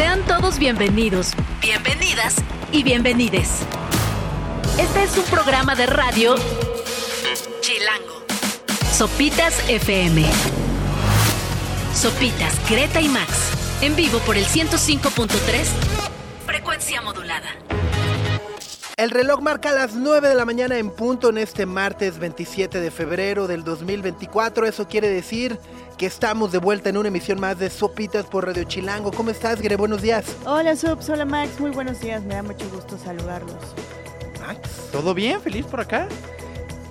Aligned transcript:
Sean 0.00 0.24
todos 0.24 0.58
bienvenidos, 0.58 1.32
bienvenidas 1.60 2.36
y 2.72 2.82
bienvenides. 2.82 3.66
Este 4.78 5.02
es 5.02 5.18
un 5.18 5.24
programa 5.24 5.74
de 5.74 5.84
radio 5.84 6.36
Chilango. 7.60 8.24
Sopitas 8.90 9.62
FM. 9.68 10.24
Sopitas, 11.94 12.70
Greta 12.70 13.02
y 13.02 13.10
Max. 13.10 13.50
En 13.82 13.94
vivo 13.94 14.20
por 14.20 14.38
el 14.38 14.46
105.3. 14.46 15.28
Frecuencia 16.46 17.02
modulada. 17.02 17.50
El 19.00 19.08
reloj 19.08 19.40
marca 19.40 19.72
las 19.72 19.94
9 19.94 20.28
de 20.28 20.34
la 20.34 20.44
mañana 20.44 20.76
en 20.76 20.90
punto 20.90 21.30
en 21.30 21.38
este 21.38 21.64
martes 21.64 22.18
27 22.18 22.80
de 22.80 22.90
febrero 22.90 23.46
del 23.46 23.64
2024. 23.64 24.66
Eso 24.66 24.88
quiere 24.88 25.08
decir 25.08 25.58
que 25.96 26.04
estamos 26.04 26.52
de 26.52 26.58
vuelta 26.58 26.90
en 26.90 26.98
una 26.98 27.08
emisión 27.08 27.40
más 27.40 27.58
de 27.58 27.70
Sopitas 27.70 28.26
por 28.26 28.44
Radio 28.44 28.64
Chilango. 28.64 29.10
¿Cómo 29.10 29.30
estás, 29.30 29.62
Gre? 29.62 29.76
Buenos 29.76 30.02
días. 30.02 30.26
Hola, 30.44 30.76
Subs. 30.76 31.08
Hola, 31.08 31.24
Max. 31.24 31.58
Muy 31.60 31.70
buenos 31.70 31.98
días. 32.00 32.22
Me 32.24 32.34
da 32.34 32.42
mucho 32.42 32.68
gusto 32.68 32.98
saludarlos. 32.98 33.56
Max, 34.38 34.68
¿Todo 34.92 35.14
bien? 35.14 35.40
¿Feliz 35.40 35.64
por 35.64 35.80
acá? 35.80 36.06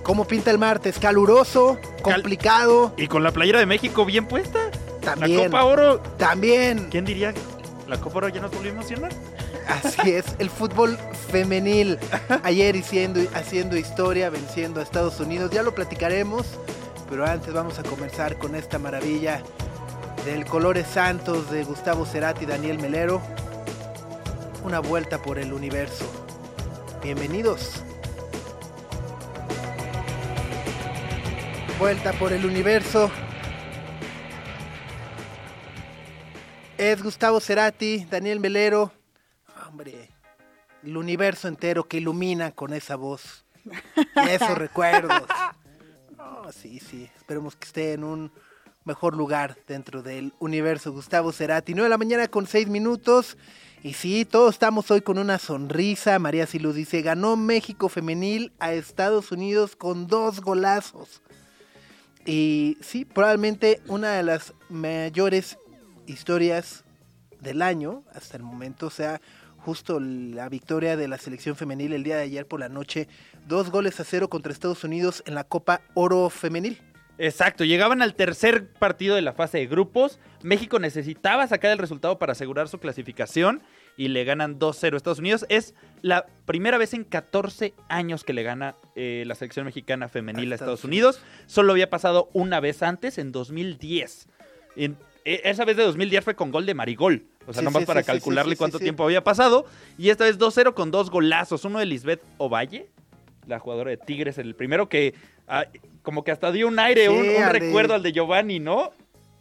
¿cómo 0.02 0.24
pinta 0.24 0.50
el 0.50 0.58
martes? 0.58 0.98
¿Caluroso? 0.98 1.78
¿Complicado? 2.02 2.92
¿Y 2.96 3.06
con 3.06 3.22
la 3.22 3.30
playera 3.30 3.60
de 3.60 3.66
México 3.66 4.04
bien 4.04 4.26
puesta? 4.26 4.58
También. 5.00 5.38
La 5.38 5.44
Copa 5.44 5.62
Oro. 5.62 6.00
También. 6.18 6.88
¿Quién 6.90 7.04
diría? 7.04 7.32
¿La 7.86 8.00
Copa 8.00 8.18
Oro 8.18 8.28
ya 8.30 8.40
nos 8.40 8.50
volvió 8.50 8.72
a 8.72 8.74
emocionar? 8.74 9.12
Así 9.70 10.10
es, 10.10 10.24
el 10.38 10.50
fútbol 10.50 10.98
femenil. 11.30 11.98
Ayer 12.42 12.76
haciendo, 12.76 13.20
haciendo 13.34 13.76
historia, 13.76 14.28
venciendo 14.28 14.80
a 14.80 14.82
Estados 14.82 15.20
Unidos. 15.20 15.50
Ya 15.52 15.62
lo 15.62 15.74
platicaremos, 15.74 16.46
pero 17.08 17.24
antes 17.24 17.54
vamos 17.54 17.78
a 17.78 17.82
comenzar 17.84 18.36
con 18.36 18.56
esta 18.56 18.78
maravilla 18.78 19.42
del 20.24 20.44
Colores 20.44 20.86
Santos 20.88 21.50
de 21.50 21.64
Gustavo 21.64 22.04
Cerati 22.04 22.44
y 22.44 22.46
Daniel 22.46 22.78
Melero. 22.78 23.22
Una 24.64 24.80
vuelta 24.80 25.22
por 25.22 25.38
el 25.38 25.52
universo. 25.52 26.04
Bienvenidos. 27.02 27.84
Vuelta 31.78 32.12
por 32.12 32.32
el 32.32 32.44
universo. 32.44 33.10
Es 36.76 37.02
Gustavo 37.02 37.40
Cerati, 37.40 38.06
Daniel 38.10 38.40
Melero. 38.40 38.99
Hombre, 39.70 40.10
el 40.82 40.96
universo 40.96 41.46
entero 41.46 41.86
que 41.86 41.98
ilumina 41.98 42.50
con 42.50 42.72
esa 42.72 42.96
voz. 42.96 43.44
Y 43.64 44.28
esos 44.28 44.58
recuerdos. 44.58 45.22
No, 46.16 46.52
sí, 46.52 46.80
sí. 46.80 47.08
Esperemos 47.16 47.56
que 47.56 47.64
esté 47.64 47.92
en 47.94 48.04
un 48.04 48.30
mejor 48.84 49.16
lugar 49.16 49.56
dentro 49.66 50.02
del 50.02 50.34
universo 50.38 50.92
Gustavo 50.92 51.32
Cerati. 51.32 51.72
9 51.72 51.84
de 51.84 51.88
la 51.88 51.96
mañana 51.96 52.28
con 52.28 52.46
6 52.46 52.68
minutos. 52.68 53.38
Y 53.82 53.94
sí, 53.94 54.26
todos 54.26 54.56
estamos 54.56 54.90
hoy 54.90 55.00
con 55.00 55.16
una 55.16 55.38
sonrisa. 55.38 56.18
María 56.18 56.46
Silú 56.46 56.74
dice, 56.74 57.00
ganó 57.00 57.36
México 57.36 57.88
femenil 57.88 58.52
a 58.58 58.74
Estados 58.74 59.32
Unidos 59.32 59.76
con 59.76 60.08
dos 60.08 60.42
golazos. 60.42 61.22
Y 62.26 62.76
sí, 62.82 63.06
probablemente 63.06 63.80
una 63.86 64.10
de 64.12 64.22
las 64.22 64.52
mayores 64.68 65.56
historias 66.06 66.84
del 67.40 67.62
año 67.62 68.04
hasta 68.14 68.36
el 68.36 68.42
momento, 68.42 68.86
o 68.88 68.90
sea, 68.90 69.20
justo 69.60 70.00
la 70.00 70.48
victoria 70.48 70.96
de 70.96 71.08
la 71.08 71.18
selección 71.18 71.56
femenil 71.56 71.92
el 71.92 72.02
día 72.02 72.16
de 72.16 72.22
ayer 72.22 72.46
por 72.46 72.60
la 72.60 72.68
noche, 72.68 73.08
dos 73.46 73.70
goles 73.70 74.00
a 74.00 74.04
cero 74.04 74.28
contra 74.28 74.52
Estados 74.52 74.84
Unidos 74.84 75.22
en 75.26 75.34
la 75.34 75.44
Copa 75.44 75.82
Oro 75.94 76.30
Femenil. 76.30 76.78
Exacto, 77.18 77.64
llegaban 77.64 78.00
al 78.00 78.14
tercer 78.14 78.72
partido 78.72 79.14
de 79.14 79.20
la 79.20 79.34
fase 79.34 79.58
de 79.58 79.66
grupos. 79.66 80.18
México 80.42 80.78
necesitaba 80.78 81.46
sacar 81.46 81.70
el 81.70 81.76
resultado 81.76 82.18
para 82.18 82.32
asegurar 82.32 82.68
su 82.68 82.78
clasificación 82.78 83.62
y 83.98 84.08
le 84.08 84.24
ganan 84.24 84.58
2-0 84.58 84.94
a 84.94 84.96
Estados 84.96 85.18
Unidos. 85.18 85.44
Es 85.50 85.74
la 86.00 86.24
primera 86.46 86.78
vez 86.78 86.94
en 86.94 87.04
14 87.04 87.74
años 87.90 88.24
que 88.24 88.32
le 88.32 88.42
gana 88.42 88.74
eh, 88.96 89.24
la 89.26 89.34
selección 89.34 89.66
mexicana 89.66 90.08
femenil 90.08 90.50
a, 90.50 90.54
Estados 90.54 90.84
Unidos. 90.84 91.20
Solo 91.44 91.72
había 91.72 91.90
pasado 91.90 92.30
una 92.32 92.58
vez 92.58 92.82
antes, 92.82 93.18
en 93.18 93.32
2010. 93.32 94.26
En- 94.76 94.96
esa 95.24 95.64
vez 95.64 95.76
de 95.76 95.82
2010 95.84 96.24
fue 96.24 96.34
con 96.34 96.50
gol 96.50 96.66
de 96.66 96.74
Marigol. 96.74 97.24
O 97.46 97.52
sea, 97.52 97.60
Sí, 97.60 97.64
nomás 97.64 97.82
sí, 97.82 97.86
para 97.86 98.00
sí, 98.02 98.06
calcularle 98.06 98.56
cuánto 98.56 98.78
tiempo 98.78 99.04
había 99.04 99.22
pasado. 99.24 99.66
Y 99.98 100.10
esta 100.10 100.24
vez 100.24 100.38
2-0 100.38 100.74
con 100.74 100.90
dos 100.90 101.10
golazos. 101.10 101.64
Uno 101.64 101.78
de 101.78 101.86
Lisbeth 101.86 102.22
Ovalle, 102.38 102.88
la 103.46 103.58
jugadora 103.58 103.90
de 103.90 103.96
Tigres, 103.96 104.38
el 104.38 104.54
primero 104.54 104.88
que 104.88 105.14
ah, 105.48 105.64
como 106.02 106.22
que 106.24 106.30
hasta 106.30 106.52
dio 106.52 106.68
un 106.68 106.78
aire, 106.78 107.08
un, 107.08 107.18
un 107.28 107.42
al 107.42 107.52
de- 107.52 107.58
recuerdo 107.58 107.94
al 107.94 108.02
de 108.02 108.12
Giovanni, 108.12 108.60
¿no? 108.60 108.92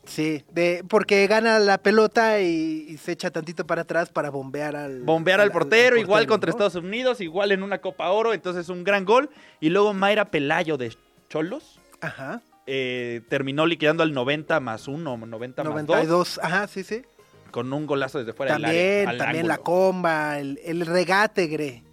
Sí, 0.06 0.44
de, 0.52 0.84
porque 0.90 1.28
gana 1.28 1.60
la 1.60 1.78
pelota 1.78 2.42
y, 2.42 2.86
y 2.90 2.98
se 2.98 3.12
echa 3.12 3.30
tantito 3.30 3.68
para 3.68 3.84
atrás 3.84 4.10
para 4.10 4.32
bombear 4.32 4.76
al... 4.76 5.04
Bombear 5.04 5.40
al 5.40 5.52
portero, 5.52 5.98
igual 5.98 6.22
portero, 6.26 6.30
contra 6.34 6.48
¿no? 6.48 6.52
Estados 6.52 6.76
Unidos, 6.84 7.22
igual 7.22 7.52
en 7.52 7.62
una 7.62 7.78
Copa 7.80 8.10
Oro, 8.10 8.34
entonces 8.34 8.70
un 8.70 8.84
gran 8.84 9.06
gol. 9.06 9.30
Y 9.60 9.70
luego 9.70 9.94
Mayra 9.94 10.26
Pelayo 10.32 10.78
de 10.78 10.96
Cholos 11.30 11.80
Ajá, 12.02 12.42
eh, 12.72 13.22
terminó 13.30 13.66
liquidando 13.66 14.04
al 14.04 14.14
90 14.14 14.60
más 14.60 14.88
1, 14.88 15.18
90 15.18 15.64
más 15.64 15.74
2, 15.74 15.88
92, 15.88 16.40
ajá, 16.44 16.68
sí, 16.68 16.84
sí. 16.84 17.02
con 17.50 17.74
un 17.74 17.88
golazo 17.88 18.20
desde 18.20 18.34
fuera 18.34 18.54
del 18.54 18.66
área. 18.66 18.80
También, 18.80 19.10
al 19.10 19.18
también 19.18 19.48
la 19.48 19.58
comba, 19.58 20.38
el, 20.38 20.60
el 20.64 20.86
regate, 20.86 21.48
Gre. 21.48 21.84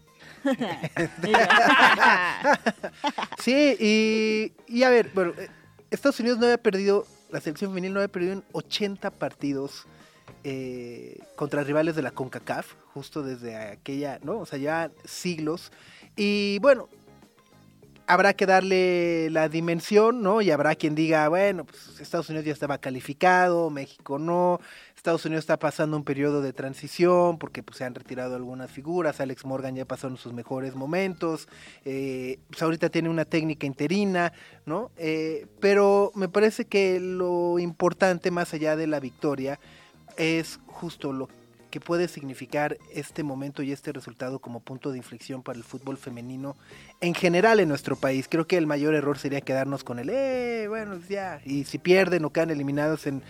Sí, 3.39 3.77
y, 3.81 4.53
y 4.69 4.83
a 4.83 4.91
ver, 4.91 5.11
bueno, 5.15 5.33
Estados 5.91 6.21
Unidos 6.21 6.39
no 6.39 6.45
había 6.47 6.59
perdido, 6.59 7.07
la 7.31 7.41
selección 7.41 7.71
femenil 7.71 7.95
no 7.95 8.01
había 8.01 8.13
perdido 8.13 8.35
en 8.35 8.45
80 8.53 9.11
partidos 9.13 9.87
eh, 10.45 11.19
contra 11.37 11.65
rivales 11.65 11.97
de 11.97 12.03
la 12.03 12.11
CONCACAF, 12.11 12.75
justo 12.93 13.23
desde 13.23 13.57
aquella, 13.57 14.19
¿no? 14.23 14.39
O 14.39 14.47
sea, 14.47 14.59
ya 14.59 14.91
siglos. 15.05 15.73
Y 16.17 16.59
bueno, 16.61 16.89
habrá 18.07 18.35
que 18.35 18.47
darle 18.47 19.31
la 19.31 19.49
dimensión, 19.49 20.23
¿no? 20.23 20.41
Y 20.41 20.51
habrá 20.51 20.75
quien 20.75 20.95
diga, 20.95 21.29
bueno, 21.29 21.65
pues 21.65 22.01
Estados 22.01 22.29
Unidos 22.29 22.47
ya 22.47 22.53
estaba 22.53 22.79
calificado, 22.79 23.71
México 23.71 24.19
no, 24.19 24.61
Estados 24.95 25.25
Unidos 25.25 25.45
está 25.45 25.59
pasando 25.59 25.97
un 25.97 26.05
periodo 26.05 26.43
de 26.43 26.53
transición 26.53 27.39
porque 27.39 27.63
pues, 27.63 27.79
se 27.79 27.85
han 27.85 27.95
retirado 27.95 28.35
algunas 28.37 28.71
figuras, 28.71 29.21
Alex 29.21 29.45
Morgan 29.45 29.77
ya 29.77 29.85
pasó 29.85 30.09
en 30.09 30.17
sus 30.17 30.33
mejores 30.33 30.75
momentos, 30.75 31.49
eh, 31.85 32.39
pues 32.49 32.63
ahorita 32.63 32.89
tiene 32.89 33.09
una 33.09 33.25
técnica 33.25 33.67
interina, 33.67 34.33
¿no? 34.65 34.91
Eh, 34.97 35.47
pero 35.61 36.13
me 36.15 36.29
parece 36.29 36.65
que 36.65 36.99
lo 37.01 37.59
importante 37.59 38.31
más 38.31 38.53
allá 38.55 38.77
de 38.77 38.87
la 38.87 39.01
victoria 39.01 39.59
es 40.17 40.59
justo 40.67 41.13
lo 41.13 41.29
que 41.29 41.46
puede 41.81 42.09
significar 42.09 42.79
este 42.93 43.23
momento 43.23 43.63
y 43.63 43.73
este 43.73 43.93
resultado 43.93 44.39
como 44.39 44.61
punto 44.61 44.91
de 44.91 44.99
inflexión 44.99 45.43
para 45.43 45.59
el 45.59 45.65
fútbol 45.65 45.97
femenino 45.97 46.57
en 47.01 47.15
general 47.15 47.61
en 47.61 47.69
nuestro 47.69 47.97
país. 47.97 48.27
Creo 48.29 48.47
que 48.47 48.57
el 48.57 48.67
mayor 48.67 48.95
error 48.95 49.19
sería 49.19 49.41
quedarnos 49.41 49.85
con 49.85 49.99
el, 49.99 50.11
eh, 50.11 50.67
bueno, 50.69 50.99
ya, 51.09 51.41
y 51.45 51.65
si 51.65 51.79
pierden 51.79 52.25
o 52.25 52.31
quedan 52.31 52.51
eliminados 52.51 53.07
en 53.07 53.23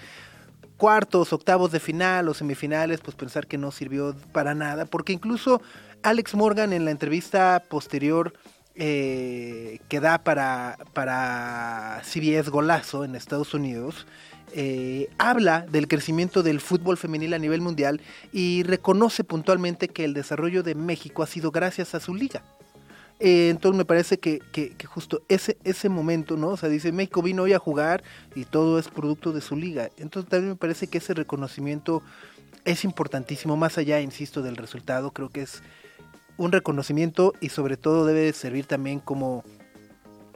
cuartos, 0.76 1.32
octavos 1.32 1.72
de 1.72 1.80
final 1.80 2.28
o 2.28 2.34
semifinales, 2.34 3.00
pues 3.00 3.16
pensar 3.16 3.46
que 3.46 3.58
no 3.58 3.70
sirvió 3.70 4.14
para 4.32 4.54
nada, 4.54 4.84
porque 4.84 5.12
incluso 5.12 5.60
Alex 6.02 6.34
Morgan 6.34 6.72
en 6.72 6.84
la 6.84 6.90
entrevista 6.90 7.62
posterior 7.68 8.34
eh, 8.74 9.80
que 9.88 10.00
da 10.00 10.18
para, 10.18 10.76
para 10.92 12.02
CBS 12.04 12.50
Golazo 12.50 13.04
en 13.04 13.16
Estados 13.16 13.54
Unidos, 13.54 14.06
eh, 14.52 15.08
habla 15.18 15.62
del 15.62 15.88
crecimiento 15.88 16.42
del 16.42 16.60
fútbol 16.60 16.96
femenil 16.96 17.34
a 17.34 17.38
nivel 17.38 17.60
mundial 17.60 18.00
y 18.32 18.62
reconoce 18.62 19.24
puntualmente 19.24 19.88
que 19.88 20.04
el 20.04 20.14
desarrollo 20.14 20.62
de 20.62 20.74
México 20.74 21.22
ha 21.22 21.26
sido 21.26 21.50
gracias 21.50 21.94
a 21.94 22.00
su 22.00 22.14
liga. 22.14 22.42
Eh, 23.18 23.48
entonces 23.50 23.78
me 23.78 23.84
parece 23.84 24.18
que, 24.18 24.40
justo 24.86 25.22
ese, 25.28 25.56
ese 25.64 25.88
momento, 25.88 26.36
¿no? 26.36 26.48
O 26.48 26.56
sea, 26.56 26.68
dice, 26.68 26.92
México 26.92 27.22
vino 27.22 27.44
hoy 27.44 27.54
a 27.54 27.58
jugar 27.58 28.02
y 28.34 28.44
todo 28.44 28.78
es 28.78 28.88
producto 28.88 29.32
de 29.32 29.40
su 29.40 29.56
liga. 29.56 29.90
Entonces 29.96 30.28
también 30.28 30.50
me 30.50 30.56
parece 30.56 30.86
que 30.86 30.98
ese 30.98 31.14
reconocimiento 31.14 32.02
es 32.64 32.84
importantísimo, 32.84 33.56
más 33.56 33.78
allá, 33.78 34.00
insisto, 34.00 34.42
del 34.42 34.56
resultado. 34.56 35.12
Creo 35.12 35.30
que 35.30 35.42
es 35.42 35.62
un 36.36 36.52
reconocimiento 36.52 37.32
y 37.40 37.48
sobre 37.48 37.76
todo 37.76 38.04
debe 38.04 38.32
servir 38.32 38.66
también 38.66 39.00
como 39.00 39.44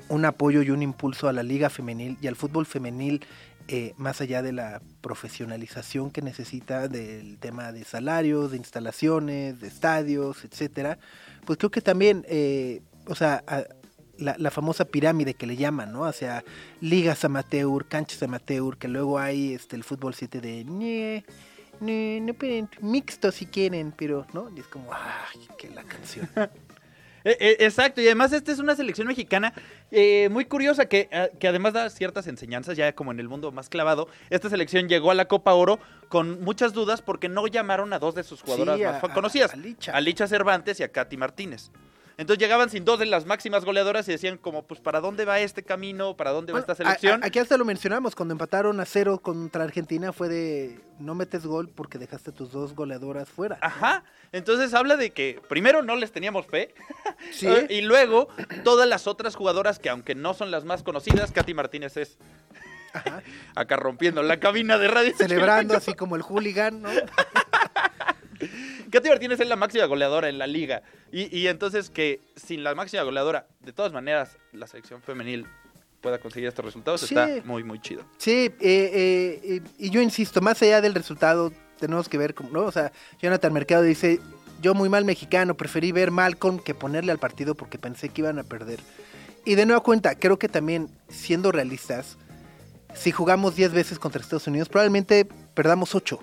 un 0.09 0.25
apoyo 0.25 0.63
y 0.63 0.71
un 0.71 0.83
impulso 0.83 1.29
a 1.29 1.33
la 1.33 1.43
liga 1.43 1.71
femenil 1.71 2.19
y 2.21 2.27
al 2.27 2.37
fútbol 2.37 2.67
femenil, 2.67 3.25
eh, 3.73 3.95
más 3.97 4.21
allá 4.21 4.43
de 4.43 4.51
la 4.51 4.83
profesionalización 5.01 6.11
que 6.11 6.23
necesita 6.23 6.89
del 6.89 7.39
tema 7.39 7.71
de 7.71 7.85
salarios, 7.85 8.51
de 8.51 8.57
instalaciones, 8.57 9.61
de 9.61 9.69
estadios, 9.69 10.45
etcétera. 10.45 10.99
Pues 11.47 11.57
creo 11.57 11.71
que 11.71 11.81
también, 11.81 12.27
eh, 12.29 12.83
o 13.07 13.15
sea, 13.15 13.45
la, 14.19 14.51
famosa 14.51 14.87
pirámide 14.87 15.35
que 15.35 15.47
le 15.47 15.55
llaman, 15.55 15.93
¿no? 15.93 16.05
Hacia 16.05 16.43
ligas 16.81 17.25
amateur, 17.25 17.87
canchas 17.87 18.25
amateur, 18.25 18.77
que 18.77 18.89
luego 18.89 19.21
hay 19.21 19.55
este 19.55 19.77
el 19.77 19.85
fútbol 19.85 20.15
7 20.15 20.41
de 20.41 20.65
"Nie, 20.65 21.25
nie, 21.79 22.21
no 22.21 22.35
mixto 22.81 23.31
si 23.31 23.47
quieren, 23.47 23.95
pero, 23.97 24.27
¿no? 24.33 24.51
Y 24.57 24.59
es 24.59 24.67
como, 24.67 24.93
ay, 24.93 25.49
que 25.57 25.71
la 25.71 25.85
canción. 25.85 26.29
Eh, 27.25 27.37
eh, 27.41 27.57
exacto, 27.61 28.01
y 28.01 28.07
además 28.07 28.33
esta 28.33 28.51
es 28.53 28.59
una 28.59 28.75
selección 28.75 29.07
mexicana 29.07 29.53
eh, 29.91 30.29
muy 30.31 30.45
curiosa 30.47 30.87
que, 30.87 31.09
eh, 31.11 31.31
que 31.39 31.49
además 31.49 31.73
da 31.75 31.91
ciertas 31.91 32.27
enseñanzas, 32.27 32.77
ya 32.77 32.95
como 32.95 33.13
en 33.13 33.21
el 33.21 33.29
mundo 33.29 33.53
más 33.53 33.69
clavado. 33.69 34.09
Esta 34.31 34.49
selección 34.49 34.89
llegó 34.89 35.11
a 35.11 35.15
la 35.15 35.27
Copa 35.27 35.53
Oro 35.55 35.79
con 36.09 36.43
muchas 36.43 36.73
dudas 36.73 37.03
porque 37.03 37.29
no 37.29 37.47
llamaron 37.47 37.93
a 37.93 37.99
dos 37.99 38.15
de 38.15 38.23
sus 38.25 38.43
jugadoras 38.43 38.79
Sí, 38.79 38.85
más 38.85 39.05
a- 39.05 39.09
conocidas, 39.13 39.53
a 39.53 39.57
Licha. 39.57 39.93
a 39.93 40.01
Licha 40.01 40.27
Cervantes 40.27 40.81
y 40.81 40.83
a 40.83 40.89
Katy 40.93 41.17
Martínez. 41.17 41.71
Entonces 42.21 42.39
llegaban 42.39 42.69
sin 42.69 42.85
dos 42.85 42.99
de 42.99 43.07
las 43.07 43.25
máximas 43.25 43.65
goleadoras 43.65 44.07
y 44.09 44.13
decían 44.13 44.37
como, 44.37 44.63
pues, 44.65 44.79
¿para 44.79 45.01
dónde 45.01 45.25
va 45.25 45.41
este 45.41 45.63
camino? 45.63 46.17
¿Para 46.17 46.31
dónde 46.33 46.53
Bueno, 46.53 46.67
va 46.67 46.73
esta 46.75 46.85
a- 46.85 46.93
a- 46.93 46.97
selección? 46.99 47.25
aquí 47.25 47.39
hasta 47.39 47.57
lo 47.57 47.65
mencionamos, 47.65 48.15
cuando 48.15 48.33
empataron 48.33 48.79
a 48.79 48.85
cero 48.85 49.21
contra 49.23 49.65
Argentina 49.65 50.13
fue 50.13 50.29
de 50.29 50.81
no 50.99 51.15
metes 51.15 51.47
gol 51.47 51.71
porque 51.71 51.97
dejaste 51.99 52.31
tus 52.31 52.53
dos 52.53 52.75
goleadoras 52.75 53.29
fuera. 53.31 53.59
Ajá. 53.63 54.05
Entonces 54.33 54.75
habla 54.75 54.97
de 54.99 55.11
que 55.11 55.41
primero 55.49 55.83
no 55.83 55.97
les 55.97 56.13
teníamos 56.13 56.47
fe 56.47 56.75
Sí. 57.33 57.47
eh, 57.47 57.67
y 57.71 57.81
luego 57.81 58.29
todas 58.65 58.87
las 58.87 59.07
otras 59.07 59.35
jugadoras 59.35 59.79
que 59.79 59.89
aunque 59.89 60.15
no 60.15 60.35
son 60.35 60.51
las 60.51 60.65
más 60.67 60.83
conocidas, 60.83 61.33
Katy 61.33 61.55
Martínez 61.55 61.97
es 61.97 62.19
Ajá. 62.93 63.23
acá 63.55 63.77
rompiendo 63.77 64.23
la 64.23 64.39
cabina 64.39 64.77
de 64.77 64.89
radio. 64.89 65.15
Celebrando 65.17 65.75
así 65.75 65.95
como 65.95 66.17
el 66.17 66.23
hooligan, 66.23 66.83
¿no? 66.83 66.91
Katy 68.91 69.09
Martínez 69.09 69.41
es 69.41 69.49
la 69.49 69.57
máxima 69.57 69.85
goleadora 69.87 70.29
en 70.29 70.39
la 70.39 70.47
liga. 70.47 70.83
Y, 71.13 71.37
y 71.37 71.47
entonces 71.49 71.91
que 71.91 72.21
sin 72.37 72.63
la 72.65 72.75
máxima 72.75 73.03
goleadora, 73.03 73.47
de 73.61 73.73
todas 73.73 73.93
maneras, 73.93 74.37
la 74.53 74.67
selección 74.67 75.03
femenil 75.03 75.47
pueda 76.01 76.19
conseguir 76.19 76.49
estos 76.49 76.65
resultados, 76.65 77.01
Sí. 77.03 77.15
está 77.15 77.29
muy, 77.45 77.63
muy 77.63 77.79
chido. 77.81 78.03
Sí, 78.19 78.31
eh, 78.31 78.53
eh, 78.61 79.41
eh, 79.45 79.61
y 79.79 79.91
yo 79.91 80.01
insisto, 80.01 80.41
más 80.41 80.61
allá 80.63 80.81
del 80.81 80.95
resultado, 80.95 81.53
tenemos 81.79 82.09
que 82.09 82.17
ver, 82.19 82.35
como, 82.35 82.51
¿no? 82.51 82.63
O 82.63 82.73
sea, 82.73 82.91
Jonathan 83.21 83.53
Mercado 83.53 83.83
dice, 83.83 84.19
yo 84.63 84.75
muy 84.75 84.89
mal 84.89 85.05
mexicano, 85.05 85.57
preferí 85.57 85.93
ver 85.93 86.11
Malcolm 86.11 86.59
que 86.59 86.75
ponerle 86.75 87.13
al 87.13 87.19
partido 87.19 87.55
porque 87.55 87.79
pensé 87.79 88.09
que 88.09 88.23
iban 88.23 88.39
a 88.39 88.45
perder. 88.45 88.81
Y 89.45 89.55
de 89.57 89.67
nueva 89.67 89.83
cuenta, 89.83 90.15
creo 90.15 90.39
que 90.39 90.49
también, 90.49 90.89
siendo 91.09 91.53
realistas, 91.53 92.17
si 92.95 93.11
jugamos 93.13 93.55
10 93.55 93.73
veces 93.73 93.99
contra 93.99 94.21
Estados 94.21 94.47
Unidos, 94.47 94.69
probablemente 94.69 95.27
perdamos 95.55 95.95
8 95.95 96.19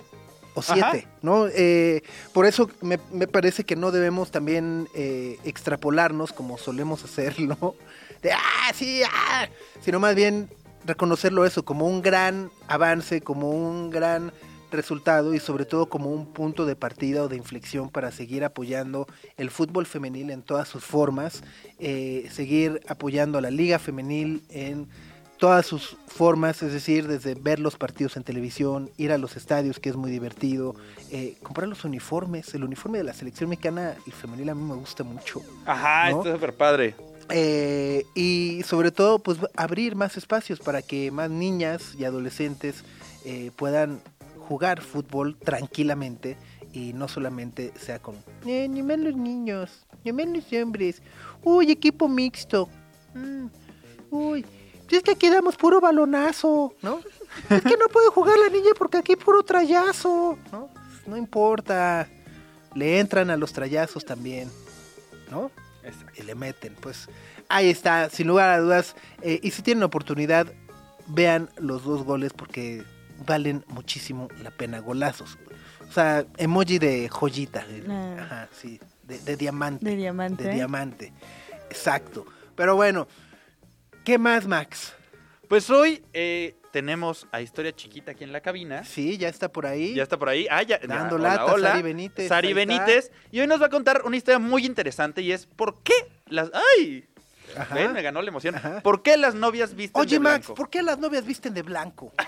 o 0.57 0.59
Ajá. 0.59 0.92
7, 0.92 1.07
¿no? 1.21 1.48
Eh, 1.48 2.01
por 2.33 2.45
eso 2.45 2.69
me, 2.81 3.00
me 3.12 3.27
parece 3.27 3.63
que 3.63 3.75
no 3.75 3.92
debemos 3.92 4.31
también 4.31 4.88
eh, 4.95 5.38
extrapolarnos 5.44 6.33
como 6.33 6.57
solemos 6.57 7.04
hacerlo, 7.04 7.75
de, 8.21 8.31
ah, 8.31 8.74
sí, 8.74 9.01
ah, 9.04 9.48
sino 9.81 10.00
más 10.00 10.15
bien 10.15 10.50
reconocerlo 10.86 11.45
eso 11.45 11.63
como 11.63 11.86
un 11.86 12.01
gran 12.01 12.50
avance, 12.68 13.21
como 13.21 13.51
un 13.51 13.89
gran 13.89 14.31
resultado 14.71 15.33
y 15.33 15.39
sobre 15.39 15.65
todo 15.65 15.88
como 15.88 16.12
un 16.12 16.25
punto 16.33 16.65
de 16.65 16.75
partida 16.75 17.24
o 17.24 17.27
de 17.27 17.38
inflexión 17.38 17.89
para 17.89 18.12
seguir 18.12 18.44
apoyando 18.44 19.07
el 19.38 19.50
fútbol 19.50 19.86
femenil 19.86 20.30
en 20.30 20.42
todas 20.42 20.68
sus 20.68 20.83
formas, 20.83 21.44
eh, 21.80 22.27
seguir 22.31 22.81
apoyando 22.88 23.38
a 23.38 23.42
la 23.42 23.51
liga 23.51 23.80
femenil 23.80 24.44
en 24.50 24.88
todas 25.37 25.65
sus 25.65 25.97
formas, 26.07 26.63
es 26.63 26.73
decir, 26.73 27.07
desde 27.07 27.35
ver 27.35 27.59
los 27.59 27.77
partidos 27.77 28.17
en 28.17 28.23
televisión, 28.23 28.89
ir 28.97 29.11
a 29.11 29.17
los 29.17 29.37
estadios, 29.37 29.79
que 29.79 29.89
es 29.89 29.95
muy 29.95 30.09
divertido, 30.11 30.75
eh, 31.11 31.35
comprar 31.43 31.67
los 31.67 31.85
uniformes, 31.85 32.53
el 32.55 32.63
uniforme 32.63 32.97
de 32.97 33.03
la 33.03 33.13
selección 33.13 33.49
mexicana, 33.49 33.95
el 34.05 34.13
femenil 34.13 34.49
a 34.49 34.55
mí 34.55 34.63
me 34.63 34.75
gusta 34.75 35.03
mucho. 35.03 35.41
Ajá, 35.65 36.09
¿No? 36.11 36.19
está 36.19 36.33
súper 36.33 36.53
padre. 36.53 36.95
Eh, 37.29 38.03
y 38.15 38.61
sobre 38.65 38.91
todo, 38.91 39.19
pues 39.19 39.37
abrir 39.55 39.95
más 39.95 40.17
espacios 40.17 40.59
para 40.59 40.81
que 40.81 41.11
más 41.11 41.29
niñas 41.29 41.93
y 41.99 42.05
adolescentes 42.05 42.83
eh, 43.25 43.51
puedan 43.55 43.99
jugar 44.47 44.81
fútbol 44.81 45.35
tranquilamente 45.37 46.37
y 46.71 46.93
no 46.93 47.07
solamente 47.09 47.73
sea 47.77 47.99
con 47.99 48.15
"Eh, 48.45 48.67
ni 48.69 48.81
más 48.81 48.97
los 48.99 49.15
niños, 49.17 49.85
ni 50.05 50.13
más 50.13 50.25
los 50.27 50.45
hombres, 50.53 51.01
uy, 51.43 51.71
equipo 51.71 52.07
mixto, 52.07 52.69
Mm, 53.13 53.47
uy, 54.11 54.45
es 54.95 55.03
que 55.03 55.11
aquí 55.11 55.29
damos 55.29 55.55
puro 55.57 55.81
balonazo, 55.81 56.73
¿no? 56.81 57.01
Es 57.49 57.61
que 57.61 57.77
no 57.77 57.87
puede 57.89 58.07
jugar 58.07 58.37
la 58.37 58.49
niña 58.49 58.71
porque 58.77 58.97
aquí 58.97 59.15
puro 59.15 59.43
trayazo, 59.43 60.37
¿no? 60.51 60.69
No 61.05 61.17
importa, 61.17 62.07
le 62.73 62.99
entran 62.99 63.29
a 63.29 63.37
los 63.37 63.53
trayazos 63.53 64.05
también, 64.05 64.49
¿no? 65.29 65.51
y 66.17 66.23
le 66.23 66.35
meten. 66.35 66.75
Pues 66.79 67.07
ahí 67.49 67.69
está, 67.69 68.09
sin 68.09 68.27
lugar 68.27 68.49
a 68.49 68.59
dudas. 68.59 68.95
eh, 69.21 69.39
y 69.41 69.51
si 69.51 69.61
tienen 69.61 69.83
oportunidad, 69.83 70.47
vean 71.07 71.49
los 71.57 71.83
dos 71.83 72.03
goles 72.03 72.33
porque 72.33 72.83
valen 73.25 73.63
muchísimo 73.67 74.27
la 74.43 74.51
pena. 74.51 74.79
Golazos. 74.79 75.37
O 75.89 75.93
sea, 75.93 76.25
emoji 76.37 76.79
de 76.79 77.07
joyita. 77.09 77.65
Ah. 77.89 78.15
Ajá, 78.19 78.49
sí. 78.51 78.79
De, 79.03 79.19
de 79.19 79.37
diamante. 79.37 79.85
De 79.85 79.95
diamante. 79.95 80.43
De 80.43 80.53
diamante. 80.53 81.13
Exacto. 81.69 82.25
Pero 82.55 82.75
bueno, 82.75 83.07
¿qué 84.07 84.18
más, 84.18 84.48
Max? 84.48 84.95
Pues 85.50 85.69
hoy 85.69 86.01
eh, 86.13 86.56
tenemos 86.71 87.27
a 87.33 87.42
Historia 87.42 87.75
Chiquita 87.75 88.13
aquí 88.13 88.24
en 88.24 88.31
la 88.31 88.39
cabina. 88.39 88.86
Sí, 88.86 89.18
ya 89.18 89.27
está 89.27 89.51
por 89.51 89.65
ahí. 89.65 89.95
Ya 89.95 90.04
está 90.04 90.18
por 90.18 90.30
ahí. 90.30 90.48
Ah, 90.50 90.63
ya, 90.63 90.80
ya, 90.80 90.88
Dando 90.88 91.15
hola, 91.15 91.31
lata, 91.31 91.45
hola. 91.54 91.69
Sari 91.71 91.81
Benítez, 91.81 92.30
Sari. 92.30 92.54
Benítez. 92.54 93.12
Y 93.31 93.42
hoy 93.42 93.48
nos 93.48 93.62
va 93.62 93.65
a 93.65 93.69
contar 93.69 94.04
una 94.06 94.15
historia 94.15 94.39
muy 94.39 94.65
interesante 94.65 95.21
y 95.21 95.33
es 95.33 95.45
¿por 95.45 95.83
qué 95.83 95.92
las... 96.27 96.50
¡Ay! 96.77 97.06
Ajá. 97.57 97.75
¿Ven? 97.75 97.92
Me 97.92 98.01
ganó 98.01 98.21
la 98.21 98.30
emoción. 98.30 98.56
Ajá. 98.56 98.80
¿Por 98.80 99.04
qué 99.04 99.18
las 99.18 99.36
novias 99.36 99.75
visten 99.75 100.00
Oye, 100.01 100.15
de 100.15 100.19
Max, 100.21 100.45
blanco? 100.48 100.56
¿por 100.56 100.69
qué 100.69 100.83
las 100.83 101.00
novias 101.00 101.25
visten 101.25 101.54
de 101.54 101.63
blanco? 101.63 102.13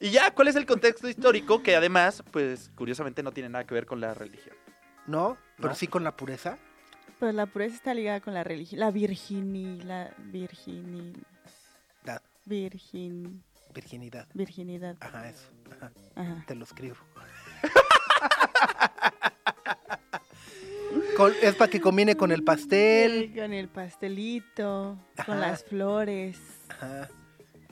Y 0.00 0.10
ya, 0.10 0.32
¿cuál 0.32 0.48
es 0.48 0.56
el 0.56 0.66
contexto 0.66 1.08
histórico? 1.08 1.62
Que 1.62 1.76
además, 1.76 2.22
pues, 2.30 2.70
curiosamente 2.74 3.22
no 3.22 3.32
tiene 3.32 3.48
nada 3.48 3.64
que 3.64 3.72
ver 3.74 3.86
con 3.86 4.00
la 4.00 4.12
religión. 4.12 4.54
¿No? 5.06 5.38
Pero 5.56 5.70
No. 5.70 5.74
sí 5.74 5.86
con 5.86 6.04
la 6.04 6.14
pureza. 6.14 6.58
Pues 7.18 7.34
la 7.34 7.46
pureza 7.46 7.76
está 7.76 7.94
ligada 7.94 8.20
con 8.20 8.34
la 8.34 8.44
religión. 8.44 8.80
La 8.80 8.90
virgini, 8.90 9.80
la 9.82 10.12
virgini, 10.18 11.12
Da- 12.04 12.20
virgin, 12.44 13.42
virginidad. 13.74 14.26
virginidad. 14.34 14.96
Ajá, 15.00 15.28
eso. 15.30 15.48
Ajá. 15.76 15.90
Ajá. 16.16 16.44
Te 16.46 16.54
lo 16.54 16.64
escribo. 16.64 16.96
Con- 21.16 21.32
es 21.42 21.54
para 21.54 21.70
que 21.70 21.80
combine 21.80 22.16
con 22.16 22.32
el 22.32 22.42
pastel. 22.42 23.32
Con 23.34 23.52
el 23.52 23.68
pastelito, 23.68 24.98
Ajá. 25.16 25.26
con 25.26 25.40
las 25.40 25.64
flores. 25.64 26.38
Ajá. 26.68 27.08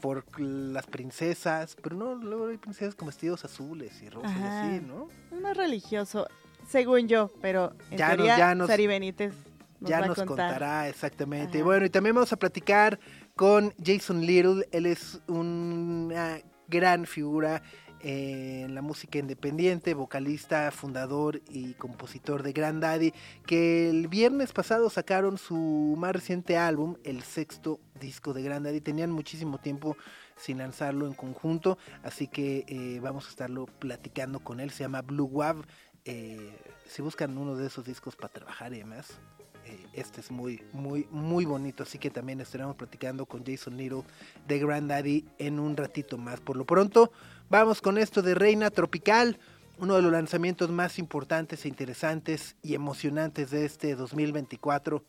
Por 0.01 0.25
las 0.41 0.87
princesas. 0.87 1.77
Pero 1.83 1.97
no, 1.97 2.15
luego 2.15 2.47
hay 2.49 2.57
princesas 2.59 2.95
con 2.95 3.07
vestidos 3.09 3.45
azules 3.45 4.01
y 4.03 4.09
rosas 4.09 4.33
y 4.39 4.43
así, 4.43 4.81
¿no? 4.87 5.09
Es 5.33 5.41
más 5.41 5.57
religioso, 5.57 6.29
según 6.69 7.09
yo, 7.09 7.31
pero 7.41 7.73
en 7.91 7.99
Ya 7.99 8.17
nos- 8.17 8.27
ya 8.27 8.55
nos- 8.55 8.69
Sari 8.69 8.87
Benítez 8.87 9.35
nos 9.81 9.91
ya 9.91 9.99
va 10.01 10.05
a 10.05 10.09
nos 10.09 10.17
contar. 10.19 10.37
contará 10.51 10.89
exactamente. 10.89 11.59
Ajá. 11.59 11.65
Bueno, 11.65 11.87
y 11.87 11.91
también 11.91 12.15
vamos 12.15 12.33
a 12.33 12.37
platicar 12.37 12.99
con 13.35 13.73
Jason 13.85 14.25
Little. 14.25 14.67
Él 14.73 14.87
es 14.87 15.21
una 15.27 16.39
gran 16.69 17.07
figura 17.07 17.63
en 18.05 18.75
la 18.75 18.83
música 18.83 19.19
independiente, 19.21 19.95
vocalista, 19.95 20.73
fundador 20.73 21.41
y 21.49 21.75
compositor 21.75 22.43
de 22.43 22.53
Grand 22.53 22.83
Daddy, 22.83 23.13
que 23.47 23.91
el 23.91 24.09
viernes 24.09 24.53
pasado 24.53 24.91
sacaron 24.91 25.39
su 25.39 25.95
más 25.97 26.13
reciente 26.13 26.57
álbum, 26.57 26.97
el 27.05 27.23
sexto 27.23 27.79
disco 28.01 28.33
de 28.35 28.43
Grand 28.43 28.67
Daddy. 28.67 28.81
Tenían 28.81 29.13
muchísimo 29.13 29.59
tiempo 29.59 29.97
sin 30.37 30.59
lanzarlo 30.59 31.07
en 31.07 31.15
conjunto, 31.15 31.79
así 32.03 32.27
que 32.27 32.65
eh, 32.67 32.99
vamos 33.01 33.27
a 33.27 33.31
estarlo 33.31 33.67
platicando 33.67 34.41
con 34.41 34.59
él. 34.59 34.71
Se 34.71 34.83
llama 34.83 35.03
Blue 35.03 35.27
Wav. 35.31 35.65
Eh, 36.05 36.57
si 36.87 37.01
buscan 37.01 37.37
uno 37.39 37.55
de 37.57 37.67
esos 37.67 37.85
discos 37.85 38.17
para 38.17 38.33
trabajar 38.33 38.73
y 38.75 38.79
demás, 38.79 39.19
eh, 39.65 39.87
este 39.93 40.21
es 40.21 40.31
muy, 40.31 40.63
muy, 40.73 41.07
muy 41.11 41.45
bonito. 41.45 41.85
Así 41.85 41.99
que 41.99 42.11
también 42.11 42.41
estaremos 42.41 42.77
platicando 42.77 43.27
con 43.27 43.45
Jason 43.45 43.77
Little 43.77 44.03
de 44.47 44.59
Grand 44.59 44.91
Daddy 44.91 45.25
en 45.39 45.61
un 45.61 45.77
ratito 45.77 46.19
más. 46.19 46.41
Por 46.41 46.57
lo 46.57 46.65
pronto, 46.65 47.13
vamos 47.49 47.81
con 47.81 47.99
esto 47.99 48.23
de 48.23 48.35
Reina 48.35 48.71
Tropical, 48.71 49.39
uno 49.79 49.95
de 49.95 50.03
los 50.03 50.13
lanzamientos 50.13 50.71
más 50.71 50.99
importantes 50.99 51.65
e 51.65 51.69
interesantes 51.69 52.57
y 52.63 52.75
emocionantes 52.75 53.51
de 53.51 53.65
este 53.65 53.95
2024. 53.95 55.05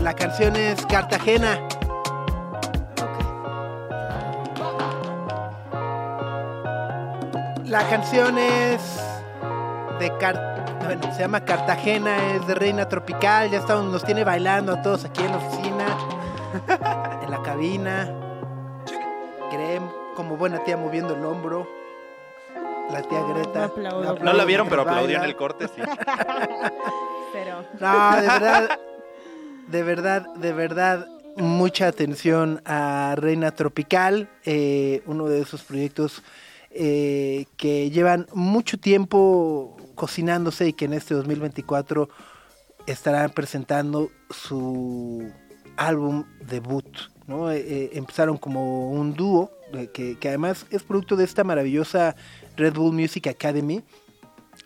La 0.00 0.14
canción 0.14 0.56
es 0.56 0.84
Cartagena. 0.86 1.77
La 7.68 7.86
canción 7.90 8.38
es 8.38 8.80
de 10.00 10.10
Car 10.18 10.48
bueno, 10.84 11.12
se 11.12 11.20
llama 11.20 11.44
Cartagena, 11.44 12.32
es 12.34 12.46
de 12.46 12.54
Reina 12.54 12.88
Tropical, 12.88 13.50
ya 13.50 13.58
estamos, 13.58 13.92
nos 13.92 14.02
tiene 14.04 14.24
bailando 14.24 14.72
a 14.72 14.80
todos 14.80 15.04
aquí 15.04 15.20
en 15.20 15.32
la 15.32 15.36
oficina, 15.36 15.98
en 17.22 17.30
la 17.30 17.42
cabina. 17.42 18.10
Grem, 19.52 19.82
como 20.16 20.38
buena 20.38 20.64
tía 20.64 20.78
moviendo 20.78 21.14
el 21.14 21.22
hombro. 21.26 21.68
La 22.90 23.02
tía 23.02 23.20
Greta. 23.22 23.58
No 23.58 23.64
aplaudo. 23.66 24.02
la 24.02 24.12
No 24.14 24.24
No 24.24 24.32
la 24.32 24.44
vieron, 24.46 24.68
pero 24.70 24.82
aplaudió 24.82 25.18
en 25.18 25.24
el 25.24 25.36
corte, 25.36 25.68
sí. 25.68 25.82
Pero 27.34 27.62
No, 27.78 28.16
de 28.16 28.22
verdad, 28.26 28.78
de 29.66 29.82
verdad, 29.82 30.26
de 30.36 30.52
verdad, 30.54 31.06
mucha 31.36 31.88
atención 31.88 32.62
a 32.64 33.14
Reina 33.18 33.50
Tropical, 33.50 34.30
eh, 34.46 35.02
uno 35.04 35.28
de 35.28 35.42
esos 35.42 35.64
proyectos 35.64 36.22
eh, 36.70 37.46
que 37.56 37.90
llevan 37.90 38.26
mucho 38.34 38.78
tiempo 38.78 39.76
cocinándose 39.94 40.68
y 40.68 40.72
que 40.72 40.84
en 40.84 40.92
este 40.92 41.14
2024 41.14 42.08
estarán 42.86 43.30
presentando 43.30 44.10
su 44.30 45.32
álbum 45.76 46.24
debut. 46.46 46.86
¿no? 47.26 47.50
Eh, 47.50 47.58
eh, 47.58 47.90
empezaron 47.94 48.36
como 48.36 48.90
un 48.90 49.14
dúo, 49.14 49.50
que, 49.92 50.16
que 50.18 50.28
además 50.28 50.66
es 50.70 50.82
producto 50.82 51.16
de 51.16 51.24
esta 51.24 51.44
maravillosa 51.44 52.16
Red 52.56 52.74
Bull 52.74 52.94
Music 52.94 53.26
Academy, 53.26 53.82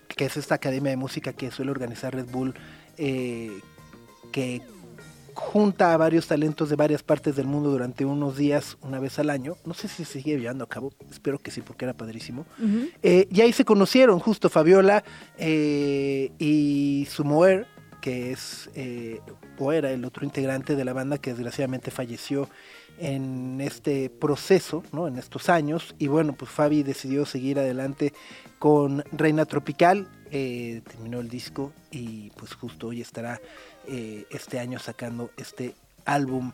que 0.09 0.27
es 0.27 0.37
esta 0.37 0.57
academia 0.57 0.91
de 0.91 0.97
música 0.97 1.33
que 1.33 1.51
suele 1.51 1.71
organizar 1.71 2.15
Red 2.15 2.31
Bull, 2.31 2.55
que 2.97 4.63
junta 5.35 5.93
a 5.93 5.97
varios 5.97 6.27
talentos 6.27 6.69
de 6.69 6.77
varias 6.77 7.03
partes 7.03 7.37
del 7.37 7.47
mundo 7.47 7.71
durante 7.71 8.05
unos 8.05 8.37
días, 8.37 8.77
una 8.83 8.99
vez 9.01 9.19
al 9.19 9.31
año. 9.31 9.57
No 9.65 9.75
sé 9.75 9.89
si 9.89 10.05
se 10.05 10.21
sigue 10.21 10.39
llevando 10.39 10.65
a 10.65 10.69
cabo, 10.69 10.93
espero 11.11 11.39
que 11.39 11.51
sí, 11.51 11.61
porque 11.61 11.85
era 11.85 11.95
padrísimo. 11.95 12.47
Eh, 13.03 13.29
y 13.31 13.41
ahí 13.41 13.53
se 13.53 13.65
conocieron 13.65 14.19
justo 14.19 14.49
Fabiola 14.49 15.05
eh, 15.39 16.33
y 16.39 17.07
Sumoer, 17.11 17.67
que 18.01 18.33
es 18.33 18.69
eh, 18.75 19.21
o 19.59 19.73
era 19.73 19.93
el 19.93 20.05
otro 20.05 20.25
integrante 20.25 20.75
de 20.75 20.85
la 20.85 20.93
banda 20.93 21.19
que 21.19 21.31
desgraciadamente 21.31 21.91
falleció 21.93 22.49
en 22.99 23.61
este 23.61 24.11
proceso, 24.11 24.83
¿no? 24.93 25.07
en 25.07 25.19
estos 25.19 25.49
años. 25.49 25.95
Y 25.99 26.09
bueno, 26.09 26.35
pues 26.35 26.51
Fabi 26.51 26.83
decidió 26.83 27.25
seguir 27.27 27.59
adelante 27.59 28.12
con 28.59 29.05
Reina 29.12 29.45
Tropical, 29.45 30.09
terminó 30.31 31.21
el 31.21 31.29
disco 31.29 31.73
y 31.91 32.31
pues 32.31 32.55
justo 32.55 32.89
hoy 32.89 33.01
estará 33.03 33.41
eh, 33.87 34.27
este 34.31 34.59
año 34.59 34.79
sacando 34.79 35.31
este 35.37 35.75
álbum 36.05 36.53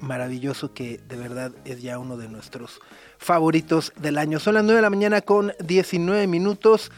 maravilloso 0.00 0.72
que 0.72 0.98
de 0.98 1.16
verdad 1.16 1.52
es 1.64 1.82
ya 1.82 1.98
uno 1.98 2.16
de 2.16 2.28
nuestros 2.28 2.80
favoritos 3.18 3.92
del 3.96 4.18
año. 4.18 4.38
Son 4.38 4.54
las 4.54 4.64
9 4.64 4.76
de 4.76 4.82
la 4.82 4.90
mañana 4.90 5.20
con 5.20 5.52
19 5.64 6.26
minutos. 6.26 6.92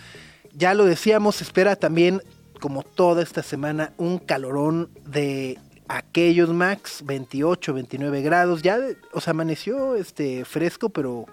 Ya 0.53 0.75
lo 0.75 0.85
decíamos, 0.85 1.41
espera 1.41 1.77
también, 1.77 2.23
como 2.61 2.83
toda 2.83 3.23
esta 3.23 3.43
semana, 3.43 3.93
un 3.97 4.19
calorón 4.19 4.91
de 5.05 5.59
aquellos 5.89 6.49
max, 6.51 7.03
28, 7.05 7.75
29 7.75 8.23
grados. 8.23 8.63
Ya, 8.63 8.79
o 9.13 9.21
sea, 9.21 9.33
amaneció 9.33 9.95
este 9.95 10.45
fresco, 10.45 10.89
pero 10.89 11.27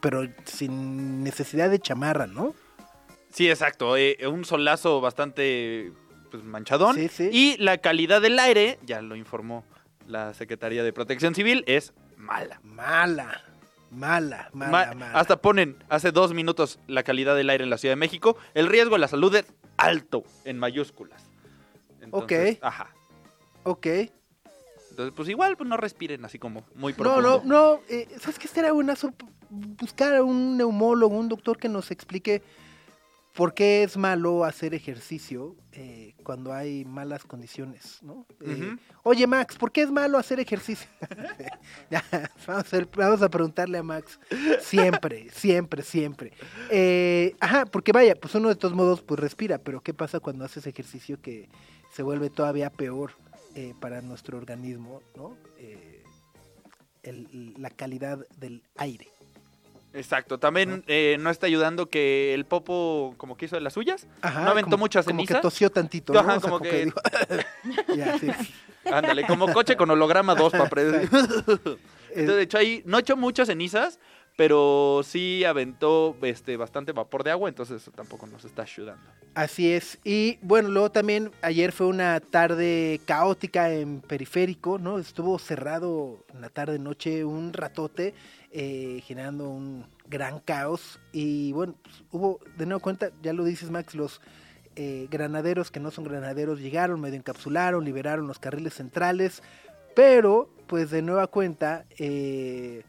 pero 0.00 0.28
sin 0.44 1.24
necesidad 1.24 1.70
de 1.70 1.80
chamarra, 1.80 2.26
¿no? 2.26 2.54
Sí, 3.30 3.48
exacto. 3.48 3.96
eh, 3.96 4.16
un 4.26 4.44
solazo 4.44 5.00
bastante 5.00 5.92
pues, 6.30 6.44
manchadón. 6.44 6.94
Sí, 6.96 7.08
sí. 7.08 7.28
Y 7.32 7.56
la 7.58 7.78
calidad 7.78 8.20
del 8.20 8.38
aire, 8.38 8.78
ya 8.84 9.02
lo 9.02 9.16
informó 9.16 9.64
la 10.06 10.34
Secretaría 10.34 10.82
de 10.84 10.92
Protección 10.92 11.34
Civil, 11.34 11.64
es 11.66 11.92
mala. 12.16 12.60
Mala, 12.62 13.42
mala, 13.90 14.50
mala, 14.52 14.70
Ma- 14.70 14.94
mala. 14.94 15.18
Hasta 15.18 15.40
ponen 15.40 15.76
hace 15.88 16.12
dos 16.12 16.32
minutos 16.34 16.78
la 16.86 17.02
calidad 17.02 17.34
del 17.36 17.50
aire 17.50 17.64
en 17.64 17.70
la 17.70 17.78
Ciudad 17.78 17.92
de 17.92 17.96
México. 18.00 18.36
El 18.54 18.68
riesgo 18.68 18.94
a 18.94 18.98
la 18.98 19.08
salud 19.08 19.34
es 19.34 19.46
alto, 19.76 20.24
en 20.44 20.58
mayúsculas. 20.58 21.22
Entonces, 22.00 22.56
Ok. 22.56 22.64
Ajá. 22.64 22.94
Ok. 23.64 23.86
Entonces, 24.90 25.12
pues 25.14 25.28
igual 25.28 25.56
pues, 25.56 25.68
no 25.68 25.76
respiren 25.76 26.24
así 26.24 26.38
como 26.38 26.64
muy 26.74 26.92
No, 26.92 26.96
profundo. 26.98 27.42
no, 27.44 27.74
no. 27.74 27.80
eh, 27.88 28.08
¿Sabes 28.20 28.38
qué 28.38 28.46
estaría 28.46 28.72
buenazo? 28.72 29.12
Buscar 29.50 30.14
a 30.16 30.22
un 30.22 30.56
neumólogo, 30.56 31.16
un 31.18 31.28
doctor 31.28 31.58
que 31.58 31.68
nos 31.68 31.90
explique 31.90 32.42
por 33.36 33.54
qué 33.54 33.82
es 33.82 33.96
malo 33.96 34.44
hacer 34.44 34.74
ejercicio 34.74 35.54
eh, 35.72 36.14
cuando 36.24 36.52
hay 36.52 36.84
malas 36.84 37.22
condiciones, 37.24 37.98
¿no? 38.02 38.26
Eh. 38.40 38.76
Oye, 39.02 39.26
Max, 39.26 39.56
¿por 39.56 39.70
qué 39.70 39.82
es 39.82 39.90
malo 39.90 40.18
hacer 40.18 40.40
ejercicio? 40.40 40.88
Ya, 41.90 42.02
vamos, 42.46 42.72
a, 42.74 42.78
vamos 42.96 43.22
a 43.22 43.28
preguntarle 43.28 43.78
a 43.78 43.82
Max. 43.82 44.18
Siempre, 44.60 45.28
siempre, 45.30 45.82
siempre. 45.82 46.32
Eh, 46.70 47.36
ajá, 47.40 47.66
porque 47.66 47.92
vaya, 47.92 48.14
pues 48.16 48.34
uno 48.34 48.48
de 48.48 48.56
todos 48.56 48.74
modos 48.74 49.02
pues 49.02 49.20
respira, 49.20 49.58
pero 49.58 49.80
¿qué 49.82 49.94
pasa 49.94 50.18
cuando 50.18 50.44
haces 50.44 50.66
ejercicio 50.66 51.20
que 51.20 51.48
se 51.92 52.02
vuelve 52.02 52.30
todavía 52.30 52.70
peor 52.70 53.12
eh, 53.54 53.74
para 53.80 54.00
nuestro 54.02 54.36
organismo, 54.38 55.00
¿no? 55.14 55.36
Eh, 55.58 56.02
el- 57.02 57.54
la 57.58 57.70
calidad 57.70 58.26
del 58.38 58.62
aire. 58.76 59.06
Exacto. 59.96 60.38
También 60.38 60.84
eh, 60.86 61.16
no 61.20 61.30
está 61.30 61.46
ayudando 61.46 61.86
que 61.88 62.34
el 62.34 62.44
Popo 62.44 63.14
como 63.16 63.36
que 63.36 63.46
hizo 63.46 63.56
de 63.56 63.62
las 63.62 63.72
suyas. 63.72 64.06
Ajá, 64.22 64.42
¿No 64.42 64.50
aventó 64.50 64.70
como- 64.72 64.82
mucha 64.84 65.02
Como 65.02 65.24
que 65.24 65.34
tosió 65.36 65.70
tantito, 65.70 66.12
¿no? 66.12 66.20
Ajá, 66.20 66.36
O 66.36 66.40
sea, 66.40 66.50
como 66.50 66.60
que- 66.62 66.84
dijo- 66.86 67.00
Ya, 67.96 68.18
sí. 68.18 68.28
Ándale, 68.92 69.26
como 69.26 69.52
coche 69.52 69.76
con 69.76 69.90
holograma 69.90 70.34
2 70.34 70.52
para 70.52 70.68
predecir. 70.68 71.08
Entonces, 71.12 72.36
de 72.36 72.42
hecho, 72.42 72.58
ahí 72.58 72.82
no 72.86 72.98
echó 72.98 73.16
muchas 73.16 73.48
cenizas, 73.48 73.98
pero 74.36 75.00
sí 75.04 75.44
aventó 75.44 76.16
este, 76.22 76.56
bastante 76.56 76.92
vapor 76.92 77.24
de 77.24 77.30
agua, 77.32 77.48
entonces 77.48 77.82
eso 77.82 77.90
tampoco 77.90 78.26
nos 78.26 78.44
está 78.44 78.62
ayudando. 78.62 79.02
Así 79.34 79.70
es. 79.72 79.98
Y 80.04 80.38
bueno, 80.40 80.68
luego 80.70 80.90
también 80.90 81.30
ayer 81.42 81.72
fue 81.72 81.86
una 81.88 82.20
tarde 82.20 83.00
caótica 83.06 83.70
en 83.72 84.00
periférico, 84.00 84.78
¿no? 84.78 84.98
Estuvo 84.98 85.38
cerrado 85.38 86.24
en 86.32 86.40
la 86.40 86.48
tarde 86.48 86.78
noche 86.78 87.24
un 87.24 87.52
ratote, 87.52 88.14
eh, 88.52 89.02
generando 89.04 89.48
un 89.48 89.86
gran 90.06 90.40
caos. 90.40 91.00
Y 91.12 91.52
bueno, 91.52 91.74
pues, 91.82 92.04
hubo, 92.10 92.40
de 92.56 92.66
nuevo 92.66 92.80
cuenta, 92.80 93.10
ya 93.22 93.32
lo 93.32 93.44
dices 93.44 93.70
Max, 93.70 93.94
los 93.94 94.20
eh, 94.76 95.08
granaderos 95.10 95.70
que 95.70 95.80
no 95.80 95.90
son 95.90 96.04
granaderos 96.04 96.60
llegaron, 96.60 97.00
medio 97.00 97.16
encapsularon, 97.16 97.84
liberaron 97.84 98.26
los 98.26 98.38
carriles 98.38 98.74
centrales, 98.74 99.42
pero 99.94 100.50
pues 100.66 100.90
de 100.90 101.02
nueva 101.02 101.26
cuenta, 101.26 101.86
eh, 101.98 102.82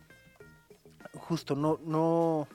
justo 1.13 1.55
no, 1.55 1.79
no, 1.85 2.47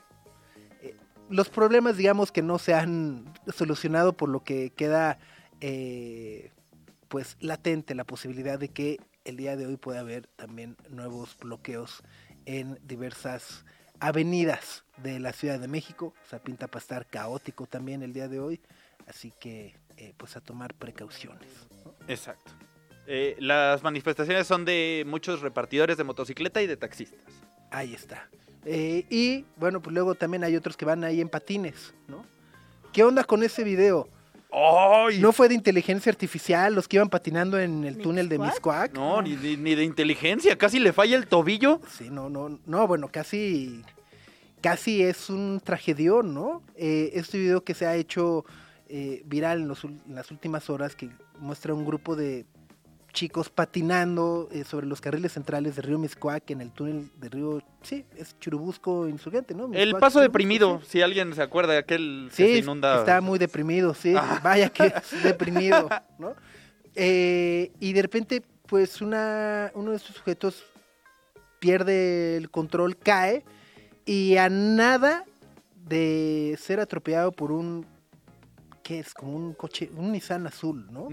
los 1.31 1.49
problemas 1.49 1.97
digamos 1.97 2.33
que 2.33 2.43
no 2.43 2.59
se 2.59 2.75
han 2.75 3.33
solucionado 3.55 4.13
por 4.17 4.29
lo 4.29 4.45
que 4.45 4.71
queda 4.71 5.19
pues 7.09 7.37
latente 7.39 7.95
la 7.95 8.05
posibilidad 8.05 8.59
de 8.59 8.69
que 8.69 8.99
el 9.25 9.37
día 9.37 9.57
de 9.57 9.67
hoy 9.67 9.77
pueda 9.77 10.01
haber 10.01 10.27
también 10.29 10.77
nuevos 10.89 11.37
bloqueos 11.39 12.03
en 12.47 12.79
diversas 12.83 13.65
avenidas 14.01 14.85
de 14.97 15.21
la 15.21 15.33
Ciudad 15.33 15.61
de 15.61 15.69
México, 15.69 16.15
o 16.25 16.29
sea, 16.29 16.41
pinta 16.41 16.67
para 16.67 16.81
estar 16.81 17.07
caótico 17.07 17.67
también 17.67 18.03
el 18.03 18.13
día 18.13 18.29
de 18.29 18.41
hoy, 18.41 18.61
así 19.07 19.33
que 19.39 19.75
eh, 19.97 20.13
pues 20.17 20.37
a 20.37 20.41
tomar 20.41 20.75
precauciones. 20.75 21.49
¿no? 21.85 21.95
Exacto. 22.09 22.53
Eh, 23.07 23.37
las 23.39 23.83
manifestaciones 23.83 24.47
son 24.47 24.65
de 24.65 25.05
muchos 25.07 25.41
repartidores 25.41 25.97
de 25.97 26.05
motocicleta 26.05 26.63
y 26.63 26.67
de 26.67 26.77
taxistas. 26.77 27.21
Ahí 27.71 27.95
está. 27.95 28.29
Eh, 28.65 29.07
y 29.11 29.45
bueno, 29.57 29.83
pues 29.83 29.95
luego 29.95 30.15
también 30.15 30.45
hay 30.45 30.57
otros 30.57 30.77
que 30.77 30.85
van 30.85 31.03
ahí 31.05 31.21
en 31.21 31.29
patines, 31.29 31.95
¿no? 32.07 32.25
¿Qué 32.93 33.03
onda 33.03 33.25
con 33.25 33.43
ese 33.43 33.65
video? 33.65 34.09
¡Ay! 34.53 35.19
¿No 35.21 35.33
fue 35.33 35.49
de 35.49 35.55
inteligencia 35.55 36.11
artificial 36.11 36.75
los 36.75 36.87
que 36.87 36.97
iban 36.97 37.09
patinando 37.09 37.59
en 37.59 37.85
el 37.85 37.97
túnel 37.99 38.29
de. 38.29 38.39
Miscuac? 38.39 38.93
No, 38.95 39.23
ni, 39.23 39.35
de- 39.35 39.57
ni 39.57 39.75
de 39.75 39.85
inteligencia, 39.85 40.57
casi 40.59 40.79
le 40.79 40.93
falla 40.93 41.17
el 41.17 41.27
tobillo. 41.27 41.81
Sí, 41.89 42.11
no, 42.11 42.29
no, 42.29 42.59
no, 42.67 42.87
bueno, 42.87 43.09
casi, 43.11 43.83
casi 44.61 45.03
es 45.03 45.31
un 45.31 45.61
tragedión, 45.65 46.35
¿no? 46.35 46.63
Eh, 46.77 47.13
este 47.15 47.39
video 47.39 47.65
que 47.65 47.73
se 47.75 47.87
ha 47.87 47.97
hecho 47.97 48.45
eh, 48.89 49.23
viral 49.25 49.63
en, 49.63 49.69
los 49.69 49.85
ul- 49.85 50.01
en 50.07 50.15
las 50.15 50.31
últimas 50.31 50.69
horas, 50.69 50.95
que 50.95 51.09
muestra 51.39 51.73
un 51.73 51.87
grupo 51.87 52.15
de 52.15 52.45
chicos 53.13 53.51
patinando 53.51 54.49
eh, 54.53 54.65
sobre 54.65 54.87
los 54.87 55.01
carriles 55.01 55.33
centrales 55.33 55.77
de 55.77 55.83
Río 55.83 55.99
Miscuac 55.99 56.51
en 56.51 56.61
el 56.63 56.71
túnel 56.73 57.11
de 57.19 57.29
Río, 57.29 57.63
sí, 57.83 58.05
es 58.17 58.39
Churubusco 58.41 59.07
Insurgente, 59.07 59.55
¿no? 59.55 59.65
El 59.73 59.93
paso 59.93 60.19
Churubusco, 60.19 60.21
deprimido, 60.21 60.81
sí. 60.83 60.89
si 60.93 61.03
alguien 61.03 61.35
se 61.35 61.43
acuerda 61.43 61.75
de 61.75 61.79
aquel 61.81 62.29
que 62.31 62.37
Sí, 62.37 62.53
se 62.55 62.59
inunda. 62.59 63.01
está 63.01 63.21
muy 63.21 63.39
deprimido, 63.39 63.95
sí. 63.95 64.15
Ah. 64.17 64.41
Vaya 64.43 64.71
que 64.71 64.87
es 64.87 65.23
deprimido, 65.23 65.89
¿no? 66.19 66.35
Eh, 66.95 67.71
y 67.81 67.93
de 67.93 68.03
repente, 68.03 68.43
pues 68.67 69.01
una, 69.03 69.71
uno 69.75 69.91
de 69.91 69.97
estos 69.99 70.17
sujetos 70.17 70.65
pierde 71.59 72.37
el 72.37 72.51
control, 72.51 72.97
cae 72.97 73.45
y 74.05 74.37
a 74.37 74.49
nada 74.49 75.25
de 75.87 76.59
ser 76.61 76.81
atropellado 76.81 77.31
por 77.33 77.53
un, 77.53 77.87
¿qué 78.83 79.01
es? 79.01 79.13
Como 79.15 79.37
un 79.37 79.53
coche, 79.55 79.91
un 79.97 80.13
Nissan 80.13 80.47
azul, 80.47 80.87
¿no? 80.91 81.09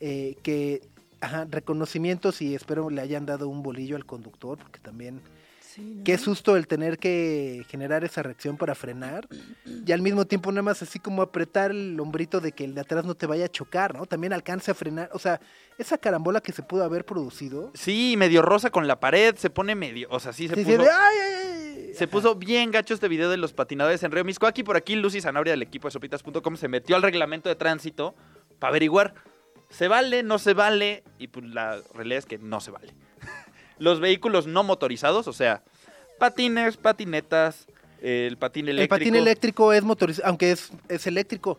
Eh, 0.00 0.36
que, 0.42 0.82
ajá, 1.20 1.46
reconocimientos 1.50 2.42
y 2.42 2.54
espero 2.54 2.90
le 2.90 3.00
hayan 3.00 3.26
dado 3.26 3.48
un 3.48 3.62
bolillo 3.62 3.96
al 3.96 4.06
conductor, 4.06 4.58
porque 4.58 4.80
también 4.80 5.20
Sí, 5.60 5.82
¿no? 5.82 6.02
Qué 6.02 6.18
susto 6.18 6.56
el 6.56 6.66
tener 6.66 6.98
que 6.98 7.64
generar 7.68 8.02
esa 8.02 8.24
reacción 8.24 8.56
para 8.56 8.74
frenar 8.74 9.28
y 9.86 9.92
al 9.92 10.02
mismo 10.02 10.24
tiempo 10.24 10.50
nada 10.50 10.62
más 10.62 10.82
así 10.82 10.98
como 10.98 11.22
apretar 11.22 11.70
el 11.70 12.00
hombrito 12.00 12.40
de 12.40 12.50
que 12.50 12.64
el 12.64 12.74
de 12.74 12.80
atrás 12.80 13.04
no 13.04 13.14
te 13.14 13.26
vaya 13.26 13.44
a 13.44 13.48
chocar, 13.48 13.94
¿no? 13.94 14.04
También 14.04 14.32
alcance 14.32 14.72
a 14.72 14.74
frenar, 14.74 15.10
o 15.12 15.20
sea, 15.20 15.40
esa 15.78 15.96
carambola 15.96 16.40
que 16.40 16.50
se 16.50 16.64
pudo 16.64 16.82
haber 16.82 17.04
producido. 17.04 17.70
Sí, 17.74 18.16
medio 18.18 18.42
rosa 18.42 18.70
con 18.70 18.88
la 18.88 18.98
pared, 18.98 19.36
se 19.36 19.48
pone 19.48 19.76
medio, 19.76 20.08
o 20.10 20.18
sea, 20.18 20.32
sí 20.32 20.48
se 20.48 20.56
sí, 20.56 20.64
sí, 20.64 20.72
puso... 20.72 20.82
de, 20.82 20.90
¡ay, 20.90 21.16
ay, 21.18 21.34
ay! 21.34 21.94
Se 21.94 22.04
Ajá. 22.04 22.10
puso 22.10 22.34
bien 22.34 22.72
gacho 22.72 22.92
este 22.94 23.06
video 23.06 23.30
de 23.30 23.36
los 23.36 23.52
patinadores 23.52 24.02
en 24.02 24.10
Río 24.10 24.24
Miscuac 24.24 24.58
y 24.58 24.64
por 24.64 24.76
aquí 24.76 24.96
Lucy 24.96 25.20
Zanabria 25.20 25.52
del 25.52 25.62
equipo 25.62 25.86
de 25.86 25.92
sopitas.com 25.92 26.56
se 26.56 26.66
metió 26.66 26.96
al 26.96 27.02
reglamento 27.02 27.48
de 27.48 27.54
tránsito 27.54 28.16
para 28.58 28.70
averiguar 28.70 29.14
se 29.70 29.88
vale, 29.88 30.22
no 30.22 30.38
se 30.38 30.54
vale 30.54 31.02
y 31.18 31.28
pues 31.28 31.46
la 31.46 31.80
realidad 31.94 32.18
es 32.18 32.26
que 32.26 32.38
no 32.38 32.60
se 32.60 32.70
vale. 32.70 32.92
Los 33.78 34.00
vehículos 34.00 34.46
no 34.46 34.62
motorizados, 34.62 35.26
o 35.26 35.32
sea, 35.32 35.62
patines, 36.18 36.76
patinetas, 36.76 37.66
el 38.02 38.36
patín 38.36 38.68
El 38.68 38.78
eléctrico. 38.78 38.98
patín 38.98 39.14
eléctrico 39.16 39.72
es 39.72 39.82
motorizado, 39.82 40.28
aunque 40.28 40.52
es, 40.52 40.72
es 40.88 41.06
eléctrico. 41.06 41.58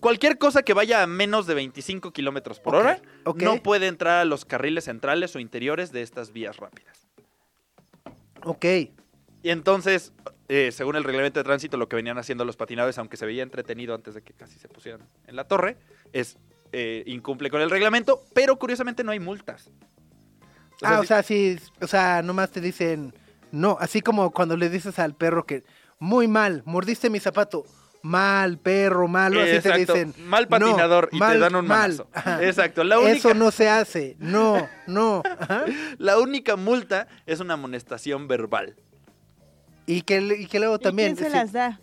Cualquier 0.00 0.38
cosa 0.38 0.62
que 0.62 0.74
vaya 0.74 1.02
a 1.02 1.06
menos 1.06 1.46
de 1.46 1.54
25 1.54 2.12
kilómetros 2.12 2.60
por 2.60 2.74
hora 2.74 3.00
no 3.36 3.62
puede 3.62 3.86
entrar 3.86 4.20
a 4.20 4.24
los 4.24 4.44
carriles 4.44 4.84
centrales 4.84 5.34
o 5.34 5.40
interiores 5.40 5.90
de 5.90 6.02
estas 6.02 6.32
vías 6.32 6.58
rápidas. 6.58 7.08
Ok. 8.44 8.64
Y 9.42 9.50
entonces, 9.50 10.12
eh, 10.48 10.70
según 10.72 10.96
el 10.96 11.04
reglamento 11.04 11.40
de 11.40 11.44
tránsito, 11.44 11.76
lo 11.76 11.88
que 11.88 11.96
venían 11.96 12.18
haciendo 12.18 12.44
los 12.44 12.56
patinadores, 12.56 12.98
aunque 12.98 13.16
se 13.16 13.26
veía 13.26 13.42
entretenido 13.42 13.94
antes 13.94 14.14
de 14.14 14.22
que 14.22 14.32
casi 14.32 14.58
se 14.58 14.68
pusieran 14.68 15.08
en 15.26 15.36
la 15.36 15.44
torre, 15.44 15.76
es 16.12 16.36
eh, 16.78 17.02
incumple 17.06 17.48
con 17.48 17.62
el 17.62 17.70
reglamento, 17.70 18.22
pero 18.34 18.58
curiosamente 18.58 19.02
no 19.02 19.12
hay 19.12 19.18
multas. 19.18 19.70
O 20.74 20.78
sea, 20.78 20.96
ah, 20.96 21.00
o 21.00 21.04
sea, 21.04 21.22
sí, 21.22 21.58
o 21.80 21.86
sea, 21.86 22.20
nomás 22.22 22.50
te 22.50 22.60
dicen 22.60 23.14
no, 23.50 23.78
así 23.80 24.02
como 24.02 24.30
cuando 24.30 24.58
le 24.58 24.68
dices 24.68 24.98
al 24.98 25.14
perro 25.14 25.46
que 25.46 25.64
muy 25.98 26.28
mal, 26.28 26.62
mordiste 26.66 27.08
mi 27.08 27.18
zapato, 27.18 27.64
mal, 28.02 28.58
perro, 28.58 29.08
malo, 29.08 29.40
así 29.40 29.58
te 29.60 29.72
dicen. 29.78 30.12
mal 30.18 30.42
"No, 30.44 30.48
patinador 30.50 31.08
y 31.12 31.18
te 31.18 31.38
dan 31.38 31.54
un 31.54 31.66
mal". 31.66 31.96
manazo. 31.96 32.10
Exacto, 32.42 32.84
la 32.84 32.98
única, 32.98 33.16
Eso 33.16 33.32
no 33.32 33.50
se 33.50 33.70
hace, 33.70 34.16
no, 34.18 34.68
no. 34.86 35.22
Ajá. 35.38 35.64
la 35.96 36.18
única 36.18 36.56
multa 36.56 37.08
es 37.24 37.40
una 37.40 37.54
amonestación 37.54 38.28
verbal. 38.28 38.76
Y 39.86 40.02
que, 40.02 40.20
y 40.40 40.46
que 40.46 40.58
luego 40.58 40.74
¿Y 40.76 40.80
también 40.80 41.14
quién 41.14 41.24
se 41.26 41.30
sí, 41.32 41.36
las 41.38 41.52
da? 41.52 41.80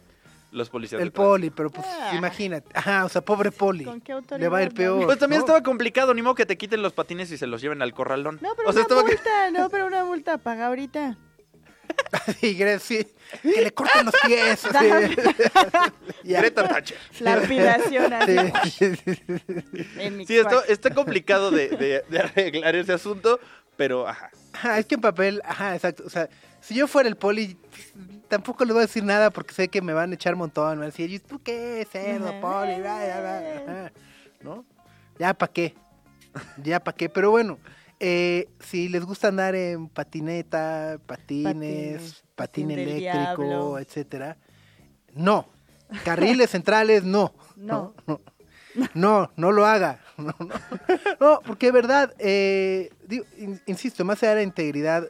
Los 0.54 0.70
policías. 0.70 1.02
el 1.02 1.08
de 1.08 1.12
poli, 1.12 1.50
pero 1.50 1.70
pues 1.70 1.86
Ah. 1.88 2.14
imagínate, 2.16 2.70
ajá, 2.74 3.06
o 3.06 3.10
sea, 3.10 3.22
pobre 3.22 3.52
poli. 3.52 3.84
¿Con 3.86 4.00
qué 4.02 4.12
Le 4.14 4.18
autoridad? 4.20 4.52
va 4.52 4.58
a 4.60 4.64
ir 4.64 4.74
peor. 4.74 5.04
Pues 5.06 5.18
también 5.20 5.40
¿no? 5.40 5.46
estaba 5.46 5.62
complicado, 5.64 6.14
ni 6.14 6.22
modo 6.22 6.36
que 6.36 6.46
te 6.46 6.58
quiten 6.58 6.82
los 6.82 6.94
patines 6.94 7.32
y 7.32 7.38
se 7.38 7.48
los 7.48 7.60
lleven 7.62 7.82
al 7.82 7.94
corralón. 7.94 8.40
No, 8.42 8.50
pero 8.56 8.70
o 8.70 8.72
sea, 8.74 8.84
una 8.90 9.04
que- 9.04 9.16
multa, 9.16 9.52
no, 9.52 9.70
pero 9.70 9.88
una 9.88 10.06
multa 10.06 10.38
paga 10.38 10.68
ahorita. 10.68 11.18
Sí, 12.40 12.58
sí, 12.80 13.06
que 13.42 13.62
le 13.62 13.72
corten 13.74 14.06
los 14.06 14.16
pies. 14.26 14.62
Ya. 16.24 16.40
Greta 16.40 16.68
Thatcher. 16.68 16.98
Lapidación 17.20 18.14
así. 18.14 18.38
Sí, 18.72 18.96
sí, 18.96 18.96
sí, 19.06 19.22
sí. 19.28 19.88
en 20.00 20.18
mi 20.18 20.26
Sí, 20.26 20.38
esto, 20.38 20.64
está 20.66 20.94
complicado 20.94 21.52
de, 21.52 21.70
de- 21.70 22.04
de 22.10 22.20
arreglar 22.20 22.76
ese 22.76 22.94
asunto, 22.94 23.40
pero 23.76 24.08
ajá. 24.08 24.30
Ajá, 24.54 24.80
es 24.80 24.86
que 24.86 24.96
en 24.96 25.02
papel, 25.02 25.42
ajá, 25.46 25.76
exacto. 25.76 26.04
O 26.06 26.10
sea, 26.10 26.30
si 26.62 26.76
yo 26.76 26.88
fuera 26.88 27.10
el 27.10 27.18
poli, 27.18 27.58
tampoco 28.34 28.66
le 28.66 28.74
voy 28.74 28.80
a 28.80 28.88
decir 28.88 29.04
nada 29.04 29.30
porque 29.30 29.54
sé 29.54 29.68
que 29.68 29.80
me 29.80 29.94
van 29.94 30.10
a 30.10 30.16
echar 30.16 30.36
montón. 30.36 30.72
Me 30.72 30.76
van 30.78 30.84
a 30.84 30.86
decir, 30.88 31.12
¿y 31.12 31.20
tú 31.20 31.40
qué, 31.44 31.88
cerdo, 31.92 32.32
poli? 32.42 32.80
Bla, 32.80 32.98
bla, 33.06 33.64
bla, 33.64 33.92
¿No? 34.42 34.66
Ya 35.20 35.36
para 35.36 35.54
qué. 35.54 35.76
Ya 36.64 36.84
para 36.84 36.98
qué. 36.98 37.10
Pero 37.10 37.30
bueno, 37.30 37.60
eh, 38.00 38.50
si 38.60 38.90
les 38.90 39.06
gusta 39.06 39.28
andar 39.28 39.54
en 39.54 39.88
patineta, 39.88 40.98
patines, 41.06 42.24
patín 42.34 42.72
eléctrico, 42.72 43.78
etcétera, 43.78 44.36
no. 45.14 45.48
Carriles 46.04 46.50
centrales, 46.50 47.04
no. 47.04 47.34
No. 47.56 47.94
No, 48.08 48.20
no, 48.96 49.32
no 49.36 49.52
lo 49.52 49.66
haga. 49.66 50.00
No, 50.18 50.36
no. 50.40 50.56
No, 51.20 51.40
porque 51.46 51.68
de 51.68 51.72
verdad, 51.72 52.14
eh, 52.18 52.90
digo, 53.08 53.26
insisto, 53.68 54.04
más 54.06 54.22
allá 54.22 54.32
de 54.32 54.36
la 54.38 54.44
integridad 54.44 55.08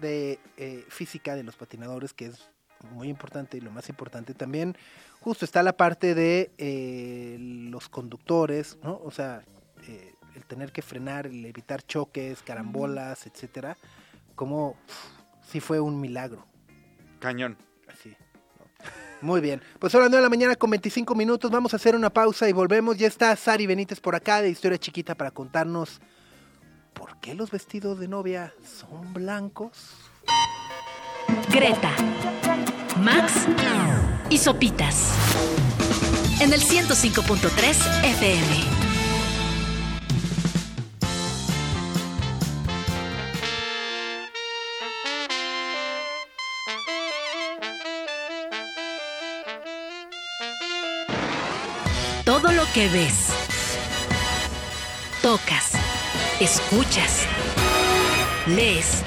de 0.00 0.38
eh, 0.56 0.84
física 0.88 1.34
de 1.34 1.42
los 1.42 1.56
patinadores, 1.56 2.12
que 2.12 2.26
es 2.26 2.48
muy 2.90 3.08
importante 3.08 3.56
y 3.56 3.60
lo 3.60 3.70
más 3.70 3.88
importante 3.88 4.34
también, 4.34 4.76
justo 5.20 5.44
está 5.44 5.62
la 5.62 5.76
parte 5.76 6.14
de 6.14 6.50
eh, 6.58 7.36
los 7.40 7.88
conductores, 7.88 8.78
¿no? 8.82 9.00
O 9.02 9.10
sea, 9.10 9.42
eh, 9.88 10.14
el 10.34 10.44
tener 10.44 10.72
que 10.72 10.82
frenar, 10.82 11.26
el 11.26 11.44
evitar 11.44 11.82
choques, 11.82 12.42
carambolas, 12.42 13.26
etcétera, 13.26 13.76
como 14.34 14.76
si 15.42 15.60
fue 15.60 15.80
un 15.80 16.00
milagro. 16.00 16.46
Cañón. 17.20 17.56
Así. 17.88 18.10
¿no? 18.58 18.66
Muy 19.22 19.40
bien. 19.40 19.62
Pues 19.78 19.94
ahora 19.94 20.08
9 20.08 20.18
de 20.18 20.22
la 20.22 20.28
mañana 20.28 20.56
con 20.56 20.70
25 20.70 21.14
minutos. 21.14 21.50
Vamos 21.50 21.72
a 21.72 21.76
hacer 21.76 21.96
una 21.96 22.10
pausa 22.10 22.48
y 22.48 22.52
volvemos. 22.52 22.98
Ya 22.98 23.06
está 23.06 23.34
Sari 23.34 23.66
Benítez 23.66 24.00
por 24.00 24.14
acá 24.14 24.42
de 24.42 24.50
Historia 24.50 24.78
Chiquita 24.78 25.14
para 25.14 25.30
contarnos 25.30 26.00
por 26.96 27.16
qué 27.18 27.34
los 27.34 27.50
vestidos 27.50 27.98
de 27.98 28.08
novia 28.08 28.52
son 28.64 29.12
blancos. 29.12 29.72
Greta, 31.50 31.92
Max 33.00 33.46
y 34.30 34.38
Sopitas. 34.38 35.12
En 36.40 36.52
el 36.52 36.60
105.3 36.60 38.04
FM. 38.04 38.86
Todo 52.24 52.50
lo 52.52 52.64
que 52.74 52.88
ves, 52.88 53.28
tocas, 55.22 55.65
escuchas, 56.40 57.22
lees, 58.46 59.02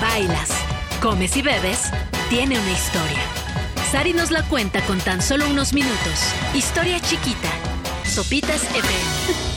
bailas, 0.00 0.50
comes 1.00 1.36
y 1.36 1.42
bebes, 1.42 1.90
tiene 2.28 2.58
una 2.58 2.72
historia. 2.72 3.20
Sari 3.90 4.12
nos 4.12 4.30
la 4.30 4.42
cuenta 4.44 4.80
con 4.82 4.98
tan 4.98 5.20
solo 5.22 5.48
unos 5.48 5.72
minutos. 5.72 6.34
Historia 6.54 6.98
chiquita. 7.00 7.50
Sopitas 8.04 8.64
FM. 8.64 9.51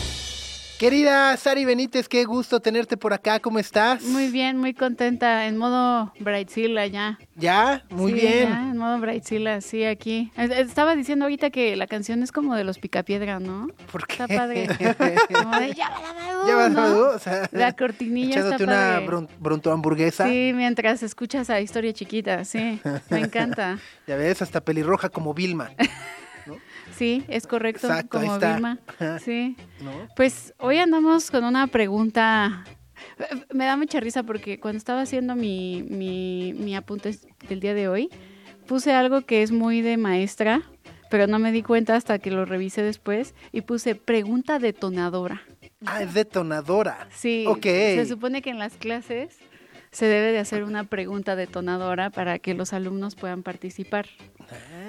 Querida 0.80 1.38
Sari 1.38 1.64
Benítez, 1.64 2.10
qué 2.10 2.26
gusto 2.26 2.60
tenerte 2.60 2.98
por 2.98 3.14
acá. 3.14 3.40
¿Cómo 3.40 3.60
estás? 3.60 4.04
Muy 4.04 4.28
bien, 4.28 4.58
muy 4.58 4.74
contenta, 4.74 5.48
en 5.48 5.56
modo 5.58 6.12
Brightzilla 6.20 6.86
ya. 6.86 7.18
¿Ya? 7.36 7.86
Muy 7.90 8.12
Sí, 8.12 8.20
bien. 8.20 8.50
ya, 8.50 8.60
en 8.72 8.78
modo 8.78 9.00
Brightzilla, 9.00 9.62
sí, 9.62 9.86
aquí. 9.86 10.34
Es- 10.36 10.52
Estaba 10.52 10.94
diciendo 10.98 11.26
ahorita 11.26 11.50
que 11.50 11.78
la 11.78 11.88
canción 11.88 12.24
es 12.24 12.34
como 12.34 12.56
de 12.56 12.66
los 12.66 12.78
Picapiedra, 12.80 13.40
¿no? 13.40 13.68
¿Por 13.90 14.06
qué? 14.06 14.22
Está 14.24 14.28
padre. 14.28 14.68
Como 15.34 15.58
de, 15.60 15.74
ya, 15.74 15.90
la 15.90 16.48
¿Ya 16.48 16.56
vas 16.56 16.72
¿no? 16.72 16.98
o 17.08 17.20
sea, 17.20 17.48
La 17.54 17.72
cortinilla 17.74 18.36
está 18.42 18.56
echándote 18.56 18.64
una 18.66 19.28
bronto 19.40 19.72
hamburguesa. 19.72 20.28
Sí, 20.28 20.52
mientras 20.54 21.04
escuchas 21.04 21.50
a 21.50 21.62
Historia 21.62 21.94
Chiquita, 21.94 22.44
sí, 22.44 22.82
me 23.10 23.20
encanta. 23.20 23.80
Ya 24.08 24.18
ves, 24.18 24.42
hasta 24.42 24.60
pelirroja 24.62 25.08
como 25.10 25.34
Vilma. 25.34 25.72
Sí, 26.98 27.24
es 27.28 27.48
correcto, 27.48 27.88
Exacto, 27.88 28.20
como. 28.20 28.40
Vilma. 28.40 28.80
Sí. 29.24 29.56
¿no? 29.82 29.92
Pues 30.16 30.54
hoy 30.60 30.78
andamos 30.78 31.30
con 31.32 31.44
una 31.44 31.68
pregunta. 31.68 32.64
Me 33.54 33.66
da 33.66 33.76
mucha 33.78 34.00
risa 34.00 34.24
porque 34.24 34.60
cuando 34.60 34.78
estaba 34.78 35.02
haciendo 35.02 35.36
mi, 35.36 35.84
mi, 35.90 36.54
mi 36.54 36.76
apunte 36.76 37.16
del 37.50 37.60
día 37.60 37.74
de 37.74 37.88
hoy, 37.88 38.10
puse 38.68 38.94
algo 38.94 39.22
que 39.22 39.44
es 39.44 39.52
muy 39.52 39.82
de 39.82 39.98
maestra, 39.98 40.62
pero 41.12 41.28
no 41.28 41.38
me 41.40 41.52
di 41.52 41.62
cuenta 41.62 41.96
hasta 41.96 42.20
que 42.20 42.32
lo 42.32 42.46
revisé 42.46 42.82
después 42.82 43.36
y 43.52 43.62
puse 43.62 43.96
pregunta 43.96 44.60
detonadora. 44.60 45.42
Ah, 45.86 46.02
es 46.02 46.14
detonadora. 46.14 47.08
Sí, 47.12 47.46
Ok. 47.48 47.64
se 47.64 48.06
supone 48.06 48.42
que 48.42 48.50
en 48.50 48.60
las 48.60 48.76
clases 48.78 49.38
se 49.96 50.08
debe 50.08 50.34
de 50.34 50.40
hacer 50.40 50.66
una 50.66 50.84
pregunta 50.84 51.38
detonadora 51.38 52.10
para 52.10 52.38
que 52.38 52.54
los 52.54 52.74
alumnos 52.74 53.16
puedan 53.16 53.44
participar. 53.44 54.08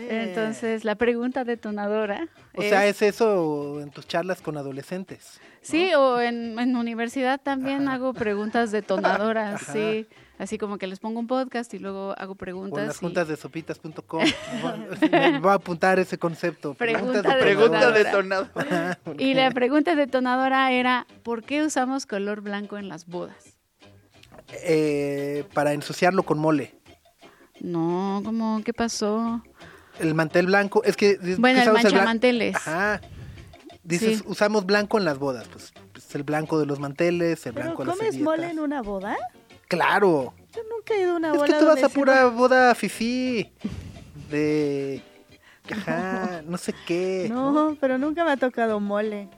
Entonces, 0.09 0.85
la 0.85 0.97
pregunta 0.97 1.45
detonadora. 1.45 2.29
O 2.57 2.63
sea, 2.63 2.87
es 2.87 3.03
eso 3.03 3.81
en 3.81 3.91
tus 3.91 4.09
charlas 4.09 4.41
con 4.41 4.57
adolescentes. 4.57 5.41
Sí, 5.63 5.95
o 5.95 6.21
en, 6.21 6.59
en 6.59 6.75
universidad 6.77 7.41
también 7.41 7.89
hago 7.89 8.15
preguntas 8.15 8.73
detonadoras, 8.73 9.63
Ajá. 9.63 9.73
sí. 9.73 10.07
Así 10.39 10.59
como 10.59 10.77
que 10.77 10.87
les 10.87 10.99
pongo 10.99 11.19
un 11.21 11.27
podcast 11.29 11.73
y 11.73 11.79
luego 11.79 12.15
hago 12.19 12.33
O 12.33 12.35
en 12.35 12.39
preguntas. 12.39 12.87
las 12.89 12.97
y- 12.97 13.01
juntas 13.01 13.29
de 13.29 13.37
sopitas.com. 13.37 14.23
Voy 15.41 15.51
a 15.51 15.55
apuntar 15.55 15.99
ese 15.99 16.19
concepto. 16.19 16.75
Pregunta 16.75 17.39
Preguntas 17.39 17.95
detonada. 17.95 18.99
Y 19.19 19.35
la 19.35 19.51
pregunta 19.53 19.95
detonadora 19.95 20.71
era, 20.73 21.07
¿por 21.23 21.43
qué 21.45 21.63
usamos 21.63 22.07
color 22.07 22.41
blanco 22.43 22.77
en 22.77 22.89
las 22.89 23.07
bodas? 23.07 23.56
Eh, 24.53 25.45
para 25.55 25.73
ensuciarlo 25.73 26.23
con 26.23 26.39
mole. 26.39 26.75
No, 27.61 28.21
¿cómo? 28.25 28.61
¿Qué 28.65 28.73
pasó? 28.73 29.43
El 29.99 30.15
mantel 30.15 30.47
blanco. 30.47 30.83
Es 30.85 30.97
que. 30.97 31.19
es 31.23 31.39
Bueno, 31.39 31.61
el 31.63 31.73
manchamanteles. 31.73 32.57
Ajá. 32.57 33.01
Dices, 33.83 34.19
Sí. 34.19 34.25
usamos 34.27 34.67
blanco 34.67 34.99
en 34.99 35.05
las 35.05 35.19
bodas. 35.19 35.47
Pues, 35.49 35.73
pues, 35.93 36.15
el 36.15 36.25
blanco 36.25 36.59
de 36.59 36.67
los 36.67 36.81
manteles, 36.81 37.47
el 37.47 37.55
¿Pero 37.55 37.67
blanco 37.67 37.83
de 37.83 37.89
las 37.89 37.97
comes 37.97 38.19
mole 38.21 38.51
en 38.51 38.59
una 38.59 38.83
boda? 38.83 39.17
Claro. 39.69 40.35
Yo 40.55 40.63
nunca 40.71 40.95
he 40.95 41.03
ido 41.03 41.13
a 41.13 41.17
una 41.17 41.29
Es 41.31 41.35
boda 41.35 41.47
que 41.47 41.53
tú 41.55 41.67
vas 41.67 41.83
a 41.83 41.89
pura 41.89 42.27
boda 42.27 42.75
fifí. 42.75 43.53
De. 44.31 45.03
Ajá, 45.71 46.43
no 46.47 46.59
sé 46.59 46.75
qué. 46.87 47.29
No, 47.31 47.77
pero 47.81 47.97
nunca 47.99 48.25
me 48.25 48.33
ha 48.33 48.37
tocado 48.37 48.81
mole. 48.81 49.29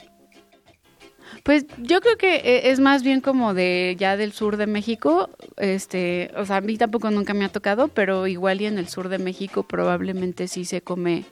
Pues 1.42 1.64
yo 1.78 2.00
creo 2.00 2.16
que 2.16 2.36
eh, 2.36 2.70
es 2.70 2.80
más 2.80 3.02
bien 3.02 3.20
como 3.20 3.54
de 3.54 3.96
ya 3.98 4.16
del 4.16 4.32
sur 4.32 4.56
de 4.56 4.66
México, 4.66 5.30
este, 5.56 6.30
o 6.36 6.44
sea, 6.44 6.56
a 6.56 6.60
mí 6.60 6.76
tampoco 6.76 7.10
nunca 7.10 7.34
me 7.34 7.44
ha 7.44 7.48
tocado, 7.48 7.88
pero 7.88 8.26
igual 8.26 8.60
y 8.60 8.66
en 8.66 8.78
el 8.78 8.88
sur 8.88 9.08
de 9.08 9.18
México 9.18 9.62
probablemente 9.62 10.48
sí 10.48 10.64
se 10.64 10.80
come, 10.82 11.24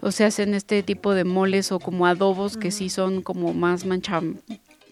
o 0.00 0.10
se 0.12 0.24
hacen 0.24 0.54
este 0.54 0.82
tipo 0.82 1.12
de 1.14 1.24
moles 1.24 1.72
o 1.72 1.80
como 1.80 2.06
adobos 2.06 2.56
que 2.56 2.70
sí 2.70 2.88
son 2.88 3.20
como 3.22 3.52
más 3.52 3.84
mancha, 3.84 4.20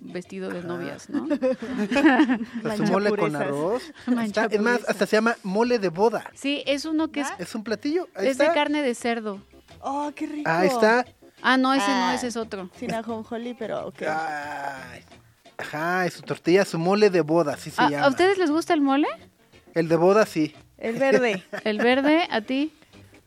vestido 0.00 0.50
de 0.50 0.62
novias, 0.62 1.08
¿no? 1.10 1.26
Su 2.76 2.82
mole 2.84 3.10
con 3.16 3.34
arroz. 3.36 3.82
Está- 4.24 4.46
es 4.50 4.60
más, 4.60 4.80
hasta 4.88 5.06
se 5.06 5.16
llama 5.16 5.36
mole 5.42 5.78
de 5.78 5.88
boda. 5.88 6.30
Sí, 6.34 6.62
es 6.66 6.84
uno 6.84 7.08
que 7.10 7.20
es, 7.20 7.28
Es 7.38 7.54
un 7.54 7.64
platillo. 7.64 8.08
Ahí 8.14 8.28
es 8.28 8.38
de 8.38 8.46
carne 8.52 8.82
de 8.82 8.94
cerdo. 8.94 9.40
Oh, 9.80 10.12
qué 10.14 10.26
rico. 10.26 10.48
Ahí 10.50 10.68
está. 10.68 11.06
Ah, 11.48 11.56
no, 11.56 11.72
ese 11.74 11.86
no, 11.86 12.06
Ah. 12.08 12.14
ese 12.14 12.26
es 12.26 12.36
otro. 12.36 12.70
Sin 12.76 12.92
ajonjolí, 12.92 13.54
pero 13.54 13.86
ok. 13.86 14.02
Ay. 14.02 15.04
Ajá, 15.58 16.06
y 16.06 16.10
su 16.10 16.22
tortilla, 16.22 16.64
su 16.64 16.76
mole 16.78 17.08
de 17.08 17.20
boda, 17.20 17.54
así 17.54 17.70
se 17.70 17.80
¿A, 17.80 17.88
llama. 17.88 18.06
¿A 18.06 18.08
ustedes 18.08 18.36
les 18.36 18.50
gusta 18.50 18.74
el 18.74 18.80
mole? 18.80 19.06
El 19.74 19.88
de 19.88 19.96
boda, 19.96 20.26
sí. 20.26 20.54
El 20.76 20.96
verde. 20.96 21.42
¿El 21.64 21.78
verde? 21.78 22.26
¿A 22.30 22.40
ti? 22.40 22.72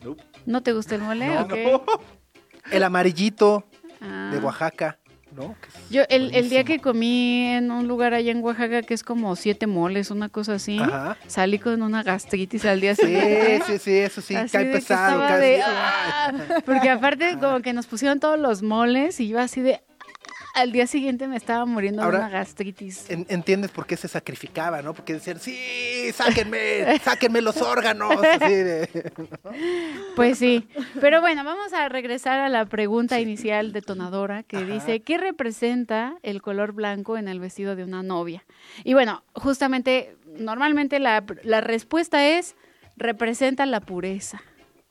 Nope. 0.04 0.22
¿No 0.46 0.62
te 0.62 0.74
gusta 0.74 0.96
el 0.96 1.02
mole? 1.02 1.28
No. 1.28 1.42
Ok. 1.44 1.54
El 2.72 2.84
amarillito 2.84 3.64
Ah. 4.02 4.30
de 4.32 4.38
Oaxaca, 4.40 5.00
¿no? 5.36 5.56
Yo 5.90 6.04
el, 6.10 6.34
el 6.36 6.50
día 6.50 6.64
que 6.64 6.80
comí 6.80 7.46
en 7.48 7.72
un 7.72 7.88
lugar 7.88 8.14
allá 8.14 8.32
en 8.32 8.44
Oaxaca 8.44 8.82
que 8.84 8.94
es 8.94 9.04
como 9.04 9.36
siete 9.36 9.68
moles, 9.68 10.12
una 10.12 10.30
cosa 10.30 10.56
así, 10.56 10.80
Ajá. 10.80 11.18
salí 11.28 11.60
con 11.60 11.82
una 11.82 12.04
gastritis 12.04 12.66
al 12.66 12.82
día 12.82 12.96
Sí, 12.96 13.04
siguiente. 13.06 13.62
sí, 13.66 13.78
sí, 13.80 13.98
eso 13.98 14.22
sí, 14.22 14.36
Así 14.36 14.52
cae 14.52 14.66
pesado. 14.66 15.20
cae- 15.28 15.40
de, 15.40 15.62
"Ah", 15.64 16.34
porque 16.66 16.90
aparte 16.90 17.38
como 17.40 17.62
que 17.62 17.74
nos 17.74 17.88
pusieron 17.88 18.20
todos 18.20 18.40
los 18.40 18.62
moles 18.64 19.20
y 19.20 19.28
yo 19.30 19.40
así 19.40 19.62
de 19.62 19.82
al 20.56 20.72
día 20.72 20.88
siguiente 20.88 21.28
me 21.28 21.38
estaba 21.38 21.66
muriendo 21.66 22.02
Ahora, 22.04 22.18
de 22.20 22.24
una 22.26 22.32
gastritis. 22.34 23.10
En- 23.10 23.26
entiendes 23.30 23.72
por 23.72 23.86
qué 23.86 23.96
se 23.98 24.08
sacrificaba, 24.08 24.82
¿no? 24.82 24.94
Porque 24.94 25.14
decían, 25.14 25.40
sí, 25.40 25.58
sáquenme, 26.14 27.00
sáquenme 27.04 27.42
los 27.42 27.62
órganos. 27.62 28.16
Así 28.24 28.54
de... 28.54 29.12
Pues 30.16 30.38
sí. 30.38 30.68
Pero 31.00 31.22
bueno, 31.22 31.44
vamos 31.44 31.72
a 31.74 31.88
regresar 31.90 32.40
a 32.40 32.50
la 32.50 32.66
pregunta 32.66 33.20
inicial 33.22 33.72
detonadora 33.72 34.44
que 34.44 34.58
Ajá. 34.58 34.66
dice, 34.66 35.00
¿qué 35.02 35.18
representa 35.18 36.16
el 36.24 36.42
color 36.42 36.74
blanco 36.74 37.18
en 37.18 37.28
el 37.28 37.40
vestido 37.40 37.76
de 37.76 37.84
una 37.84 38.04
novia? 38.04 38.44
Y 38.84 38.94
bueno, 38.94 39.24
justamente, 39.34 40.16
normalmente 40.38 41.00
la, 41.00 41.24
la 41.44 41.62
respuesta 41.62 42.26
es, 42.28 42.56
representa 42.98 43.66
la 43.66 43.80
pureza, 43.80 44.42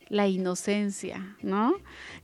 la 0.09 0.27
inocencia, 0.29 1.37
¿no? 1.43 1.75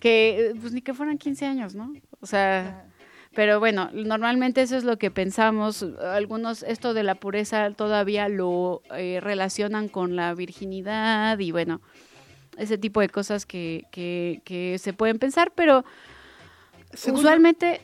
Que, 0.00 0.54
pues 0.60 0.72
ni 0.72 0.80
que 0.80 0.94
fueran 0.94 1.18
15 1.18 1.44
años, 1.46 1.74
¿no? 1.74 1.92
O 2.20 2.26
sea... 2.26 2.86
Pero 3.34 3.58
bueno, 3.58 3.90
normalmente 3.92 4.62
eso 4.62 4.76
es 4.76 4.84
lo 4.84 4.96
que 4.96 5.10
pensamos. 5.10 5.82
Algunos, 6.02 6.62
esto 6.62 6.94
de 6.94 7.02
la 7.02 7.16
pureza 7.16 7.70
todavía 7.72 8.28
lo 8.28 8.82
eh, 8.96 9.18
relacionan 9.20 9.88
con 9.88 10.14
la 10.16 10.34
virginidad 10.34 11.38
y 11.38 11.50
bueno, 11.50 11.80
ese 12.56 12.78
tipo 12.78 13.00
de 13.00 13.08
cosas 13.08 13.44
que, 13.46 13.84
que, 13.90 14.40
que 14.44 14.78
se 14.78 14.92
pueden 14.92 15.18
pensar, 15.18 15.52
pero 15.54 15.84
Según 16.92 17.16
yo- 17.16 17.20
usualmente, 17.26 17.80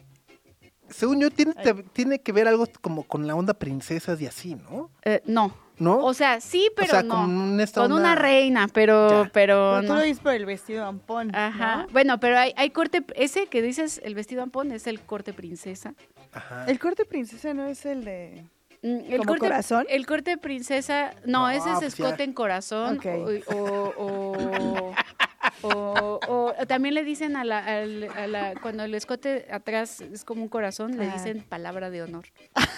Según 0.88 1.20
yo, 1.20 1.30
tiene, 1.30 1.54
te- 1.54 1.74
tiene 1.92 2.20
que 2.20 2.32
ver 2.32 2.46
algo 2.48 2.66
como 2.80 3.02
con 3.04 3.26
la 3.26 3.34
onda 3.34 3.54
princesas 3.54 4.20
y 4.20 4.26
así, 4.26 4.54
¿no? 4.54 4.90
eh, 5.04 5.20
no. 5.24 5.52
¿No? 5.80 5.98
O 6.04 6.14
sea, 6.14 6.40
sí, 6.40 6.70
pero 6.76 6.90
sea, 6.90 7.02
no. 7.02 7.14
con 7.16 7.58
esta 7.58 7.80
Con 7.80 7.90
onda- 7.92 8.12
una 8.12 8.14
reina, 8.14 8.68
pero, 8.72 9.24
Ya. 9.24 9.30
pero 9.32 9.32
Pero 9.32 9.80
tú 9.80 9.86
no. 9.88 9.94
lo 9.96 10.02
dices 10.02 10.20
por 10.22 10.34
el 10.34 10.46
vestido 10.46 10.84
ampón. 10.86 11.34
Ajá. 11.34 11.76
¿no? 11.78 11.86
Bueno, 11.88 12.20
pero 12.20 12.38
hay, 12.38 12.52
hay 12.56 12.70
corte, 12.70 13.02
ese 13.16 13.46
que 13.48 13.62
dices, 13.62 14.00
el 14.04 14.14
vestido 14.14 14.42
ampón, 14.42 14.70
es 14.70 14.86
el 14.86 15.00
corte 15.00 15.32
princesa. 15.32 15.94
Ajá. 16.32 16.66
El 16.68 16.78
corte 16.78 17.04
princesa 17.04 17.52
no 17.54 17.64
es 17.66 17.84
el 17.86 18.04
de. 18.04 18.44
Mm, 18.82 18.88
El 19.10 19.16
¿Como 19.18 19.24
corte, 19.32 19.40
corazón? 19.40 19.86
El 19.90 20.06
corte 20.06 20.38
princesa, 20.38 21.14
no, 21.26 21.40
No, 21.40 21.50
ese 21.50 21.70
es 21.72 21.78
pues 21.80 21.96
ya. 21.96 22.04
escote 22.06 22.22
en 22.24 22.32
corazón. 22.32 22.96
Ok. 22.98 23.06
O, 23.48 23.54
o, 23.54 23.94
o- 23.98 24.94
o- 25.62 26.20
o 26.28 26.54
también 26.66 26.94
le 26.94 27.02
dicen 27.04 27.36
a 27.36 27.44
la, 27.44 27.58
al- 27.64 28.08
a 28.16 28.26
la- 28.26 28.54
cuando 28.60 28.84
el 28.84 28.94
escote 28.94 29.46
atrás 29.50 30.00
es 30.00 30.24
como 30.24 30.42
un 30.42 30.48
corazón, 30.48 30.96
le 30.98 31.08
dicen 31.10 31.42
palabra 31.48 31.88
de 31.90 32.02
honor. 32.02 32.26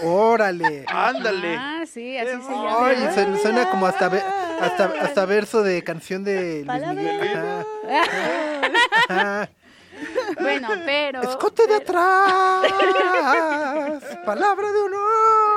Órale. 0.03 0.85
Ándale. 0.89 1.57
Ah, 1.59 1.83
sí, 1.87 2.17
así 2.19 2.31
se 2.31 2.37
Ay, 2.53 2.97
llama. 2.97 3.13
suena, 3.15 3.39
suena 3.39 3.71
como 3.71 3.87
hasta, 3.87 4.09
ve- 4.09 4.23
hasta, 4.61 4.85
hasta 5.01 5.27
verso 5.27 5.63
de 5.63 5.83
canción 5.83 6.23
de 6.25 6.57
Luis 6.57 6.67
Palabra 6.67 6.95
Miguel. 6.95 7.21
de 7.21 7.95
Ajá. 7.97 9.03
Ajá. 9.09 9.49
Bueno, 10.41 10.69
pero... 10.85 11.23
Escote 11.23 11.67
de 11.69 11.75
atrás. 11.77 12.65
Palabra 14.25 14.73
de 14.73 14.81
honor. 14.81 15.52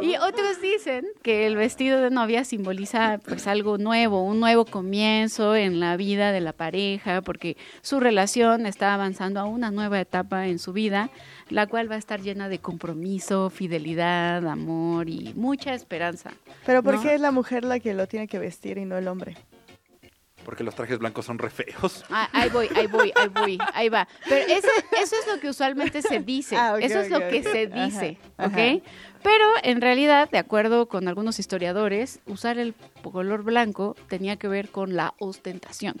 Y 0.00 0.16
otros 0.16 0.60
dicen 0.60 1.06
que 1.22 1.46
el 1.46 1.56
vestido 1.56 2.00
de 2.00 2.10
novia 2.10 2.44
simboliza 2.44 3.18
pues 3.26 3.46
algo 3.46 3.78
nuevo, 3.78 4.24
un 4.24 4.40
nuevo 4.40 4.64
comienzo 4.64 5.56
en 5.56 5.80
la 5.80 5.96
vida 5.96 6.32
de 6.32 6.40
la 6.40 6.52
pareja, 6.52 7.22
porque 7.22 7.56
su 7.82 8.00
relación 8.00 8.66
está 8.66 8.94
avanzando 8.94 9.40
a 9.40 9.44
una 9.44 9.70
nueva 9.70 10.00
etapa 10.00 10.46
en 10.46 10.58
su 10.58 10.72
vida, 10.72 11.10
la 11.48 11.66
cual 11.66 11.90
va 11.90 11.96
a 11.96 11.98
estar 11.98 12.20
llena 12.20 12.48
de 12.48 12.58
compromiso, 12.58 13.50
fidelidad, 13.50 14.46
amor 14.46 15.08
y 15.08 15.32
mucha 15.34 15.74
esperanza. 15.74 16.32
Pero 16.64 16.82
¿por 16.82 16.94
¿No? 16.94 17.02
qué 17.02 17.14
es 17.14 17.20
la 17.20 17.32
mujer 17.32 17.64
la 17.64 17.80
que 17.80 17.94
lo 17.94 18.06
tiene 18.06 18.28
que 18.28 18.38
vestir 18.38 18.78
y 18.78 18.84
no 18.84 18.96
el 18.96 19.08
hombre? 19.08 19.36
Porque 20.48 20.64
los 20.64 20.74
trajes 20.74 20.98
blancos 20.98 21.26
son 21.26 21.38
re 21.38 21.50
feos. 21.50 22.06
Ah, 22.08 22.26
ahí 22.32 22.48
voy, 22.48 22.70
ahí 22.74 22.86
voy, 22.86 23.12
ahí 23.14 23.28
voy, 23.28 23.58
ahí 23.74 23.90
va. 23.90 24.08
Pero 24.26 24.46
ese- 24.46 24.66
eso 25.02 25.14
es 25.20 25.26
lo 25.30 25.38
que 25.40 25.50
usualmente 25.50 26.00
se 26.00 26.20
dice, 26.20 26.56
Ah, 26.56 26.74
eso 26.80 27.00
es 27.00 27.10
lo 27.10 27.18
que 27.28 27.42
se 27.42 27.66
dice, 27.66 28.16
ajá. 28.38 28.48
¿ok? 28.48 28.82
Pero 29.22 29.44
en 29.62 29.82
realidad, 29.82 30.30
de 30.30 30.38
acuerdo 30.38 30.88
con 30.88 31.06
algunos 31.06 31.38
historiadores, 31.38 32.20
usar 32.24 32.58
el 32.58 32.72
color 33.02 33.42
blanco 33.42 33.94
tenía 34.08 34.36
que 34.36 34.48
ver 34.48 34.70
con 34.70 34.96
la 34.96 35.12
ostentación. 35.18 36.00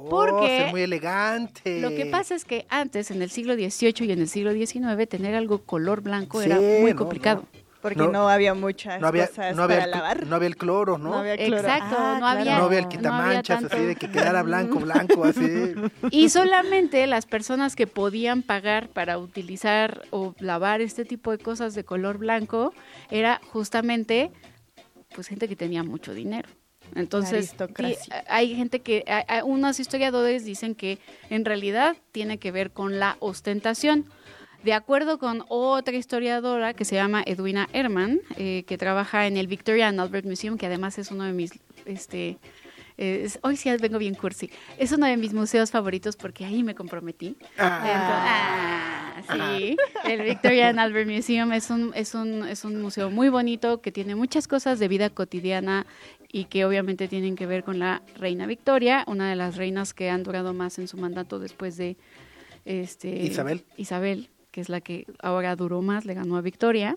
Oh, 0.00 0.08
Porque 0.08 0.46
ser 0.46 0.70
muy 0.70 0.80
elegante. 0.80 1.78
Lo 1.82 1.90
que 1.90 2.06
pasa 2.06 2.34
es 2.34 2.46
que 2.46 2.64
antes, 2.70 3.10
en 3.10 3.20
el 3.20 3.30
siglo 3.30 3.52
XVIII 3.52 4.06
y 4.06 4.12
en 4.12 4.20
el 4.20 4.28
siglo 4.28 4.54
XIX, 4.54 5.06
tener 5.06 5.34
algo 5.34 5.58
color 5.58 6.00
blanco 6.00 6.40
Sí, 6.40 6.46
era 6.46 6.58
muy 6.58 6.92
no, 6.92 6.96
complicado. 6.96 7.44
Porque 7.82 7.98
No. 7.98 8.12
no, 8.12 8.28
había 8.28 8.54
muchas 8.54 9.00
no 9.00 9.08
había, 9.08 9.26
cosas 9.26 9.56
no 9.56 9.64
había 9.64 9.76
para 9.78 9.84
el, 9.86 9.90
lavar. 9.90 10.26
no 10.28 10.36
había 10.36 10.46
el 10.48 10.56
cloro, 10.56 10.98
¿no? 10.98 11.10
No 11.10 11.16
había 11.16 11.36
cloro. 11.36 11.56
Exacto, 11.62 11.96
Ah, 11.98 12.16
no 12.20 12.26
había- 12.28 12.58
No 12.58 12.64
había 12.66 12.78
el 12.78 12.84
no 12.84 12.88
quitamanchas, 12.90 13.64
había 13.64 13.66
así 13.76 13.84
de 13.86 13.96
que 13.96 14.08
quedara 14.10 14.42
blanco, 14.44 14.78
blanco, 14.78 15.24
así. 15.24 15.42
Y 16.12 16.28
solamente 16.28 17.04
las 17.08 17.26
personas 17.26 17.74
que 17.74 17.88
podían 17.88 18.42
pagar 18.42 18.88
para 18.88 19.18
utilizar 19.18 20.02
o 20.10 20.34
lavar 20.38 20.80
este 20.80 21.04
tipo 21.04 21.32
de 21.32 21.38
cosas 21.38 21.74
de 21.74 21.82
color 21.84 22.18
blanco 22.18 22.72
era 23.10 23.40
justamente 23.50 24.30
pues 25.14 25.26
gente 25.26 25.48
que 25.48 25.56
tenía 25.56 25.82
mucho 25.82 26.14
dinero. 26.14 26.48
Entonces, 26.94 27.54
sí, 27.76 27.94
hay 28.28 28.54
gente 28.54 28.80
que, 28.80 29.02
hay- 29.06 29.24
hay- 29.26 29.42
unos 29.42 29.80
historiadores 29.80 30.44
dicen 30.44 30.74
que 30.74 30.98
en 31.30 31.44
realidad 31.44 31.96
tiene 32.12 32.38
que 32.38 32.52
ver 32.52 32.70
con 32.70 32.98
la 33.00 33.16
ostentación. 33.20 34.04
De 34.64 34.72
acuerdo 34.72 35.18
con 35.18 35.44
otra 35.48 35.94
historiadora 35.96 36.72
que 36.74 36.84
se 36.84 36.94
llama 36.94 37.22
Edwina 37.26 37.68
Herman, 37.72 38.20
eh, 38.36 38.62
que 38.66 38.78
trabaja 38.78 39.26
en 39.26 39.36
el 39.36 39.48
Victoria 39.48 39.88
and 39.88 39.98
Albert 40.00 40.24
Museum, 40.26 40.56
que 40.56 40.66
además 40.66 40.98
es 40.98 41.10
uno 41.10 41.24
de 41.24 41.32
mis, 41.32 41.52
este, 41.84 42.38
eh, 42.96 43.22
es- 43.24 43.40
hoy 43.42 43.56
sí 43.56 43.68
vengo 43.80 43.98
bien 43.98 44.14
cursi, 44.14 44.50
es 44.78 44.92
uno 44.92 45.06
de 45.06 45.16
mis 45.16 45.32
museos 45.34 45.72
favoritos 45.72 46.14
porque 46.16 46.44
ahí 46.44 46.62
me 46.62 46.76
comprometí. 46.76 47.36
Ah, 47.58 49.14
Entonces- 49.16 49.40
ah, 49.40 49.56
sí, 49.58 49.76
el 50.04 50.22
Victoria 50.22 50.68
and 50.68 50.78
Albert 50.78 51.10
Museum 51.10 51.52
es 51.52 51.68
un, 51.70 51.92
es, 51.96 52.14
un, 52.14 52.46
es 52.46 52.64
un 52.64 52.80
museo 52.80 53.10
muy 53.10 53.28
bonito 53.30 53.80
que 53.80 53.90
tiene 53.90 54.14
muchas 54.14 54.46
cosas 54.46 54.78
de 54.78 54.86
vida 54.86 55.10
cotidiana 55.10 55.86
y 56.30 56.44
que 56.44 56.64
obviamente 56.64 57.08
tienen 57.08 57.34
que 57.34 57.46
ver 57.46 57.64
con 57.64 57.80
la 57.80 58.02
reina 58.16 58.46
Victoria, 58.46 59.02
una 59.08 59.28
de 59.28 59.34
las 59.34 59.56
reinas 59.56 59.92
que 59.92 60.08
han 60.08 60.22
durado 60.22 60.54
más 60.54 60.78
en 60.78 60.86
su 60.86 60.98
mandato 60.98 61.40
después 61.40 61.76
de 61.76 61.96
este, 62.64 63.08
Isabel. 63.24 63.64
Isabel, 63.76 64.28
que 64.52 64.60
es 64.60 64.68
la 64.68 64.80
que 64.80 65.06
ahora 65.18 65.56
duró 65.56 65.82
más, 65.82 66.04
le 66.04 66.14
ganó 66.14 66.36
a 66.36 66.40
Victoria. 66.40 66.96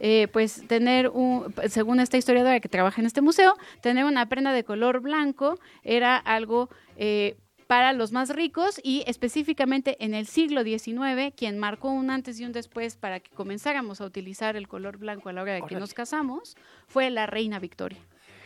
Eh, 0.00 0.28
pues 0.32 0.66
tener 0.66 1.08
un, 1.08 1.52
según 1.68 2.00
esta 2.00 2.16
historiadora 2.16 2.60
que 2.60 2.68
trabaja 2.68 3.00
en 3.00 3.06
este 3.06 3.20
museo, 3.20 3.54
tener 3.82 4.04
una 4.06 4.28
prenda 4.28 4.52
de 4.52 4.64
color 4.64 5.00
blanco 5.00 5.58
era 5.82 6.16
algo 6.16 6.70
eh, 6.96 7.36
para 7.72 7.94
los 7.94 8.12
más 8.12 8.28
ricos 8.28 8.78
y 8.82 9.02
específicamente 9.06 9.96
en 10.04 10.12
el 10.12 10.26
siglo 10.26 10.62
XIX, 10.62 11.34
quien 11.34 11.58
marcó 11.58 11.90
un 11.90 12.10
antes 12.10 12.38
y 12.38 12.44
un 12.44 12.52
después 12.52 12.96
para 12.96 13.20
que 13.20 13.30
comenzáramos 13.30 14.02
a 14.02 14.04
utilizar 14.04 14.56
el 14.56 14.68
color 14.68 14.98
blanco 14.98 15.30
a 15.30 15.32
la 15.32 15.40
hora 15.40 15.54
de 15.54 15.62
que 15.62 15.76
nos 15.76 15.94
casamos, 15.94 16.54
fue 16.86 17.08
la 17.08 17.24
reina 17.24 17.58
Victoria. 17.58 17.98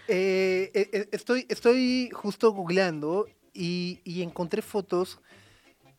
Eh, 0.06 0.70
eh, 0.74 0.90
eh, 0.92 1.08
estoy, 1.10 1.44
estoy 1.48 2.10
justo 2.12 2.52
googleando 2.52 3.26
y, 3.52 3.98
y 4.04 4.22
encontré 4.22 4.62
fotos 4.62 5.18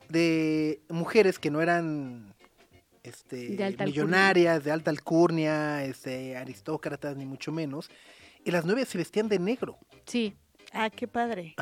de 0.07 0.81
mujeres 0.87 1.37
que 1.37 1.51
no 1.51 1.61
eran 1.61 2.33
este, 3.07 3.35
De 3.55 3.63
alta 3.63 3.83
alcurnia. 3.83 3.85
millonarias, 3.85 4.63
de 4.63 4.71
alta 4.71 4.91
alcurnia, 4.91 5.83
este, 5.83 6.35
aristócratas, 6.37 7.15
ni 7.17 7.25
mucho 7.25 7.51
menos. 7.51 7.89
Y 8.45 8.51
las 8.51 8.65
novias 8.65 8.87
se 8.87 8.97
vestían 8.97 9.27
de 9.29 9.39
negro. 9.39 9.77
Sí, 10.05 10.35
Ah, 10.73 10.89
qué 10.89 11.07
padre. 11.07 11.55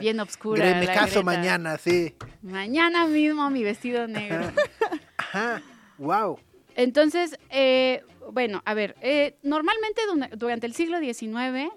bien 0.00 0.18
obscura. 0.20 0.64
Me 0.64 0.86
la 0.86 0.94
caso 0.94 1.06
Greta. 1.06 1.22
mañana, 1.24 1.76
sí. 1.78 2.14
Mañana 2.40 3.06
mismo 3.06 3.50
mi 3.50 3.62
vestido 3.62 4.08
negro. 4.08 4.50
Ajá, 5.18 5.62
wow. 5.98 6.38
Entonces, 6.74 7.38
eh, 7.50 8.02
bueno, 8.32 8.62
a 8.64 8.72
ver, 8.72 8.96
eh, 9.02 9.36
normalmente 9.42 10.00
durante 10.36 10.66
el 10.66 10.74
siglo 10.74 11.00
XIX 11.00 11.70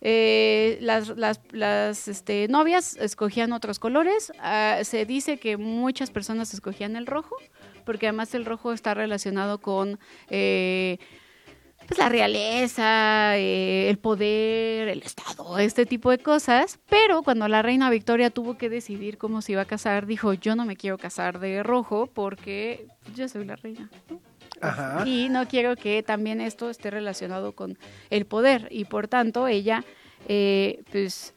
eh, 0.00 0.78
las, 0.80 1.08
las, 1.16 1.40
las, 1.50 2.08
este, 2.08 2.48
novias 2.48 2.96
escogían 2.96 3.52
otros 3.52 3.78
colores. 3.78 4.32
Ah, 4.38 4.78
se 4.82 5.04
dice 5.04 5.38
que 5.38 5.56
muchas 5.56 6.10
personas 6.10 6.54
escogían 6.54 6.96
el 6.96 7.06
rojo, 7.06 7.36
porque 7.84 8.06
además 8.06 8.34
el 8.34 8.44
rojo 8.44 8.72
está 8.72 8.94
relacionado 8.94 9.58
con 9.58 9.98
eh, 10.28 10.98
pues 11.86 11.98
la 11.98 12.08
realeza, 12.08 13.36
eh, 13.36 13.90
el 13.90 13.98
poder, 13.98 14.88
el 14.88 15.02
Estado, 15.02 15.58
este 15.58 15.86
tipo 15.86 16.10
de 16.10 16.18
cosas. 16.18 16.78
Pero 16.88 17.22
cuando 17.22 17.48
la 17.48 17.62
reina 17.62 17.90
Victoria 17.90 18.30
tuvo 18.30 18.56
que 18.56 18.70
decidir 18.70 19.18
cómo 19.18 19.42
se 19.42 19.52
iba 19.52 19.62
a 19.62 19.66
casar, 19.66 20.06
dijo, 20.06 20.32
yo 20.32 20.54
no 20.56 20.64
me 20.64 20.76
quiero 20.76 20.98
casar 20.98 21.40
de 21.40 21.62
rojo 21.62 22.06
porque 22.06 22.86
yo 23.14 23.28
soy 23.28 23.44
la 23.44 23.56
reina. 23.56 23.90
Ajá. 24.60 25.06
Y 25.06 25.28
no 25.28 25.46
quiero 25.48 25.76
que 25.76 26.02
también 26.02 26.40
esto 26.40 26.70
esté 26.70 26.90
relacionado 26.90 27.52
con 27.52 27.78
el 28.10 28.26
poder. 28.26 28.68
Y 28.70 28.84
por 28.84 29.08
tanto, 29.08 29.48
ella, 29.48 29.84
eh, 30.28 30.82
pues, 30.90 31.34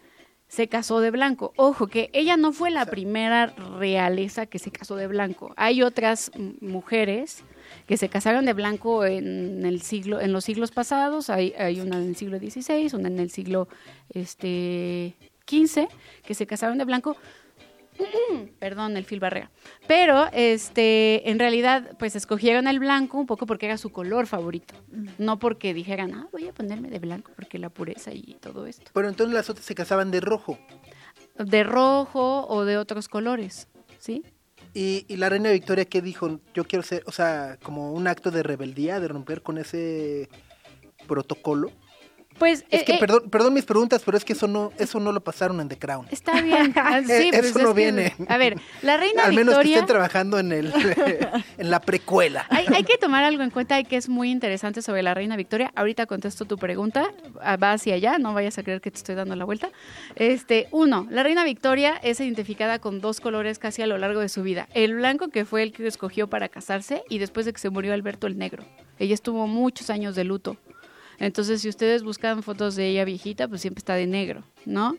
se 0.53 0.67
casó 0.67 0.99
de 0.99 1.09
blanco. 1.09 1.51
Ojo, 1.55 1.87
que 1.87 2.11
ella 2.13 2.37
no 2.37 2.53
fue 2.53 2.69
la 2.69 2.85
primera 2.85 3.47
realeza 3.47 4.45
que 4.45 4.59
se 4.59 4.69
casó 4.69 4.95
de 4.95 5.07
blanco. 5.07 5.51
Hay 5.57 5.81
otras 5.81 6.31
mujeres 6.61 7.43
que 7.87 7.97
se 7.97 8.07
casaron 8.07 8.45
de 8.45 8.53
blanco 8.53 9.03
en 9.03 9.65
el 9.65 9.81
siglo, 9.81 10.21
en 10.21 10.31
los 10.31 10.45
siglos 10.45 10.69
pasados. 10.69 11.31
Hay, 11.31 11.53
hay 11.57 11.79
una 11.79 11.97
en 11.97 12.09
el 12.09 12.15
siglo 12.15 12.37
XVI, 12.37 12.93
una 12.93 13.07
en 13.07 13.17
el 13.17 13.31
siglo 13.31 13.67
este, 14.09 15.15
XV, 15.47 15.87
que 16.23 16.35
se 16.35 16.45
casaron 16.45 16.77
de 16.77 16.85
blanco. 16.85 17.17
Perdón, 18.59 18.97
el 18.97 19.05
Phil 19.05 19.19
Barrera. 19.19 19.51
Pero, 19.87 20.27
este, 20.33 21.29
en 21.29 21.39
realidad, 21.39 21.95
pues 21.99 22.15
escogieron 22.15 22.67
el 22.67 22.79
blanco 22.79 23.17
un 23.17 23.25
poco 23.25 23.45
porque 23.45 23.65
era 23.65 23.77
su 23.77 23.91
color 23.91 24.27
favorito. 24.27 24.75
No 25.17 25.39
porque 25.39 25.73
dijeran, 25.73 26.13
ah, 26.13 26.27
voy 26.31 26.47
a 26.47 26.53
ponerme 26.53 26.89
de 26.89 26.99
blanco 26.99 27.31
porque 27.35 27.59
la 27.59 27.69
pureza 27.69 28.11
y 28.13 28.37
todo 28.39 28.65
esto. 28.65 28.91
Pero 28.93 29.09
entonces 29.09 29.33
las 29.33 29.49
otras 29.49 29.65
se 29.65 29.75
casaban 29.75 30.11
de 30.11 30.21
rojo. 30.21 30.57
De 31.37 31.63
rojo 31.63 32.47
o 32.47 32.65
de 32.65 32.77
otros 32.77 33.07
colores, 33.07 33.67
¿sí? 33.99 34.23
Y, 34.73 35.05
y 35.07 35.17
la 35.17 35.29
reina 35.29 35.51
Victoria, 35.51 35.85
¿qué 35.85 36.01
dijo? 36.01 36.39
Yo 36.53 36.63
quiero 36.65 36.83
ser, 36.83 37.03
o 37.05 37.11
sea, 37.11 37.57
como 37.61 37.93
un 37.93 38.07
acto 38.07 38.31
de 38.31 38.43
rebeldía, 38.43 38.99
de 38.99 39.07
romper 39.07 39.41
con 39.43 39.57
ese 39.57 40.29
protocolo. 41.07 41.71
Pues, 42.39 42.65
Es 42.69 42.81
eh, 42.81 42.85
que, 42.85 42.93
eh, 42.93 42.97
perdón, 42.99 43.29
perdón 43.29 43.53
mis 43.53 43.63
preguntas, 43.65 44.01
pero 44.05 44.17
es 44.17 44.25
que 44.25 44.33
eso 44.33 44.47
no, 44.47 44.71
eso 44.77 44.99
no 44.99 45.11
lo 45.11 45.21
pasaron 45.23 45.59
en 45.61 45.69
The 45.69 45.77
Crown. 45.77 46.07
Está 46.11 46.41
bien. 46.41 46.73
Ah, 46.85 47.01
sí, 47.05 47.11
Eh, 47.11 47.29
pues 47.31 47.45
eso 47.45 47.59
es 47.59 47.63
no 47.65 47.73
que- 47.73 47.81
viene. 47.81 48.13
a 48.27 48.37
ver, 48.37 48.59
la 48.81 48.97
reina 48.97 49.23
Al 49.25 49.33
menos 49.33 49.57
que 49.59 49.69
estén 49.73 49.85
trabajando 49.85 50.39
en 50.39 50.51
el 50.51 50.73
en 51.57 51.69
la 51.71 51.79
precuela. 51.79 52.45
Hay, 52.49 52.65
hay 52.73 52.83
que 52.83 52.97
tomar 52.97 53.23
algo 53.23 53.43
en 53.43 53.49
cuenta 53.51 53.81
que 53.83 53.95
es 53.97 54.09
muy 54.09 54.31
interesante 54.31 54.81
sobre 54.81 55.03
la 55.03 55.13
reina 55.13 55.35
Victoria. 55.37 55.71
Ahorita 55.75 56.05
contesto 56.05 56.45
tu 56.45 56.57
pregunta, 56.57 57.05
ah, 57.41 57.57
va 57.57 57.73
hacia 57.73 57.95
allá, 57.95 58.17
no 58.17 58.33
vayas 58.33 58.57
a 58.57 58.63
creer 58.63 58.81
que 58.81 58.91
te 58.91 58.97
estoy 58.97 59.15
dando 59.15 59.35
la 59.35 59.45
vuelta. 59.45 59.69
Este, 60.15 60.67
uno, 60.71 61.07
la 61.09 61.23
reina 61.23 61.43
Victoria 61.43 61.99
es 62.03 62.19
identificada 62.19 62.79
con 62.79 62.99
dos 63.01 63.19
colores 63.21 63.59
casi 63.59 63.81
a 63.81 63.87
lo 63.87 63.97
largo 63.97 64.19
de 64.19 64.29
su 64.29 64.43
vida. 64.43 64.67
El 64.73 64.95
blanco, 64.95 65.29
que 65.29 65.45
fue 65.45 65.63
el 65.63 65.71
que 65.71 65.85
escogió 65.87 66.27
para 66.27 66.49
casarse, 66.49 67.03
y 67.09 67.19
después 67.19 67.45
de 67.45 67.53
que 67.53 67.59
se 67.59 67.69
murió 67.69 67.93
Alberto 67.93 68.27
el 68.27 68.37
negro. 68.37 68.63
Ella 68.99 69.13
estuvo 69.13 69.47
muchos 69.47 69.89
años 69.89 70.15
de 70.15 70.23
luto. 70.23 70.57
Entonces, 71.19 71.61
si 71.61 71.69
ustedes 71.69 72.03
buscan 72.03 72.43
fotos 72.43 72.75
de 72.75 72.89
ella 72.89 73.05
viejita, 73.05 73.47
pues 73.47 73.61
siempre 73.61 73.79
está 73.79 73.95
de 73.95 74.07
negro, 74.07 74.43
¿no? 74.65 74.97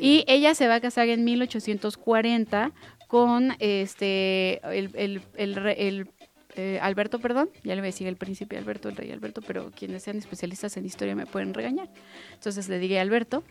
Y 0.00 0.24
ella 0.26 0.54
se 0.54 0.68
va 0.68 0.76
a 0.76 0.80
casar 0.80 1.08
en 1.08 1.24
1840 1.24 2.72
con 3.08 3.54
este 3.58 4.60
el, 4.76 4.90
el- 4.94 5.22
el 5.36 6.08
eh, 6.56 6.78
Alberto, 6.82 7.20
perdón, 7.20 7.48
ya 7.62 7.74
le 7.76 7.80
voy 7.80 7.86
a 7.86 7.92
decir 7.92 8.08
el 8.08 8.16
príncipe 8.16 8.58
Alberto, 8.58 8.88
el 8.88 8.96
rey 8.96 9.12
Alberto, 9.12 9.40
pero 9.40 9.70
quienes 9.70 10.02
sean 10.02 10.18
especialistas 10.18 10.76
en 10.76 10.84
historia 10.84 11.14
me 11.14 11.24
pueden 11.26 11.54
regañar. 11.54 11.88
Entonces 12.34 12.68
le 12.68 12.78
diré 12.80 12.98
Alberto. 12.98 13.44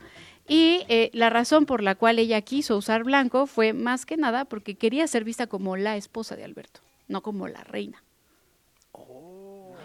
Y 0.49 0.81
eh, 0.89 1.09
la 1.13 1.29
razón 1.29 1.65
por 1.65 1.81
la 1.81 1.95
cual 1.95 2.19
ella 2.19 2.41
quiso 2.41 2.75
usar 2.75 3.03
blanco 3.05 3.47
fue 3.47 3.71
más 3.71 4.05
que 4.05 4.17
nada 4.17 4.43
porque 4.45 4.75
quería 4.75 5.07
ser 5.07 5.23
vista 5.23 5.47
como 5.47 5.77
la 5.77 5.95
esposa 5.95 6.35
de 6.35 6.43
Alberto, 6.43 6.81
no 7.07 7.21
como 7.21 7.47
la 7.47 7.63
reina. 7.63 8.03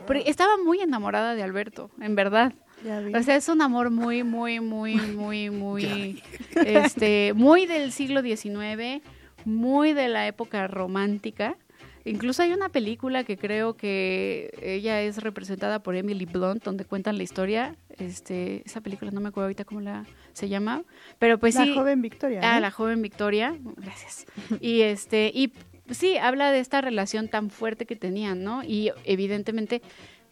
Porque 0.07 0.25
estaba 0.27 0.57
muy 0.57 0.81
enamorada 0.81 1.35
de 1.35 1.43
Alberto, 1.43 1.91
en 2.01 2.15
verdad. 2.15 2.53
O 3.15 3.23
sea, 3.23 3.37
es 3.37 3.49
un 3.49 3.63
amor 3.63 3.91
muy, 3.91 4.23
muy, 4.25 4.61
muy, 4.61 4.97
muy, 4.97 5.51
muy, 5.51 6.23
este, 6.55 7.33
muy 7.35 7.67
del 7.67 7.93
siglo 7.93 8.21
XIX, 8.21 9.03
muy 9.45 9.95
de 9.95 10.09
la 10.09 10.27
época 10.27 10.67
romántica. 10.67 11.57
Incluso 12.05 12.43
hay 12.43 12.53
una 12.53 12.69
película 12.69 13.25
que 13.25 13.39
creo 13.39 13.75
que 13.75 14.51
ella 14.61 15.01
es 15.01 15.23
representada 15.23 15.83
por 15.83 15.97
Emily 15.97 16.27
Blunt, 16.27 16.63
donde 16.63 16.85
cuentan 16.85 17.17
la 17.17 17.23
historia. 17.23 17.77
Este, 17.97 18.63
esa 18.67 18.83
película 18.83 19.11
no 19.11 19.23
me 19.23 19.29
acuerdo 19.29 19.47
ahorita 19.47 19.65
cómo 19.65 19.81
la 19.81 20.05
se 20.35 20.51
llama, 20.51 20.83
pero 21.19 21.39
pues 21.39 21.55
la 21.55 21.65
sí. 21.65 21.75
joven 21.75 22.03
Victoria. 22.03 22.41
Ah, 22.43 22.61
la 22.61 22.71
joven 22.71 23.01
Victoria, 23.01 23.57
gracias. 23.77 24.27
Y 24.61 24.83
este, 24.83 25.31
y 25.35 25.53
sí, 25.91 26.17
habla 26.17 26.51
de 26.51 26.61
esta 26.61 26.81
relación 26.81 27.29
tan 27.29 27.51
fuerte 27.51 27.87
que 27.87 27.97
tenían, 27.97 28.43
¿no? 28.45 28.63
Y 28.63 28.91
evidentemente 29.05 29.83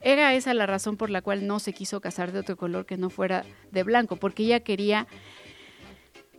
era 0.01 0.35
esa 0.35 0.55
la 0.55 0.67
razón 0.67 0.97
por 0.97 1.11
la 1.11 1.23
cual 1.23 1.47
no 1.47 1.61
se 1.61 1.73
quiso 1.73 2.01
casar 2.01 2.33
de 2.33 2.41
otro 2.41 2.57
color 2.57 2.87
que 2.87 2.97
no 2.97 3.11
fuera 3.11 3.45
de 3.71 3.83
blanco, 3.83 4.17
porque 4.17 4.43
ella 4.45 4.61
quería 4.61 5.07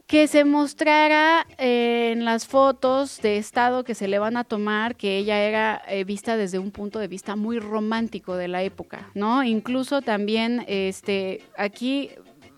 que 0.05 0.27
se 0.27 0.43
mostrara 0.43 1.47
eh, 1.57 2.11
en 2.11 2.25
las 2.25 2.45
fotos 2.45 3.21
de 3.21 3.37
estado 3.37 3.83
que 3.83 3.95
se 3.95 4.07
le 4.07 4.19
van 4.19 4.37
a 4.37 4.43
tomar 4.43 4.95
que 4.95 5.17
ella 5.17 5.41
era 5.41 5.81
eh, 5.87 6.03
vista 6.03 6.35
desde 6.35 6.59
un 6.59 6.71
punto 6.71 6.99
de 6.99 7.07
vista 7.07 7.35
muy 7.35 7.57
romántico 7.57 8.35
de 8.35 8.47
la 8.47 8.63
época, 8.63 9.09
¿no? 9.15 9.43
Incluso 9.43 10.01
también, 10.01 10.65
este, 10.67 11.43
aquí 11.57 12.11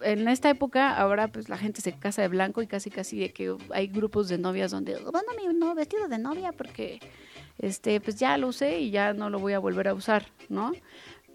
en 0.05 0.27
esta 0.27 0.49
época 0.49 0.95
ahora 0.95 1.27
pues 1.27 1.49
la 1.49 1.57
gente 1.57 1.81
se 1.81 1.93
casa 1.93 2.21
de 2.21 2.27
blanco 2.27 2.61
y 2.61 2.67
casi 2.67 2.89
casi 2.89 3.19
de 3.19 3.33
que 3.33 3.55
hay 3.71 3.87
grupos 3.87 4.29
de 4.29 4.37
novias 4.37 4.71
donde 4.71 4.95
bueno 4.95 5.31
mi 5.37 5.53
no, 5.53 5.73
vestido 5.75 6.07
de 6.07 6.19
novia 6.19 6.51
porque 6.51 6.99
este 7.57 7.99
pues 7.99 8.17
ya 8.17 8.37
lo 8.37 8.47
usé 8.47 8.79
y 8.79 8.91
ya 8.91 9.13
no 9.13 9.29
lo 9.29 9.39
voy 9.39 9.53
a 9.53 9.59
volver 9.59 9.87
a 9.87 9.93
usar, 9.93 10.27
¿no? 10.49 10.71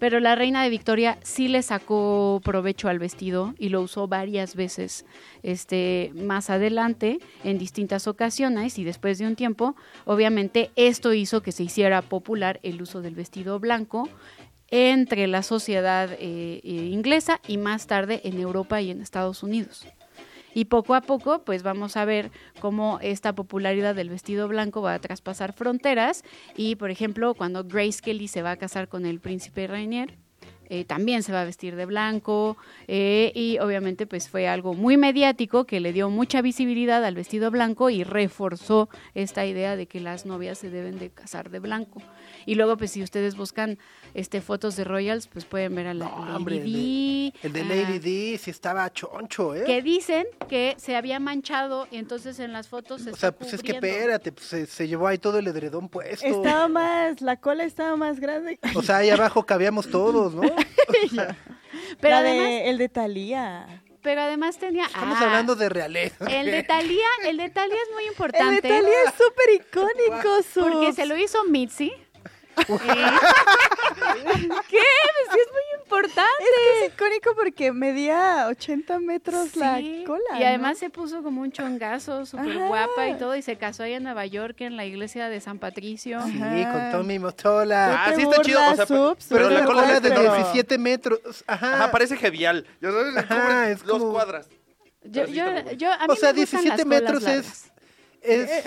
Pero 0.01 0.19
la 0.19 0.33
reina 0.33 0.63
de 0.63 0.71
Victoria 0.71 1.19
sí 1.21 1.47
le 1.47 1.61
sacó 1.61 2.41
provecho 2.43 2.89
al 2.89 2.97
vestido 2.97 3.53
y 3.59 3.69
lo 3.69 3.81
usó 3.81 4.07
varias 4.07 4.55
veces 4.55 5.05
este, 5.43 6.11
más 6.15 6.49
adelante 6.49 7.19
en 7.43 7.59
distintas 7.59 8.07
ocasiones 8.07 8.79
y 8.79 8.83
después 8.83 9.19
de 9.19 9.27
un 9.27 9.35
tiempo, 9.35 9.75
obviamente 10.05 10.71
esto 10.75 11.13
hizo 11.13 11.43
que 11.43 11.51
se 11.51 11.61
hiciera 11.61 12.01
popular 12.01 12.59
el 12.63 12.81
uso 12.81 13.03
del 13.03 13.13
vestido 13.13 13.59
blanco 13.59 14.09
entre 14.71 15.27
la 15.27 15.43
sociedad 15.43 16.09
eh, 16.13 16.17
eh, 16.19 16.61
inglesa 16.63 17.39
y 17.47 17.57
más 17.57 17.87
tarde 17.87 18.21
en 18.23 18.39
Europa 18.39 18.81
y 18.81 18.89
en 18.89 19.01
Estados 19.01 19.43
Unidos. 19.43 19.85
Y 20.53 20.65
poco 20.65 20.95
a 20.95 21.01
poco, 21.01 21.43
pues 21.43 21.63
vamos 21.63 21.95
a 21.95 22.05
ver 22.05 22.31
cómo 22.59 22.99
esta 23.01 23.33
popularidad 23.33 23.95
del 23.95 24.09
vestido 24.09 24.47
blanco 24.47 24.81
va 24.81 24.95
a 24.95 24.99
traspasar 24.99 25.53
fronteras. 25.53 26.23
Y, 26.57 26.75
por 26.75 26.91
ejemplo, 26.91 27.33
cuando 27.35 27.63
Grace 27.63 28.01
Kelly 28.01 28.27
se 28.27 28.41
va 28.41 28.51
a 28.51 28.57
casar 28.57 28.89
con 28.89 29.05
el 29.05 29.19
príncipe 29.19 29.67
Rainier, 29.67 30.17
eh, 30.69 30.85
también 30.85 31.21
se 31.21 31.33
va 31.33 31.41
a 31.41 31.45
vestir 31.45 31.75
de 31.75 31.85
blanco. 31.85 32.57
eh, 32.87 33.31
y 33.35 33.59
obviamente, 33.59 34.07
pues 34.07 34.29
fue 34.29 34.47
algo 34.47 34.73
muy 34.73 34.97
mediático 34.97 35.65
que 35.65 35.79
le 35.79 35.93
dio 35.93 36.09
mucha 36.09 36.41
visibilidad 36.41 37.03
al 37.03 37.15
vestido 37.15 37.51
blanco 37.51 37.89
y 37.89 38.03
reforzó 38.03 38.89
esta 39.13 39.45
idea 39.45 39.75
de 39.75 39.85
que 39.87 39.99
las 39.99 40.25
novias 40.25 40.57
se 40.57 40.69
deben 40.69 40.97
de 40.97 41.09
casar 41.09 41.49
de 41.49 41.59
blanco. 41.59 42.01
Y 42.45 42.55
luego, 42.55 42.77
pues 42.77 42.91
si 42.91 43.03
ustedes 43.03 43.35
buscan 43.35 43.77
este 44.13 44.41
fotos 44.41 44.75
de 44.75 44.83
Royals, 44.83 45.27
pues 45.27 45.45
pueden 45.45 45.75
ver 45.75 45.87
a 45.87 45.93
la 45.93 46.05
No, 46.05 46.19
Lady 46.25 46.35
hombre, 46.35 46.57
el 47.43 47.53
de- 47.53 47.59
El 47.61 47.67
Lady 47.69 47.99
D 47.99 48.37
sí 48.37 48.49
estaba 48.51 48.91
choncho, 48.91 49.55
¿eh? 49.55 49.63
que 49.65 49.81
dicen 49.81 50.25
que 50.49 50.75
se 50.77 50.95
había 50.95 51.19
manchado 51.19 51.87
y 51.91 51.97
entonces 51.97 52.39
en 52.39 52.53
las 52.53 52.67
fotos 52.67 53.01
se 53.03 53.11
O 53.11 53.15
sea, 53.15 53.29
está 53.29 53.39
pues 53.39 53.53
es 53.53 53.61
que 53.61 53.73
espérate, 53.73 54.31
pues 54.31 54.45
se, 54.47 54.65
se 54.65 54.87
llevó 54.87 55.07
ahí 55.07 55.17
todo 55.17 55.37
el 55.39 55.47
edredón 55.47 55.89
puesto. 55.89 56.25
Estaba 56.25 56.67
más, 56.67 57.21
la 57.21 57.37
cola 57.37 57.63
estaba 57.63 57.95
más 57.95 58.19
grande. 58.19 58.59
O 58.75 58.81
sea, 58.81 58.97
ahí 58.97 59.09
abajo 59.09 59.45
cabíamos 59.45 59.89
todos, 59.89 60.33
¿no? 60.33 60.41
Pero 61.99 62.15
La 62.15 62.19
además, 62.19 62.47
de, 62.47 62.69
el 62.69 62.77
de 62.77 62.89
Talía. 62.89 63.83
pero 64.01 64.21
además 64.21 64.57
tenía 64.57 64.85
Estamos 64.85 65.17
ah, 65.19 65.25
hablando 65.25 65.55
de 65.55 65.69
realeza. 65.69 66.25
el 66.25 66.47
de 66.51 66.63
Talía, 66.63 67.07
el 67.27 67.37
de 67.37 67.49
Talía 67.49 67.75
es 67.75 67.93
muy 67.93 68.03
El 68.03 68.09
importante 68.09 68.55
de 68.55 68.61
Talía 68.61 69.03
es 69.07 69.13
súper 69.13 69.55
icónico, 69.55 70.69
porque 70.69 70.93
se 70.93 71.05
lo 71.05 71.17
hizo 71.17 71.43
Mitzi. 71.45 71.91
¿Qué? 74.69 74.77
Pues 74.79 75.29
sí 75.33 75.39
es 75.39 75.51
muy 75.51 75.81
importante. 75.81 76.43
Es 76.83 76.93
icónico 76.93 77.35
porque 77.35 77.71
medía 77.71 78.47
80 78.49 78.99
metros 78.99 79.55
la 79.55 79.79
cola. 80.05 80.21
Y 80.37 80.39
¿no? 80.41 80.47
además 80.47 80.77
se 80.77 80.89
puso 80.89 81.21
como 81.23 81.41
un 81.41 81.51
chongazo 81.51 82.25
súper 82.25 82.57
guapa 82.67 83.09
y 83.09 83.17
todo 83.17 83.35
y 83.35 83.41
se 83.41 83.57
casó 83.57 83.83
ahí 83.83 83.93
en 83.93 84.03
Nueva 84.03 84.25
York 84.25 84.61
en 84.61 84.77
la 84.77 84.85
iglesia 84.85 85.29
de 85.29 85.39
San 85.41 85.59
Patricio. 85.59 86.21
Sí, 86.25 86.39
con 86.39 86.91
Tommy 86.91 87.19
Motola. 87.19 88.05
Ah, 88.05 88.13
sí 88.15 88.21
está 88.23 88.41
chido, 88.41 88.59
o 88.59 88.75
sea, 88.75 88.85
pero- 88.85 89.09
Subs, 89.11 89.25
pero 89.29 89.39
Pero 89.47 89.49
la 89.49 89.59
la 89.61 89.65
cola 89.65 89.91
es 89.97 90.01
de 90.01 90.09
pero- 90.09 90.21
17 90.35 90.77
metros. 90.77 91.19
Ajá. 91.47 91.75
Ajá, 91.75 91.91
parece 91.91 92.17
gevial. 92.17 92.65
Ya 92.81 92.91
sabes, 92.91 93.17
Ajá, 93.17 93.69
es 93.71 93.83
dos 93.83 93.99
como- 93.99 94.13
cuadras. 94.13 94.47
Yo, 95.03 95.25
yo, 95.25 95.45
yo, 95.77 95.91
a 95.91 95.97
mí 95.99 96.05
O 96.09 96.15
sea, 96.15 96.31
me 96.33 96.41
gustan 96.41 96.63
17 96.63 96.67
las 96.69 96.77
colas 96.83 96.85
metros 96.85 97.23
largas. 97.23 97.71
es. 98.21 98.49
es 98.49 98.65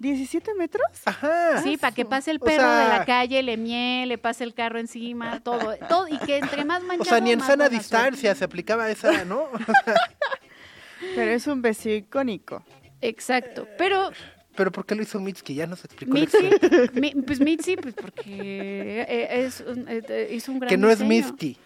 ¿17 0.00 0.56
metros? 0.56 0.86
ajá. 1.04 1.62
Sí, 1.62 1.76
para 1.76 1.94
que 1.94 2.04
pase 2.04 2.30
el 2.30 2.36
O 2.36 2.44
perro 2.44 2.70
de 2.70 2.84
sea- 2.86 2.98
la 2.98 3.04
calle, 3.04 3.42
le 3.42 3.56
mie, 3.56 4.06
le 4.06 4.16
pase 4.18 4.44
el 4.44 4.54
carro 4.54 4.78
encima, 4.78 5.40
todo, 5.40 5.74
todo 5.88 6.06
y 6.08 6.18
que 6.18 6.36
entre 6.38 6.64
más 6.64 6.82
manchado 6.82 7.02
O 7.02 7.04
sea, 7.04 7.20
ni 7.20 7.32
en 7.32 7.40
sana 7.40 7.68
distancia 7.68 8.34
se 8.34 8.44
aplicaba 8.44 8.88
esa, 8.90 9.24
¿no? 9.24 9.48
Pero 11.14 11.30
es 11.30 11.46
un 11.46 11.62
vestido 11.62 11.96
icónico. 11.96 12.62
suerte. 12.64 12.88
Exacto, 13.08 13.68
pero 13.78 14.10
pero 14.56 14.72
¿por 14.72 14.84
qué 14.84 14.96
lo 14.96 15.02
hizo 15.02 15.20
Mitski? 15.20 15.54
Ya 15.54 15.68
nos 15.68 15.84
explicó. 15.84 16.16
experto. 16.16 16.68
mi- 17.00 17.12
pues 17.14 17.38
Mitzi, 17.38 17.76
pues 17.76 17.94
porque 17.94 19.06
es 19.30 19.60
un, 19.60 19.88
eh, 19.88 20.02
eh, 20.08 20.30
hizo 20.32 20.50
un 20.50 20.58
gran 20.58 20.68
Que 20.68 20.76
no 20.76 20.90
es 20.90 20.98
diseño. 20.98 21.26
Mitski. 21.28 21.56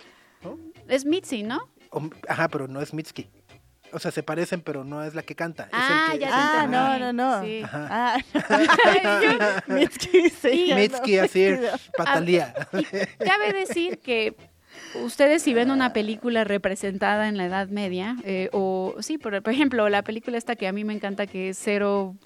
Es 0.88 1.06
Mitzi, 1.06 1.42
¿no? 1.42 1.66
O- 1.90 2.10
Ajá, 2.28 2.48
pero 2.48 2.68
no 2.68 2.82
es 2.82 2.92
Mitski. 2.92 3.30
O 3.92 3.98
sea, 3.98 4.10
se 4.10 4.22
parecen, 4.22 4.60
pero 4.62 4.84
no 4.84 5.02
es 5.04 5.14
la 5.14 5.22
que 5.22 5.34
canta. 5.34 5.64
es 5.64 5.68
Ah, 5.72 6.08
el 6.12 6.18
que, 6.18 6.24
ya 6.24 6.28
es 6.28 6.34
Ah, 6.34 6.66
no, 6.70 6.98
no, 6.98 7.12
no. 7.12 7.44
Sí. 7.44 7.62
Ah, 7.72 8.18
Mitski, 9.66 10.30
sí, 10.30 10.66
ya 10.68 10.74
no. 10.74 10.80
Mitski, 10.80 11.18
así, 11.18 11.46
patalía. 11.96 12.54
Cabe 13.18 13.52
decir 13.52 13.98
que 13.98 14.34
ustedes 15.04 15.42
si 15.42 15.54
ven 15.54 15.70
una 15.70 15.92
película 15.92 16.44
representada 16.44 17.28
en 17.28 17.36
la 17.36 17.46
Edad 17.46 17.68
Media, 17.68 18.16
eh, 18.24 18.48
o 18.52 18.94
sí, 19.00 19.18
por, 19.18 19.42
por 19.42 19.52
ejemplo, 19.52 19.88
la 19.88 20.02
película 20.02 20.38
esta 20.38 20.56
que 20.56 20.66
a 20.66 20.72
mí 20.72 20.84
me 20.84 20.92
encanta, 20.94 21.26
que 21.26 21.50
es 21.50 21.58
cero, 21.62 22.16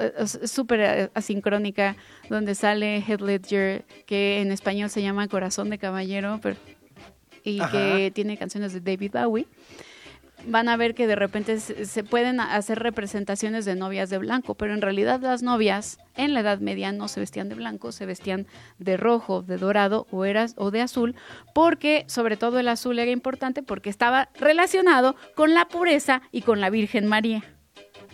eh, 0.00 0.26
súper 0.46 0.80
eh, 0.80 1.10
asincrónica, 1.14 1.96
donde 2.28 2.54
sale 2.54 3.02
Heath 3.06 3.20
Ledger, 3.20 3.84
que 4.06 4.40
en 4.40 4.52
español 4.52 4.90
se 4.90 5.02
llama 5.02 5.28
Corazón 5.28 5.70
de 5.70 5.78
Caballero, 5.78 6.38
pero, 6.42 6.56
y 7.44 7.60
Ajá. 7.60 7.72
que 7.72 8.10
tiene 8.14 8.36
canciones 8.36 8.72
de 8.72 8.80
David 8.80 9.12
Bowie. 9.12 9.46
Van 10.46 10.68
a 10.68 10.76
ver 10.76 10.94
que 10.94 11.06
de 11.06 11.16
repente 11.16 11.58
se 11.58 12.04
pueden 12.04 12.40
hacer 12.40 12.78
representaciones 12.78 13.64
de 13.64 13.74
novias 13.74 14.08
de 14.08 14.18
blanco, 14.18 14.54
pero 14.54 14.72
en 14.72 14.80
realidad 14.80 15.20
las 15.20 15.42
novias 15.42 15.98
en 16.16 16.32
la 16.32 16.40
Edad 16.40 16.60
Media 16.60 16.92
no 16.92 17.08
se 17.08 17.20
vestían 17.20 17.48
de 17.48 17.54
blanco, 17.54 17.92
se 17.92 18.06
vestían 18.06 18.46
de 18.78 18.96
rojo, 18.96 19.42
de 19.42 19.56
dorado 19.56 20.06
o, 20.10 20.24
eras, 20.24 20.54
o 20.56 20.70
de 20.70 20.80
azul, 20.80 21.16
porque 21.54 22.04
sobre 22.08 22.36
todo 22.36 22.58
el 22.60 22.68
azul 22.68 22.98
era 22.98 23.10
importante 23.10 23.62
porque 23.62 23.90
estaba 23.90 24.30
relacionado 24.38 25.16
con 25.34 25.54
la 25.54 25.66
pureza 25.66 26.22
y 26.30 26.42
con 26.42 26.60
la 26.60 26.70
Virgen 26.70 27.06
María. 27.06 27.42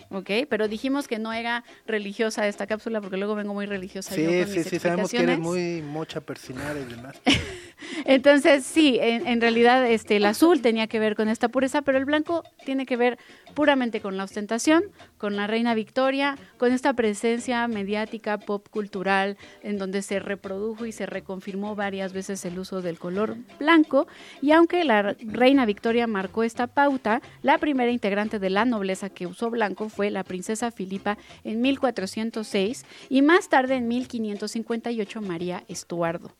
¿Ok? 0.09 0.29
Pero 0.49 0.67
dijimos 0.67 1.07
que 1.07 1.19
no 1.19 1.33
era 1.33 1.63
religiosa 1.87 2.47
esta 2.47 2.67
cápsula 2.67 3.01
porque 3.01 3.17
luego 3.17 3.35
vengo 3.35 3.53
muy 3.53 3.65
religiosa. 3.65 4.15
yo 4.15 4.29
Sí, 4.29 4.39
con 4.39 4.47
sí, 4.47 4.57
mis 4.59 4.67
sí, 4.67 4.79
sabemos 4.79 5.11
que 5.11 5.17
eres 5.17 5.39
muy 5.39 5.81
mocha 5.81 6.21
persinar 6.21 6.77
y 6.77 6.85
demás. 6.85 7.19
Entonces, 8.05 8.65
sí, 8.65 8.97
en, 9.01 9.41
realidad 9.41 9.85
este, 9.89 10.17
el 10.17 10.25
azul 10.25 10.61
tenía 10.61 10.87
que 10.87 10.99
ver 10.99 11.15
con 11.15 11.29
esta 11.29 11.49
pureza, 11.49 11.81
pero 11.81 11.97
el 11.97 12.05
blanco 12.05 12.43
tiene 12.65 12.85
que 12.85 12.97
ver 12.97 13.17
puramente 13.53 14.01
con 14.01 14.17
la 14.17 14.23
ostentación, 14.23 14.83
con 15.17 15.35
la 15.35 15.47
reina 15.47 15.73
Victoria, 15.73 16.37
con 16.57 16.71
esta 16.71 16.93
presencia 16.93 17.67
mediática, 17.67 18.37
pop 18.37 18.67
cultural, 18.69 19.37
en 19.63 19.77
donde 19.77 20.01
se 20.01 20.19
reprodujo 20.19 20.85
y 20.85 20.91
se 20.91 21.05
reconfirmó 21.05 21.75
varias 21.75 22.13
veces 22.13 22.43
el 22.45 22.59
uso 22.59 22.81
del 22.81 22.99
color 22.99 23.37
blanco. 23.59 24.07
Y 24.41 24.51
aunque 24.51 24.83
la 24.83 25.15
reina 25.19 25.65
Victoria 25.65 26.07
marcó 26.07 26.43
esta 26.43 26.67
pauta, 26.67 27.21
la 27.41 27.57
primera 27.57 27.91
integrante 27.91 28.39
de 28.39 28.49
la 28.49 28.65
nobleza 28.65 29.09
que 29.09 29.27
usó 29.27 29.49
blanco 29.49 29.89
fue 29.89 30.09
la 30.11 30.23
princesa 30.23 30.71
Filipa 30.71 31.17
en 31.43 31.61
1406 31.61 32.85
y 33.09 33.21
más 33.21 33.49
tarde 33.49 33.75
en 33.75 33.87
1558 33.87 35.21
María 35.21 35.63
Estuardo 35.67 36.31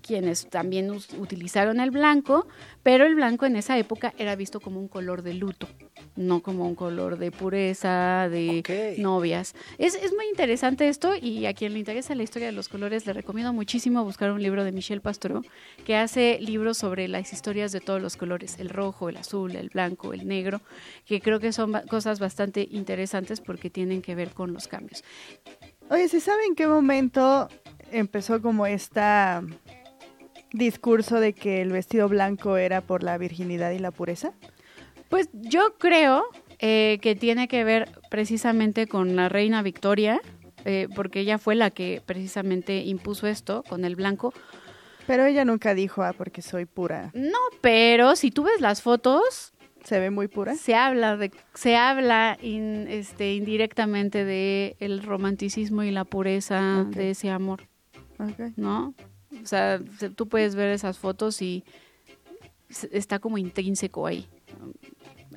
quienes 0.00 0.48
también 0.48 0.90
us- 0.90 1.08
utilizaron 1.18 1.80
el 1.80 1.90
blanco, 1.90 2.46
pero 2.82 3.04
el 3.06 3.14
blanco 3.14 3.46
en 3.46 3.56
esa 3.56 3.78
época 3.78 4.12
era 4.18 4.34
visto 4.36 4.60
como 4.60 4.80
un 4.80 4.88
color 4.88 5.22
de 5.22 5.34
luto, 5.34 5.68
no 6.16 6.42
como 6.42 6.66
un 6.66 6.74
color 6.74 7.18
de 7.18 7.30
pureza, 7.30 8.28
de 8.30 8.62
novias. 8.98 9.54
Es, 9.78 9.94
es 9.94 10.12
muy 10.14 10.26
interesante 10.30 10.88
esto 10.88 11.12
y 11.20 11.46
a 11.46 11.54
quien 11.54 11.72
le 11.72 11.78
interesa 11.78 12.14
la 12.14 12.22
historia 12.22 12.46
de 12.46 12.52
los 12.52 12.68
colores 12.68 13.06
le 13.06 13.12
recomiendo 13.12 13.52
muchísimo 13.52 14.04
buscar 14.04 14.32
un 14.32 14.42
libro 14.42 14.64
de 14.64 14.72
Michel 14.72 15.00
Pastoureau 15.00 15.42
que 15.84 15.96
hace 15.96 16.38
libros 16.40 16.78
sobre 16.78 17.08
las 17.08 17.32
historias 17.32 17.72
de 17.72 17.80
todos 17.80 18.00
los 18.00 18.16
colores, 18.16 18.58
el 18.58 18.68
rojo, 18.68 19.08
el 19.08 19.16
azul, 19.16 19.54
el 19.56 19.68
blanco, 19.68 20.12
el 20.12 20.26
negro, 20.26 20.60
que 21.06 21.20
creo 21.20 21.40
que 21.40 21.52
son 21.52 21.72
cosas 21.88 22.18
bastante 22.20 22.66
interesantes 22.70 23.40
porque 23.40 23.70
tienen 23.70 24.02
que 24.02 24.14
ver 24.14 24.30
con 24.30 24.52
los 24.52 24.68
cambios. 24.68 25.04
Oye, 25.90 26.08
¿se 26.08 26.20
sabe 26.20 26.44
en 26.46 26.54
qué 26.54 26.66
momento 26.66 27.48
empezó 27.90 28.40
como 28.40 28.66
esta 28.66 29.42
discurso 30.52 31.20
de 31.20 31.32
que 31.32 31.62
el 31.62 31.70
vestido 31.70 32.08
blanco 32.08 32.56
era 32.56 32.80
por 32.80 33.02
la 33.02 33.18
virginidad 33.18 33.70
y 33.72 33.78
la 33.78 33.90
pureza? 33.90 34.32
Pues 35.08 35.28
yo 35.32 35.74
creo 35.78 36.24
eh, 36.58 36.98
que 37.02 37.14
tiene 37.16 37.48
que 37.48 37.64
ver 37.64 37.88
precisamente 38.10 38.86
con 38.86 39.16
la 39.16 39.28
reina 39.28 39.62
Victoria, 39.62 40.20
eh, 40.64 40.88
porque 40.94 41.20
ella 41.20 41.38
fue 41.38 41.54
la 41.54 41.70
que 41.70 42.02
precisamente 42.04 42.78
impuso 42.84 43.26
esto 43.26 43.62
con 43.68 43.84
el 43.84 43.96
blanco. 43.96 44.32
Pero 45.06 45.24
ella 45.26 45.44
nunca 45.44 45.74
dijo, 45.74 46.02
ah, 46.02 46.12
porque 46.12 46.42
soy 46.42 46.66
pura. 46.66 47.10
No, 47.14 47.38
pero 47.60 48.14
si 48.14 48.30
tú 48.30 48.44
ves 48.44 48.60
las 48.60 48.82
fotos, 48.82 49.52
¿Se 49.82 49.98
ve 49.98 50.10
muy 50.10 50.28
pura? 50.28 50.54
se 50.54 50.74
habla 50.74 51.16
de, 51.16 51.32
se 51.54 51.74
habla 51.76 52.36
in- 52.42 52.86
este, 52.88 53.34
indirectamente 53.34 54.24
de 54.24 54.76
el 54.78 55.02
romanticismo 55.02 55.82
y 55.82 55.90
la 55.90 56.04
pureza 56.04 56.84
de 56.90 57.10
ese 57.10 57.30
amor. 57.30 57.62
¿no? 58.56 58.94
O 59.42 59.46
sea, 59.46 59.80
se- 59.98 60.10
tú 60.10 60.28
puedes 60.28 60.54
ver 60.54 60.70
esas 60.70 60.98
fotos 60.98 61.40
y 61.42 61.64
está 62.92 63.18
como 63.18 63.38
intrínseco 63.38 64.06
ahí, 64.06 64.26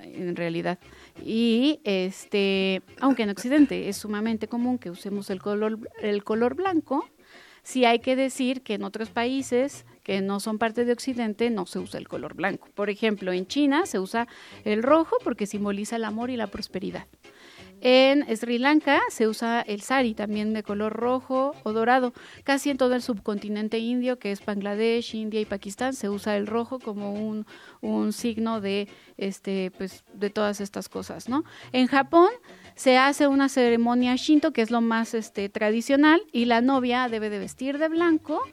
en 0.03 0.35
realidad. 0.35 0.77
Y 1.25 1.79
este, 1.83 2.81
aunque 2.99 3.23
en 3.23 3.29
Occidente 3.29 3.89
es 3.89 3.97
sumamente 3.97 4.47
común 4.47 4.77
que 4.77 4.89
usemos 4.91 5.29
el 5.29 5.41
color, 5.41 5.79
el 6.01 6.23
color 6.23 6.55
blanco, 6.55 7.09
sí 7.63 7.85
hay 7.85 7.99
que 7.99 8.15
decir 8.15 8.61
que 8.61 8.75
en 8.75 8.83
otros 8.83 9.09
países 9.09 9.85
que 10.03 10.19
no 10.21 10.39
son 10.41 10.57
parte 10.57 10.83
de 10.83 10.91
Occidente 10.91 11.49
no 11.49 11.65
se 11.65 11.79
usa 11.79 11.97
el 11.99 12.07
color 12.09 12.33
blanco. 12.35 12.67
Por 12.75 12.89
ejemplo, 12.89 13.31
en 13.31 13.47
China 13.47 13.85
se 13.85 13.99
usa 13.99 14.27
el 14.65 14.83
rojo 14.83 15.15
porque 15.23 15.47
simboliza 15.47 15.95
el 15.95 16.03
amor 16.03 16.29
y 16.29 16.35
la 16.37 16.47
prosperidad. 16.47 17.07
En 17.85 18.25
Sri 18.37 18.59
Lanka 18.59 19.01
se 19.09 19.27
usa 19.27 19.59
el 19.59 19.81
sari 19.81 20.13
también 20.13 20.53
de 20.53 20.63
color 20.63 20.93
rojo 20.93 21.53
o 21.63 21.73
dorado. 21.73 22.13
Casi 22.45 22.69
en 22.69 22.77
todo 22.77 22.95
el 22.95 23.01
subcontinente 23.01 23.77
indio, 23.77 24.19
que 24.19 24.31
es 24.31 24.45
Bangladesh, 24.45 25.15
India 25.15 25.41
y 25.41 25.45
Pakistán, 25.45 25.93
se 25.93 26.07
usa 26.07 26.37
el 26.37 26.47
rojo 26.47 26.79
como 26.79 27.11
un, 27.13 27.45
un 27.81 28.13
signo 28.13 28.61
de 28.61 28.87
este 29.17 29.69
pues 29.77 30.05
de 30.13 30.29
todas 30.29 30.61
estas 30.61 30.87
cosas, 30.87 31.27
¿no? 31.27 31.43
En 31.73 31.87
Japón 31.87 32.29
se 32.75 32.97
hace 32.97 33.27
una 33.27 33.49
ceremonia 33.49 34.15
shinto 34.15 34.53
que 34.53 34.61
es 34.61 34.71
lo 34.71 34.79
más 34.79 35.13
este 35.13 35.49
tradicional 35.49 36.21
y 36.31 36.45
la 36.45 36.61
novia 36.61 37.09
debe 37.09 37.29
de 37.29 37.39
vestir 37.39 37.79
de 37.79 37.89
blanco 37.89 38.43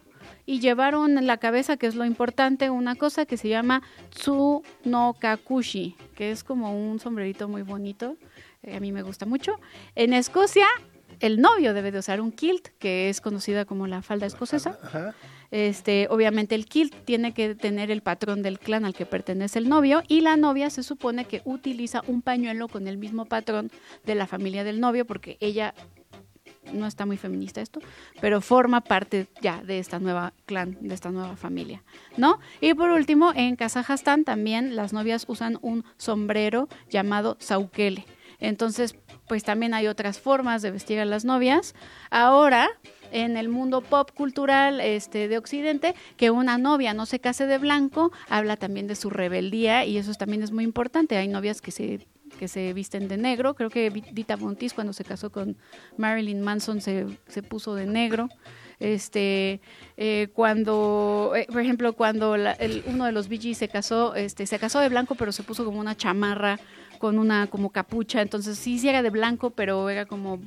y 0.45 0.59
llevaron 0.59 1.19
en 1.19 1.29
la 1.29 1.37
cabeza, 1.37 1.77
que 1.77 1.87
es 1.87 1.95
lo 1.95 2.05
importante, 2.05 2.71
una 2.71 2.97
cosa 2.97 3.27
que 3.27 3.37
se 3.37 3.49
llama 3.49 3.83
tsu 4.11 4.65
no 4.85 5.15
kakushi, 5.17 5.95
que 6.17 6.33
es 6.33 6.43
como 6.43 6.77
un 6.77 6.99
sombrerito 6.99 7.47
muy 7.47 7.63
bonito, 7.63 8.17
a 8.63 8.81
mí 8.81 8.93
me 8.93 9.03
gusta 9.03 9.27
mucho. 9.27 9.57
En 9.95 10.13
Escocia, 10.13 10.67
el 11.21 11.41
novio 11.41 11.75
debe 11.75 11.93
de 11.93 11.99
usar 11.99 12.21
un 12.21 12.33
kilt, 12.33 12.69
que 12.79 13.09
es 13.09 13.21
conocida 13.21 13.65
como 13.65 13.87
la 13.87 14.03
falda 14.03 14.27
escocesa. 14.27 14.79
Ajá. 14.83 15.15
Este, 15.51 16.07
obviamente 16.11 16.55
el 16.55 16.67
kilt 16.67 16.95
tiene 17.05 17.35
que 17.35 17.57
tener 17.57 17.91
el 17.91 18.03
patrón 18.03 18.43
del 18.43 18.59
clan 18.59 18.85
al 18.85 18.95
que 18.95 19.05
pertenece 19.05 19.59
el 19.59 19.69
novio 19.69 20.03
y 20.07 20.21
la 20.21 20.37
novia 20.37 20.71
se 20.71 20.85
supone 20.85 21.25
que 21.25 21.43
utiliza 21.45 22.03
un 22.07 22.23
pañuelo 22.23 22.69
con 22.69 22.87
el 22.87 22.99
mismo 22.99 23.25
patrón 23.25 23.71
de 24.05 24.15
la 24.15 24.29
familia 24.29 24.63
del 24.63 24.81
novio 24.81 25.05
porque 25.07 25.39
ella 25.41 25.75
no 26.73 26.87
está 26.87 27.05
muy 27.05 27.17
feminista 27.17 27.61
esto, 27.61 27.81
pero 28.21 28.41
forma 28.41 28.81
parte 28.81 29.27
ya 29.41 29.61
de 29.63 29.81
esta 29.81 29.99
nueva 29.99 30.33
clan, 30.47 30.77
de 30.81 30.95
esta 30.95 31.11
nueva 31.11 31.35
familia, 31.35 31.83
¿no? 32.17 32.39
Y 32.61 32.75
por 32.75 32.91
último, 32.91 33.33
en 33.35 33.57
Kazajstán 33.57 34.25
también 34.25 34.77
las 34.77 34.93
novias 34.93 35.25
usan 35.27 35.59
un 35.63 35.85
sombrero 35.97 36.69
llamado 36.89 37.37
saukele. 37.41 38.05
Entonces, 38.41 38.97
pues 39.29 39.45
también 39.45 39.75
hay 39.75 39.87
otras 39.87 40.19
formas 40.19 40.63
de 40.63 40.71
vestir 40.71 40.99
a 40.99 41.05
las 41.05 41.25
novias. 41.25 41.75
Ahora, 42.11 42.69
en 43.13 43.37
el 43.37 43.49
mundo 43.49 43.81
pop 43.81 44.11
cultural 44.13 44.81
este, 44.81 45.29
de 45.29 45.37
Occidente, 45.39 45.95
que 46.17 46.31
una 46.31 46.59
novia 46.59 46.95
no 46.95 47.07
se 47.07 47.19
case 47.21 47.47
de 47.47 47.59
blanco, 47.59 48.13
habla 48.29 48.57
también 48.57 48.87
de 48.87 48.97
su 48.97 49.11
rebeldía 49.11 49.85
y 49.85 49.99
eso 49.99 50.15
también 50.15 50.43
es 50.43 50.53
muy 50.53 50.65
importante. 50.65 51.17
Hay 51.17 51.29
novias 51.29 51.61
que 51.61 51.71
se 51.71 52.07
que 52.39 52.47
se 52.47 52.73
visten 52.73 53.09
de 53.09 53.17
negro. 53.17 53.55
Creo 53.55 53.71
que 53.71 53.91
Dita 53.91 54.37
Montis 54.37 54.73
cuando 54.73 54.93
se 54.93 55.03
casó 55.05 55.31
con 55.31 55.57
Marilyn 55.97 56.41
Manson 56.43 56.81
se, 56.81 57.07
se 57.27 57.43
puso 57.43 57.75
de 57.75 57.87
negro. 57.87 58.29
Este, 58.79 59.61
eh, 59.97 60.29
cuando, 60.33 61.33
eh, 61.37 61.47
por 61.51 61.61
ejemplo, 61.61 61.93
cuando 61.93 62.37
la- 62.37 62.53
el- 62.53 62.83
uno 62.87 63.05
de 63.05 63.13
los 63.13 63.29
Gees 63.29 63.59
se 63.59 63.69
casó, 63.69 64.15
este, 64.15 64.47
se 64.47 64.59
casó 64.59 64.79
de 64.79 64.89
blanco, 64.89 65.17
pero 65.17 65.33
se 65.33 65.43
puso 65.43 65.65
como 65.65 65.81
una 65.81 65.97
chamarra 65.97 66.59
con 67.01 67.19
una 67.19 67.47
como 67.47 67.73
capucha, 67.73 68.21
entonces 68.21 68.59
sí, 68.59 68.79
sí 68.79 68.87
era 68.87 69.03
de 69.03 69.09
blanco, 69.09 69.49
pero 69.49 69.89
era 69.89 70.05
como 70.05 70.39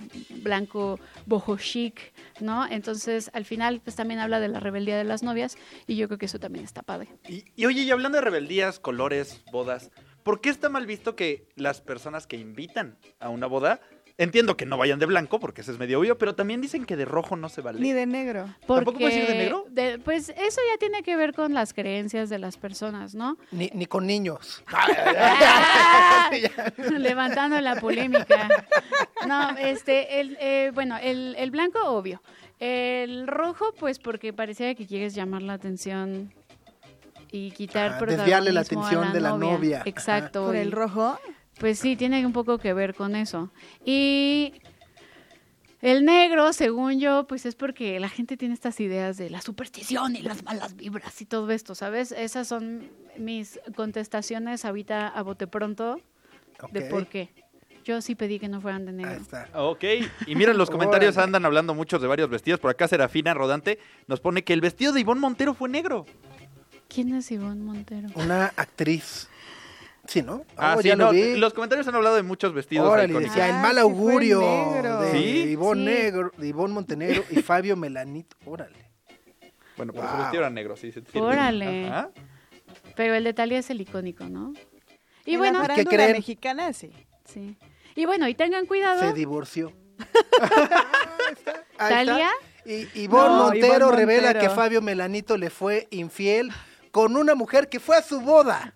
blanco 0.44 1.00
boho 1.26 1.58
chic, 1.58 2.14
¿no? 2.42 2.68
Entonces, 2.70 3.32
al 3.34 3.44
final, 3.44 3.82
pues 3.84 3.96
también 3.96 4.20
habla 4.20 4.40
de 4.40 4.50
la 4.50 4.60
rebeldía 4.60 4.96
de 4.96 5.04
las 5.04 5.24
novias 5.24 5.58
y 5.88 5.96
yo 5.96 6.08
creo 6.08 6.20
que 6.20 6.28
eso 6.28 6.40
también 6.40 6.64
está 6.64 6.84
padre. 6.84 7.10
Y, 7.28 7.44
y 7.56 7.66
oye, 7.66 7.82
y 7.82 7.90
hablando 7.90 8.20
de 8.20 8.22
rebeldías, 8.22 8.80
colores, 8.80 9.44
bodas, 9.52 9.90
¿por 10.22 10.42
qué 10.42 10.50
está 10.50 10.70
mal 10.70 10.86
visto 10.86 11.16
que 11.16 11.50
las 11.56 11.82
personas 11.82 12.28
que 12.28 12.38
invitan 12.38 13.00
a 13.20 13.30
una 13.30 13.48
boda 13.48 13.82
Entiendo 14.18 14.56
que 14.56 14.68
no 14.68 14.78
vayan 14.78 15.00
de 15.00 15.08
blanco, 15.08 15.40
porque 15.40 15.62
ese 15.62 15.72
es 15.72 15.80
medio 15.80 16.00
obvio, 16.00 16.20
pero 16.20 16.36
también 16.36 16.62
dicen 16.62 16.86
que 16.86 16.96
de 16.96 17.04
rojo 17.06 17.36
no 17.36 17.50
se 17.50 17.62
vale. 17.62 17.80
Ni 17.80 17.94
de 17.94 18.06
negro. 18.06 18.44
¿Tampoco 18.60 18.84
Porque, 18.86 19.00
puedes 19.00 19.18
ir 19.18 19.26
de 19.28 19.34
negro? 19.36 19.66
de- 19.72 19.98
pues 19.98 20.30
eso 20.30 20.62
ya 20.72 20.78
tiene 20.78 21.02
que 21.02 21.16
ver 21.16 21.34
con 21.34 21.54
las 21.56 21.74
creencias 21.74 22.30
de 22.30 22.38
las 22.38 22.58
personas, 22.58 23.16
¿no? 23.16 23.38
Ni, 23.52 23.72
ni 23.74 23.88
con 23.88 24.06
niños. 24.06 24.64
¡Ah! 24.68 26.30
Levantando 26.98 27.60
la 27.62 27.76
polémica. 27.78 28.50
No, 29.28 29.58
este, 29.58 30.20
el, 30.20 30.38
eh, 30.40 30.72
bueno, 30.74 30.98
el, 31.02 31.36
el 31.38 31.50
blanco, 31.52 31.80
obvio. 31.84 32.22
El 32.60 33.28
rojo, 33.28 33.74
pues 33.80 33.98
porque 34.00 34.32
parecía 34.32 34.74
que 34.76 34.86
quieres 34.86 35.16
llamar 35.16 35.42
la 35.42 35.54
atención 35.54 36.32
y 37.32 37.50
quitar 37.52 37.98
Ah, 38.00 38.06
desviarle 38.06 38.52
la 38.52 38.60
a 38.60 38.64
atención 38.64 39.12
de 39.12 39.20
la 39.22 39.36
novia. 39.38 39.80
Ajá. 39.82 39.90
Exacto. 39.90 40.46
Por 40.46 40.56
y- 40.56 40.60
el 40.60 40.72
rojo. 40.72 41.20
Pues 41.60 41.80
sí, 41.80 41.96
tiene 41.96 42.26
un 42.26 42.34
poco 42.34 42.58
que 42.58 42.74
ver 42.74 42.94
con 42.96 43.16
eso. 43.16 43.52
Y 43.86 44.54
el 45.82 46.06
negro, 46.06 46.54
según 46.54 47.00
yo, 47.00 47.28
pues 47.28 47.46
es 47.46 47.56
porque 47.56 48.00
la 48.00 48.10
gente 48.10 48.38
tiene 48.38 48.54
estas 48.54 48.80
ideas 48.80 49.18
de 49.18 49.30
la 49.30 49.42
superstición 49.42 50.16
y 50.16 50.22
las 50.22 50.44
malas 50.44 50.76
vibras 50.76 51.22
y 51.22 51.26
todo 51.26 51.52
esto, 51.52 51.76
¿sabes? 51.76 52.12
Esas 52.12 52.48
son 52.48 52.90
mis 53.18 53.60
contestaciones 53.76 54.66
ahorita 54.66 55.08
a 55.10 55.22
bote 55.22 55.46
pronto 55.48 56.00
de 56.72 56.82
por 56.84 57.08
qué. 57.08 57.30
Yo 57.84 58.02
sí 58.02 58.16
pedí 58.16 58.40
que 58.40 58.48
no 58.48 58.62
fueran 58.62 58.86
de 58.86 58.92
Ahí 58.92 58.98
negro. 58.98 59.22
está. 59.22 59.50
Ok, 59.56 59.84
y 60.26 60.36
miren, 60.36 60.58
los 60.58 60.70
comentarios 60.70 61.18
andan 61.18 61.46
hablando 61.46 61.74
muchos 61.74 62.02
de 62.02 62.08
varios 62.08 62.30
vestidos. 62.30 62.62
Por 62.62 62.72
acá 62.72 62.88
Serafina 62.88 63.34
Rodante 63.34 63.78
nos 64.08 64.22
pone 64.22 64.44
que 64.46 64.54
el 64.54 64.62
vestido 64.62 64.94
de 64.94 65.02
Ivonne 65.02 65.20
Montero 65.20 65.54
fue 65.54 65.68
negro. 65.68 66.06
¿Quién 66.88 67.14
es 67.14 67.30
Ivonne 67.32 67.62
Montero? 67.62 68.08
Una 68.16 68.54
actriz. 68.56 69.28
Sí, 70.08 70.22
¿no? 70.22 70.46
Ah, 70.58 70.76
Oh, 70.78 70.82
sí, 70.82 70.90
ya 70.90 70.96
lo 70.98 71.06
no, 71.06 71.12
vi. 71.12 71.38
los 71.38 71.54
comentarios 71.54 71.88
han 71.88 71.96
hablado 71.96 72.16
de 72.18 72.24
muchos 72.24 72.54
vestidos 72.54 72.90
Órale, 72.90 73.14
decía 73.20 73.48
el 73.50 73.56
Ah, 73.56 73.60
mal 73.62 73.78
augurio 73.78 74.40
de 75.02 75.12
¿Sí? 75.12 75.44
Ivonne 75.52 75.96
Sí. 75.96 76.02
Negro, 76.04 76.32
de 76.38 76.48
Ivonne 76.48 76.74
Montenegro 76.74 77.24
y 77.30 77.36
Fabio 77.42 77.78
Melanito. 77.78 78.36
Órale. 78.46 78.78
Bueno, 79.78 79.94
pero 79.94 80.10
su 80.12 80.18
vestido 80.18 80.42
era 80.42 80.50
negro, 80.50 80.76
sí. 80.76 80.92
sí. 80.92 81.02
Órale. 81.18 81.88
Ajá. 81.88 82.10
Pero 82.96 83.16
el 83.16 83.24
de 83.24 83.34
Talía 83.34 83.60
es 83.60 83.70
el 83.70 83.82
icónico, 83.82 84.26
¿no? 84.26 84.54
Y 85.26 85.34
En 85.36 85.40
bueno, 85.40 85.66
la 85.66 85.74
¿qué 85.74 85.86
creen? 85.86 86.12
mexicana, 86.12 86.74
sí. 86.74 86.92
sí. 87.26 87.58
Y 87.96 88.06
bueno, 88.06 88.28
y 88.28 88.36
tengan 88.36 88.66
cuidado. 88.66 89.00
Se 89.00 89.14
divorció. 89.14 89.72
Talía 91.78 92.30
Y 92.66 92.88
Ivonne 93.02 93.28
No, 93.30 93.44
Montero 93.46 93.76
Ivonne 93.78 93.96
revela 93.98 94.28
Montero. 94.34 94.50
que 94.50 94.56
Fabio 94.56 94.82
Melanito 94.82 95.38
le 95.38 95.50
fue 95.50 95.88
infiel 95.92 96.52
con 96.94 97.18
una 97.18 97.34
mujer 97.34 97.70
que 97.70 97.80
fue 97.80 97.98
a 97.98 98.04
su 98.04 98.22
boda. 98.22 98.76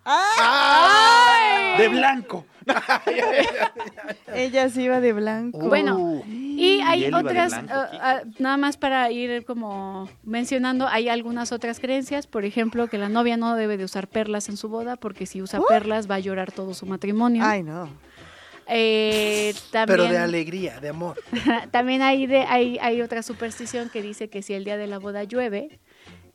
De 1.78 1.86
blanco. 1.86 2.44
Ella 4.34 4.68
sí 4.70 4.82
iba 4.82 5.00
de 5.00 5.12
blanco. 5.12 5.60
Bueno, 5.60 5.96
Uh, 5.96 6.24
Y 6.26 6.80
hay 6.80 7.12
otras, 7.14 7.52
blanco, 7.52 7.72
ah, 7.72 7.88
ah, 8.02 8.20
nada 8.40 8.56
más 8.56 8.76
para 8.76 9.08
ir 9.12 9.44
como 9.44 10.10
mencionando, 10.24 10.88
hay 10.88 11.08
algunas 11.08 11.52
otras 11.52 11.78
creencias, 11.78 12.26
por 12.26 12.44
ejemplo, 12.44 12.88
que 12.88 12.98
la 12.98 13.08
novia 13.08 13.36
no 13.36 13.54
debe 13.54 13.76
de 13.76 13.84
usar 13.84 14.08
perlas 14.08 14.48
en 14.48 14.56
su 14.56 14.68
boda, 14.68 14.96
porque 14.96 15.24
si 15.24 15.40
usa 15.40 15.60
perlas 15.68 16.10
va 16.10 16.16
a 16.16 16.18
llorar 16.18 16.50
todo 16.50 16.74
su 16.74 16.86
matrimonio. 16.86 17.44
Ay, 17.46 17.62
no. 17.62 17.88
Eh, 18.66 19.54
también, 19.70 19.96
pero 19.96 20.12
de 20.12 20.18
alegría, 20.18 20.80
de 20.80 20.88
amor. 20.88 21.16
también 21.70 22.02
hay, 22.02 22.26
de, 22.26 22.40
hay, 22.40 22.78
hay 22.82 23.00
otra 23.00 23.22
superstición 23.22 23.90
que 23.90 24.02
dice 24.02 24.28
que 24.28 24.42
si 24.42 24.54
el 24.54 24.64
día 24.64 24.76
de 24.76 24.88
la 24.88 24.98
boda 24.98 25.22
llueve, 25.22 25.78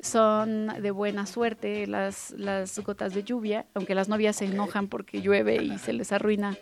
son 0.04 0.68
de 0.82 0.92
buena 0.92 1.26
suerte 1.26 1.88
las, 1.88 2.32
las 2.38 2.78
gotas 2.80 3.14
de 3.14 3.24
lluvia, 3.24 3.66
aunque 3.74 3.96
las 3.96 4.10
novias 4.10 4.36
se 4.36 4.46
enojan 4.46 4.88
porque 4.88 5.22
llueve 5.22 5.64
y 5.64 5.78
se 5.80 5.94
les 5.94 6.12
arruina 6.12 6.58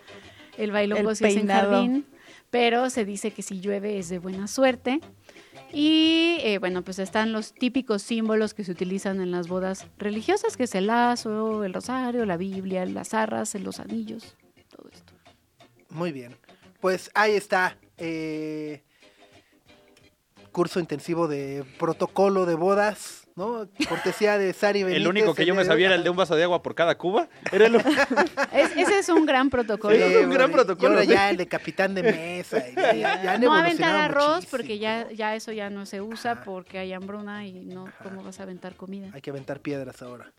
el 0.58 0.72
bailongo 0.72 1.16
si 1.16 1.26
es 1.26 1.36
en 1.36 1.48
jardín, 1.48 2.06
pero 2.50 2.90
se 2.90 3.04
dice 3.04 3.32
que 3.32 3.42
si 3.42 3.60
llueve 3.60 3.98
es 3.98 4.10
de 4.10 4.20
buena 4.20 4.48
suerte. 4.48 5.02
Y 5.74 6.38
eh, 6.42 6.58
bueno, 6.60 6.84
pues 6.84 7.00
están 7.00 7.32
los 7.32 7.54
típicos 7.54 8.02
símbolos 8.02 8.54
que 8.54 8.64
se 8.64 8.72
utilizan 8.72 9.22
en 9.22 9.32
las 9.32 9.48
bodas 9.48 9.88
religiosas, 9.98 10.58
que 10.58 10.64
es 10.64 10.76
el 10.76 10.88
lazo, 10.88 11.64
el 11.64 11.74
rosario, 11.74 12.26
la 12.26 12.38
Biblia, 12.38 12.86
las 12.86 13.14
arras, 13.14 13.56
los 13.56 13.80
anillos, 13.80 14.36
todo 14.70 14.90
esto. 14.92 15.14
Muy 15.90 16.12
bien. 16.12 16.36
Pues 16.80 17.10
ahí 17.14 17.34
está. 17.34 17.78
eh, 17.98 18.84
curso 20.52 20.80
intensivo 20.80 21.28
de 21.28 21.66
protocolo 21.80 22.46
de 22.46 22.56
bodas, 22.56 23.21
¿no? 23.36 23.68
Cortesía 23.90 24.38
de 24.38 24.54
Sari 24.54 24.84
Benítez. 24.84 25.02
El 25.02 25.08
único 25.08 25.34
que 25.36 25.46
yo 25.46 25.56
me 25.56 25.66
sabía 25.66 25.88
era 25.88 25.96
el 25.96 26.04
de 26.04 26.10
un 26.10 26.18
vaso 26.18 26.36
de 26.36 26.44
agua 26.44 26.62
por 26.62 26.76
cada 26.76 26.98
cuba. 26.98 27.28
Era 27.52 27.66
el... 27.68 27.76
Es- 28.54 28.76
ese 28.78 29.00
es 29.00 29.10
un 29.10 29.26
gran 29.26 29.50
protocolo. 29.50 29.96
Sí, 29.96 30.02
es 30.02 30.24
un 30.26 30.30
gran 30.32 30.52
protocolo, 30.52 30.94
Y 30.96 30.98
ahora 30.98 31.04
ya 31.06 31.30
el 31.30 31.38
de 31.38 31.48
capitán 31.48 31.94
de 31.96 32.04
mesa. 32.04 32.64
y 32.70 32.76
ya, 33.00 33.22
ya 33.24 33.38
no 33.38 33.54
aventar 33.54 33.96
arroz 33.96 34.36
muchísimo. 34.36 34.52
porque 34.58 34.80
ya, 34.80 35.10
ya 35.12 35.36
eso 35.36 35.52
ya 35.52 35.70
no 35.70 35.86
se 35.86 36.02
usa 36.02 36.34
Ajá. 36.34 36.44
porque 36.44 36.80
hay 36.80 36.94
hambruna 36.94 37.46
y 37.46 37.54
no, 37.54 37.90
¿cómo 38.04 38.24
vas 38.24 38.40
a 38.40 38.44
aventar 38.44 38.76
comida? 38.76 39.10
Hay 39.14 39.22
que 39.22 39.30
aventar 39.30 39.60
piedras 39.60 40.02
ahora. 40.02 40.32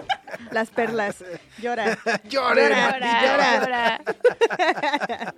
Las 0.50 0.70
perlas. 0.70 1.24
Llora. 1.60 1.98
¡Llore, 2.28 2.68
Llora, 2.68 2.90
Mati, 2.90 3.26
llora. 3.26 4.00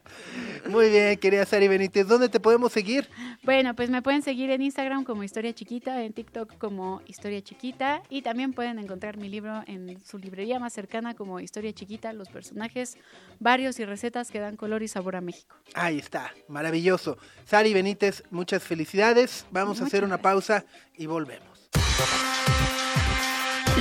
Muy 0.68 0.90
bien, 0.90 1.16
querida 1.18 1.46
Sari 1.46 1.68
Benítez. 1.68 2.06
¿Dónde 2.06 2.28
te 2.28 2.40
podemos 2.40 2.72
seguir? 2.72 3.08
Bueno, 3.42 3.74
pues 3.74 3.90
me 3.90 4.02
pueden 4.02 4.22
seguir 4.22 4.50
en 4.50 4.62
Instagram 4.62 5.04
como 5.04 5.22
Historia 5.22 5.52
Chiquita, 5.52 6.02
en 6.02 6.12
TikTok 6.12 6.58
como 6.58 7.02
Historia 7.06 7.42
Chiquita 7.42 8.02
y 8.08 8.22
también 8.22 8.52
pueden 8.52 8.78
encontrar 8.78 9.16
mi 9.16 9.28
libro 9.28 9.62
en 9.66 10.02
su 10.04 10.18
librería 10.18 10.58
más 10.58 10.72
cercana 10.72 11.14
como 11.14 11.40
Historia 11.40 11.72
Chiquita, 11.72 12.12
los 12.12 12.28
personajes 12.28 12.98
varios 13.38 13.78
y 13.80 13.84
recetas 13.84 14.30
que 14.30 14.40
dan 14.40 14.56
color 14.56 14.82
y 14.82 14.88
sabor 14.88 15.16
a 15.16 15.20
México. 15.20 15.56
Ahí 15.74 15.98
está, 15.98 16.32
maravilloso. 16.48 17.18
Sari 17.44 17.72
Benítez, 17.72 18.24
muchas 18.30 18.62
felicidades. 18.62 19.46
Vamos 19.50 19.80
a 19.80 19.84
hacer 19.84 20.04
una 20.04 20.18
pausa 20.18 20.64
y 20.96 21.06
volvemos. 21.06 21.70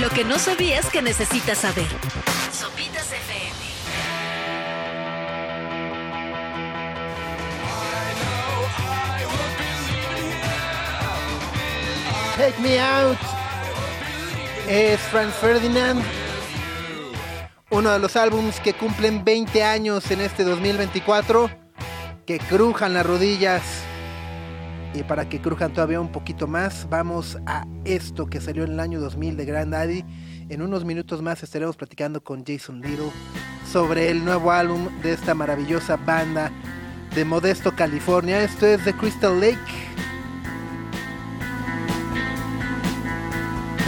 Lo 0.00 0.10
que 0.10 0.22
no 0.24 0.38
sabías 0.38 0.86
que 0.90 1.02
necesitas 1.02 1.58
saber. 1.58 1.88
Sopitas 2.52 3.12
FM. 3.12 3.58
Take 12.36 12.60
Me 12.60 12.80
Out 12.80 13.18
es 14.68 15.00
Franz 15.00 15.34
Ferdinand, 15.34 16.00
uno 17.70 17.90
de 17.90 17.98
los 17.98 18.14
álbumes 18.14 18.60
que 18.60 18.74
cumplen 18.74 19.24
20 19.24 19.64
años 19.64 20.08
en 20.12 20.20
este 20.20 20.44
2024, 20.44 21.50
que 22.24 22.38
crujan 22.38 22.94
las 22.94 23.04
rodillas 23.04 23.62
y 24.94 25.02
para 25.02 25.28
que 25.28 25.40
crujan 25.40 25.72
todavía 25.72 26.00
un 26.00 26.12
poquito 26.12 26.46
más, 26.46 26.88
vamos 26.88 27.38
a 27.46 27.66
esto 27.84 28.26
que 28.26 28.40
salió 28.40 28.64
en 28.64 28.72
el 28.72 28.80
año 28.80 29.00
2000 29.00 29.36
de 29.36 29.44
Grand 29.44 29.72
Daddy. 29.72 30.04
En 30.48 30.62
unos 30.62 30.84
minutos 30.84 31.22
más 31.22 31.42
estaremos 31.42 31.76
platicando 31.76 32.22
con 32.22 32.44
Jason 32.44 32.80
Little 32.80 33.10
sobre 33.70 34.10
el 34.10 34.24
nuevo 34.24 34.50
álbum 34.50 34.88
de 35.02 35.12
esta 35.12 35.34
maravillosa 35.34 35.96
banda 35.96 36.50
de 37.14 37.24
Modesto, 37.24 37.74
California. 37.74 38.42
Esto 38.42 38.66
es 38.66 38.82
The 38.84 38.94
Crystal 38.94 39.40
Lake. 39.40 39.88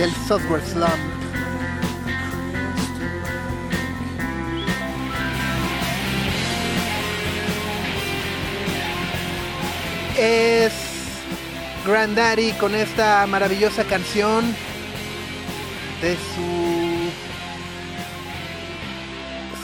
del 0.01 0.11
Software 0.27 0.63
Slum. 0.63 0.89
Es 10.17 10.90
Granddaddy 11.91 12.53
con 12.53 12.77
esta 12.77 13.27
maravillosa 13.27 13.83
canción 13.83 14.55
de 16.01 16.15
su 16.15 17.11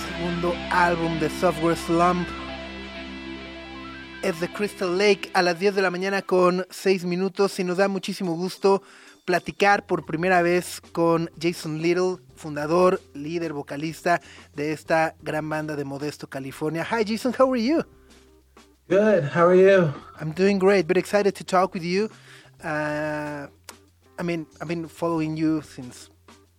segundo 0.08 0.52
álbum 0.72 1.20
de 1.20 1.30
Software 1.30 1.76
Slump. 1.76 2.26
Es 4.22 4.40
The 4.40 4.48
Crystal 4.48 4.98
Lake 4.98 5.30
a 5.34 5.42
las 5.42 5.60
10 5.60 5.76
de 5.76 5.82
la 5.82 5.92
mañana 5.92 6.20
con 6.20 6.66
6 6.68 7.04
minutos 7.04 7.60
y 7.60 7.64
nos 7.64 7.76
da 7.76 7.86
muchísimo 7.86 8.32
gusto 8.32 8.82
platicar 9.24 9.86
por 9.86 10.04
primera 10.04 10.42
vez 10.42 10.80
con 10.80 11.30
Jason 11.40 11.80
Little, 11.80 12.16
fundador, 12.34 13.00
líder, 13.14 13.52
vocalista 13.52 14.20
de 14.56 14.72
esta 14.72 15.14
gran 15.22 15.48
banda 15.48 15.76
de 15.76 15.84
Modesto, 15.84 16.26
California. 16.26 16.84
Hi 16.90 17.04
Jason, 17.06 17.32
how 17.38 17.52
are 17.52 17.62
you? 17.62 17.84
Good. 18.88 19.24
How 19.24 19.46
are 19.46 19.54
you? 19.54 19.92
I'm 20.20 20.30
doing 20.32 20.58
great, 20.60 20.86
very 20.86 21.00
excited 21.00 21.34
to 21.36 21.44
talk 21.44 21.74
with 21.74 21.82
you. 21.82 22.08
Uh, 22.62 23.48
I 24.18 24.22
mean, 24.22 24.46
I've 24.60 24.68
been 24.68 24.86
following 24.86 25.36
you 25.36 25.60
since 25.62 26.08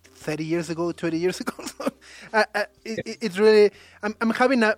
30 0.04 0.44
years 0.44 0.68
ago, 0.68 0.92
20 0.92 1.16
years 1.16 1.40
ago. 1.42 1.54
So, 1.64 1.88
uh, 2.34 2.44
uh, 2.54 2.64
it, 2.84 3.00
it- 3.06 3.18
it's 3.22 3.38
really, 3.38 3.70
I'm, 4.02 4.14
I'm 4.20 4.30
having 4.30 4.62
a, 4.62 4.76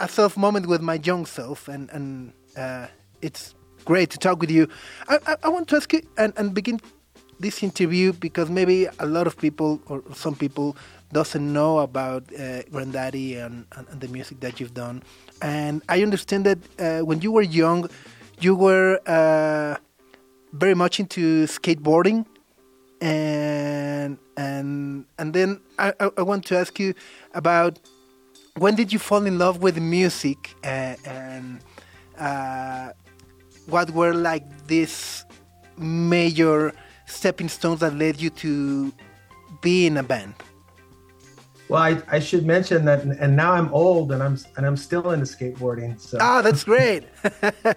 a 0.00 0.08
self 0.08 0.36
moment 0.38 0.66
with 0.66 0.80
my 0.80 0.94
young 1.04 1.26
self, 1.26 1.68
and, 1.68 1.90
and 1.90 2.32
uh, 2.56 2.86
it's 3.20 3.54
great 3.84 4.08
to 4.10 4.18
talk 4.18 4.40
with 4.40 4.50
you. 4.50 4.66
I, 5.08 5.18
I, 5.26 5.36
I 5.44 5.48
want 5.50 5.68
to 5.68 5.76
ask 5.76 5.92
you 5.92 6.02
and, 6.16 6.32
and 6.38 6.54
begin 6.54 6.80
this 7.38 7.62
interview 7.62 8.14
because 8.14 8.48
maybe 8.48 8.88
a 8.98 9.04
lot 9.06 9.26
of 9.26 9.36
people 9.36 9.80
or 9.88 10.02
some 10.14 10.34
people 10.34 10.74
doesn't 11.12 11.52
know 11.52 11.78
about 11.78 12.24
uh, 12.34 12.62
Granddaddy 12.70 13.36
and, 13.36 13.66
and, 13.76 14.00
the 14.00 14.08
music 14.08 14.40
that 14.40 14.60
you've 14.60 14.74
done. 14.74 15.02
And 15.40 15.82
I 15.88 16.02
understand 16.02 16.46
that 16.46 16.58
uh, 16.78 17.04
when 17.04 17.20
you 17.20 17.32
were 17.32 17.42
young, 17.42 17.88
you 18.40 18.54
were 18.54 19.00
uh, 19.06 19.76
very 20.52 20.74
much 20.74 21.00
into 21.00 21.46
skateboarding, 21.46 22.26
and 23.00 24.18
and 24.36 25.04
and 25.18 25.34
then 25.34 25.60
I, 25.78 25.92
I, 26.16 26.22
want 26.22 26.44
to 26.46 26.58
ask 26.58 26.78
you 26.78 26.94
about 27.34 27.78
when 28.56 28.74
did 28.74 28.92
you 28.92 28.98
fall 28.98 29.24
in 29.26 29.38
love 29.38 29.62
with 29.62 29.78
music 29.78 30.54
and 30.62 31.60
uh, 32.18 32.90
what 33.66 33.90
were 33.90 34.14
like 34.14 34.66
these 34.66 35.24
major 35.76 36.72
stepping 37.06 37.48
stones 37.48 37.80
that 37.80 37.94
led 37.94 38.20
you 38.20 38.30
to 38.30 38.92
be 39.60 39.86
in 39.86 39.96
a 39.96 40.02
band? 40.02 40.34
Well, 41.68 41.82
I, 41.82 42.00
I 42.08 42.20
should 42.20 42.46
mention 42.46 42.84
that, 42.84 43.02
and 43.02 43.34
now 43.34 43.52
I'm 43.52 43.72
old, 43.74 44.12
and 44.12 44.22
I'm 44.22 44.38
and 44.56 44.64
I'm 44.64 44.76
still 44.76 45.10
into 45.10 45.26
skateboarding. 45.26 46.00
So 46.00 46.18
Ah, 46.20 46.40
that's 46.40 46.62
great. 46.62 47.02
yeah, 47.42 47.74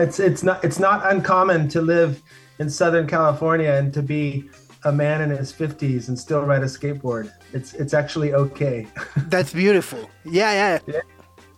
it's 0.00 0.18
it's 0.18 0.42
not 0.42 0.64
it's 0.64 0.78
not 0.78 1.12
uncommon 1.12 1.68
to 1.68 1.82
live 1.82 2.22
in 2.58 2.70
Southern 2.70 3.06
California 3.06 3.72
and 3.72 3.92
to 3.92 4.02
be 4.02 4.48
a 4.84 4.92
man 4.92 5.20
in 5.20 5.30
his 5.30 5.52
50s 5.52 6.08
and 6.08 6.18
still 6.18 6.42
ride 6.42 6.62
a 6.62 6.66
skateboard. 6.66 7.30
It's 7.52 7.74
it's 7.74 7.92
actually 7.92 8.32
okay. 8.32 8.86
that's 9.28 9.52
beautiful. 9.52 10.08
Yeah, 10.24 10.78
yeah. 10.86 11.00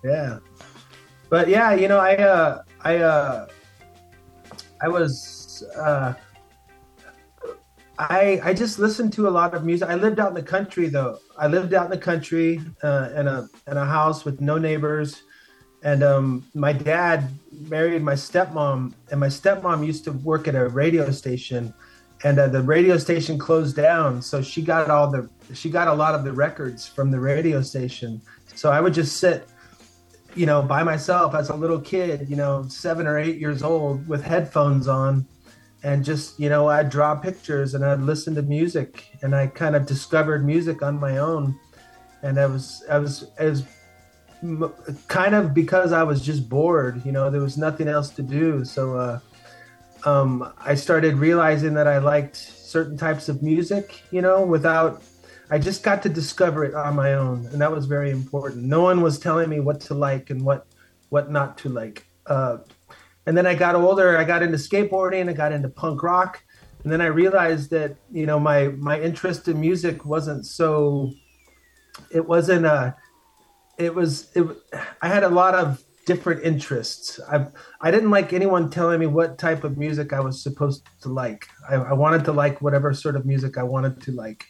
yeah, 0.02 0.38
but 1.28 1.48
yeah, 1.48 1.74
you 1.74 1.88
know, 1.88 1.98
I 1.98 2.16
uh, 2.16 2.62
I 2.82 2.96
uh, 2.96 3.46
I 4.82 4.88
was. 4.88 5.62
Uh, 5.76 6.14
I 7.98 8.40
I 8.44 8.54
just 8.54 8.78
listened 8.78 9.12
to 9.14 9.28
a 9.28 9.30
lot 9.30 9.54
of 9.54 9.64
music. 9.64 9.88
I 9.88 9.96
lived 9.96 10.20
out 10.20 10.28
in 10.28 10.34
the 10.34 10.42
country 10.42 10.88
though. 10.88 11.18
I 11.36 11.48
lived 11.48 11.74
out 11.74 11.86
in 11.86 11.90
the 11.90 11.98
country 11.98 12.60
uh, 12.82 13.10
in 13.16 13.26
a 13.26 13.48
in 13.66 13.76
a 13.76 13.84
house 13.84 14.24
with 14.24 14.40
no 14.40 14.56
neighbors, 14.56 15.22
and 15.82 16.04
um, 16.04 16.44
my 16.54 16.72
dad 16.72 17.28
married 17.68 18.02
my 18.02 18.14
stepmom, 18.14 18.94
and 19.10 19.18
my 19.18 19.26
stepmom 19.26 19.84
used 19.84 20.04
to 20.04 20.12
work 20.12 20.46
at 20.46 20.54
a 20.54 20.68
radio 20.68 21.10
station, 21.10 21.74
and 22.22 22.38
uh, 22.38 22.46
the 22.46 22.62
radio 22.62 22.98
station 22.98 23.36
closed 23.36 23.74
down. 23.74 24.22
So 24.22 24.42
she 24.42 24.62
got 24.62 24.90
all 24.90 25.10
the 25.10 25.28
she 25.52 25.68
got 25.68 25.88
a 25.88 25.94
lot 25.94 26.14
of 26.14 26.22
the 26.22 26.32
records 26.32 26.86
from 26.86 27.10
the 27.10 27.18
radio 27.18 27.62
station. 27.62 28.22
So 28.54 28.70
I 28.70 28.80
would 28.80 28.94
just 28.94 29.16
sit, 29.16 29.48
you 30.36 30.46
know, 30.46 30.62
by 30.62 30.84
myself 30.84 31.34
as 31.34 31.48
a 31.48 31.54
little 31.54 31.80
kid, 31.80 32.28
you 32.28 32.36
know, 32.36 32.64
seven 32.68 33.08
or 33.08 33.18
eight 33.18 33.38
years 33.38 33.64
old, 33.64 34.06
with 34.06 34.22
headphones 34.22 34.86
on 34.86 35.26
and 35.82 36.04
just 36.04 36.38
you 36.40 36.48
know 36.48 36.68
i'd 36.68 36.90
draw 36.90 37.14
pictures 37.14 37.74
and 37.74 37.84
i'd 37.84 38.00
listen 38.00 38.34
to 38.34 38.42
music 38.42 39.10
and 39.22 39.34
i 39.34 39.46
kind 39.46 39.76
of 39.76 39.86
discovered 39.86 40.44
music 40.44 40.82
on 40.82 40.98
my 40.98 41.18
own. 41.18 41.58
And 42.22 42.38
i 42.40 42.46
was 42.46 42.84
i 42.90 42.98
was 42.98 43.30
as 43.38 43.64
kind 45.06 45.34
of 45.34 45.54
because 45.54 45.92
i 45.92 46.02
was 46.02 46.20
just 46.20 46.48
bored 46.48 47.04
you 47.04 47.12
know 47.12 47.30
there 47.30 47.40
was 47.40 47.56
nothing 47.56 47.88
else 47.88 48.10
to 48.10 48.22
do. 48.22 48.64
So 48.64 48.96
uh, 48.96 49.20
um, 50.04 50.52
i 50.58 50.74
started 50.74 51.14
realizing 51.14 51.74
that 51.74 51.86
i 51.86 51.98
liked 51.98 52.36
certain 52.36 52.96
types 52.96 53.28
of 53.28 53.42
music 53.42 54.02
you 54.10 54.20
know 54.20 54.44
without 54.44 55.02
i 55.50 55.58
just 55.58 55.82
got 55.82 56.02
to 56.02 56.08
discover 56.08 56.64
it 56.64 56.74
on 56.74 56.94
my 56.96 57.14
own 57.14 57.46
and 57.46 57.60
that 57.60 57.70
was 57.70 57.86
very 57.86 58.10
important. 58.10 58.64
No 58.64 58.82
one 58.82 59.00
was 59.00 59.18
telling 59.18 59.48
me 59.48 59.60
what 59.60 59.80
to 59.82 59.94
like 59.94 60.30
and 60.30 60.42
what 60.44 60.66
what 61.08 61.30
not 61.30 61.56
to 61.58 61.68
like. 61.68 62.06
Uh, 62.26 62.58
and 63.28 63.36
then 63.36 63.46
I 63.46 63.54
got 63.54 63.74
older. 63.74 64.16
I 64.16 64.24
got 64.24 64.42
into 64.42 64.56
skateboarding. 64.56 65.28
I 65.28 65.34
got 65.34 65.52
into 65.52 65.68
punk 65.68 66.02
rock, 66.02 66.42
and 66.82 66.90
then 66.90 67.02
I 67.02 67.06
realized 67.06 67.68
that 67.72 67.96
you 68.10 68.24
know 68.24 68.40
my 68.40 68.68
my 68.68 68.98
interest 68.98 69.46
in 69.48 69.60
music 69.60 70.06
wasn't 70.06 70.46
so. 70.46 71.12
It 72.10 72.26
wasn't 72.26 72.64
a. 72.64 72.96
It 73.76 73.94
was. 73.94 74.30
It. 74.34 74.46
I 75.02 75.08
had 75.08 75.24
a 75.24 75.28
lot 75.28 75.54
of 75.54 75.84
different 76.06 76.42
interests. 76.42 77.20
I 77.30 77.48
I 77.82 77.90
didn't 77.90 78.10
like 78.10 78.32
anyone 78.32 78.70
telling 78.70 78.98
me 78.98 79.06
what 79.06 79.36
type 79.36 79.62
of 79.62 79.76
music 79.76 80.14
I 80.14 80.20
was 80.20 80.42
supposed 80.42 80.88
to 81.02 81.10
like. 81.10 81.46
I, 81.68 81.74
I 81.74 81.92
wanted 81.92 82.24
to 82.24 82.32
like 82.32 82.62
whatever 82.62 82.94
sort 82.94 83.14
of 83.14 83.26
music 83.26 83.58
I 83.58 83.62
wanted 83.62 84.00
to 84.04 84.12
like. 84.12 84.46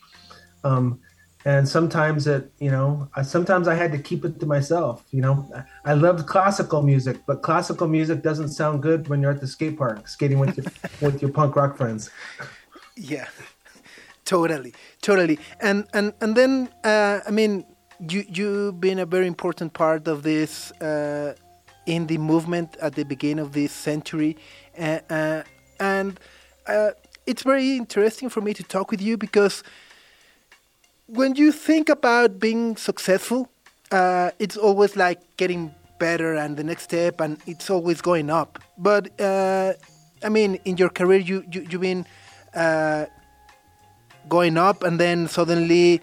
Um, 0.62 1.00
and 1.48 1.66
sometimes 1.66 2.26
it 2.26 2.44
you 2.66 2.70
know 2.70 3.08
I, 3.16 3.22
sometimes 3.22 3.68
i 3.68 3.74
had 3.82 3.90
to 3.96 4.00
keep 4.08 4.24
it 4.28 4.34
to 4.40 4.46
myself 4.46 5.04
you 5.10 5.22
know. 5.22 5.34
I 5.84 5.94
loved 5.94 6.26
classical 6.26 6.82
music 6.82 7.16
but 7.28 7.36
classical 7.48 7.88
music 7.88 8.18
doesn't 8.28 8.50
sound 8.60 8.82
good 8.82 9.08
when 9.08 9.22
you're 9.22 9.34
at 9.36 9.40
the 9.40 9.46
skate 9.56 9.76
park 9.82 10.08
skating 10.14 10.38
with 10.38 10.56
your 10.58 10.66
with 11.04 11.22
your 11.22 11.32
punk 11.38 11.56
rock 11.56 11.76
friends. 11.76 12.10
Yeah, 12.96 13.28
totally, 14.24 14.72
totally. 15.00 15.38
And 15.60 15.86
and 15.94 16.12
and 16.20 16.36
then 16.36 16.68
uh, 16.84 17.20
I 17.28 17.30
mean, 17.30 17.64
you 18.12 18.24
you've 18.36 18.80
been 18.80 18.98
a 18.98 19.06
very 19.06 19.26
important 19.26 19.72
part 19.72 20.08
of 20.08 20.22
this 20.22 20.72
uh, 20.80 21.34
indie 21.86 22.18
movement 22.18 22.76
at 22.80 22.92
the 22.94 23.04
beginning 23.04 23.44
of 23.46 23.52
this 23.52 23.72
century, 23.72 24.36
uh, 24.78 24.98
uh, 25.08 25.42
and 25.78 26.20
uh, 26.66 26.90
it's 27.24 27.42
very 27.42 27.76
interesting 27.76 28.28
for 28.28 28.40
me 28.40 28.52
to 28.54 28.62
talk 28.62 28.90
with 28.90 29.00
you 29.00 29.16
because 29.16 29.62
when 31.08 31.34
you 31.36 31.52
think 31.52 31.88
about 31.88 32.38
being 32.38 32.76
successful, 32.76 33.48
uh, 33.90 34.30
it's 34.38 34.56
always 34.56 34.94
like 34.96 35.20
getting 35.36 35.74
better 35.98 36.34
and 36.34 36.56
the 36.56 36.62
next 36.62 36.84
step, 36.84 37.20
and 37.20 37.38
it's 37.46 37.70
always 37.70 38.00
going 38.00 38.30
up. 38.30 38.58
But 38.76 39.18
uh, 39.20 39.72
I 40.22 40.28
mean, 40.28 40.56
in 40.64 40.76
your 40.76 40.90
career, 40.90 41.18
you, 41.18 41.44
you 41.50 41.66
you've 41.68 41.80
been 41.80 42.06
uh, 42.54 43.06
going 44.28 44.58
up, 44.58 44.82
and 44.82 45.00
then 45.00 45.28
suddenly 45.28 46.02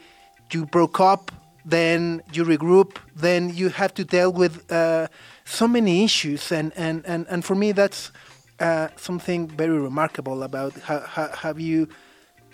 you 0.51 0.65
broke 0.65 0.99
up, 0.99 1.31
then 1.63 2.23
you 2.33 2.43
regroup, 2.43 2.97
then 3.15 3.53
you 3.53 3.69
have 3.69 3.93
to 3.93 4.03
deal 4.03 4.31
with 4.31 4.69
uh, 4.71 5.07
so 5.45 5.67
many 5.67 6.03
issues, 6.03 6.51
and 6.51 6.73
and 6.75 7.05
and, 7.05 7.27
and 7.29 7.45
for 7.45 7.55
me, 7.55 7.71
that's 7.71 8.11
uh, 8.59 8.87
something 8.95 9.47
very 9.47 9.77
remarkable 9.77 10.41
about 10.41 10.73
how, 10.79 10.99
how 11.01 11.27
have 11.27 11.59
you 11.59 11.87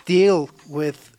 deal 0.04 0.50
with 0.68 1.11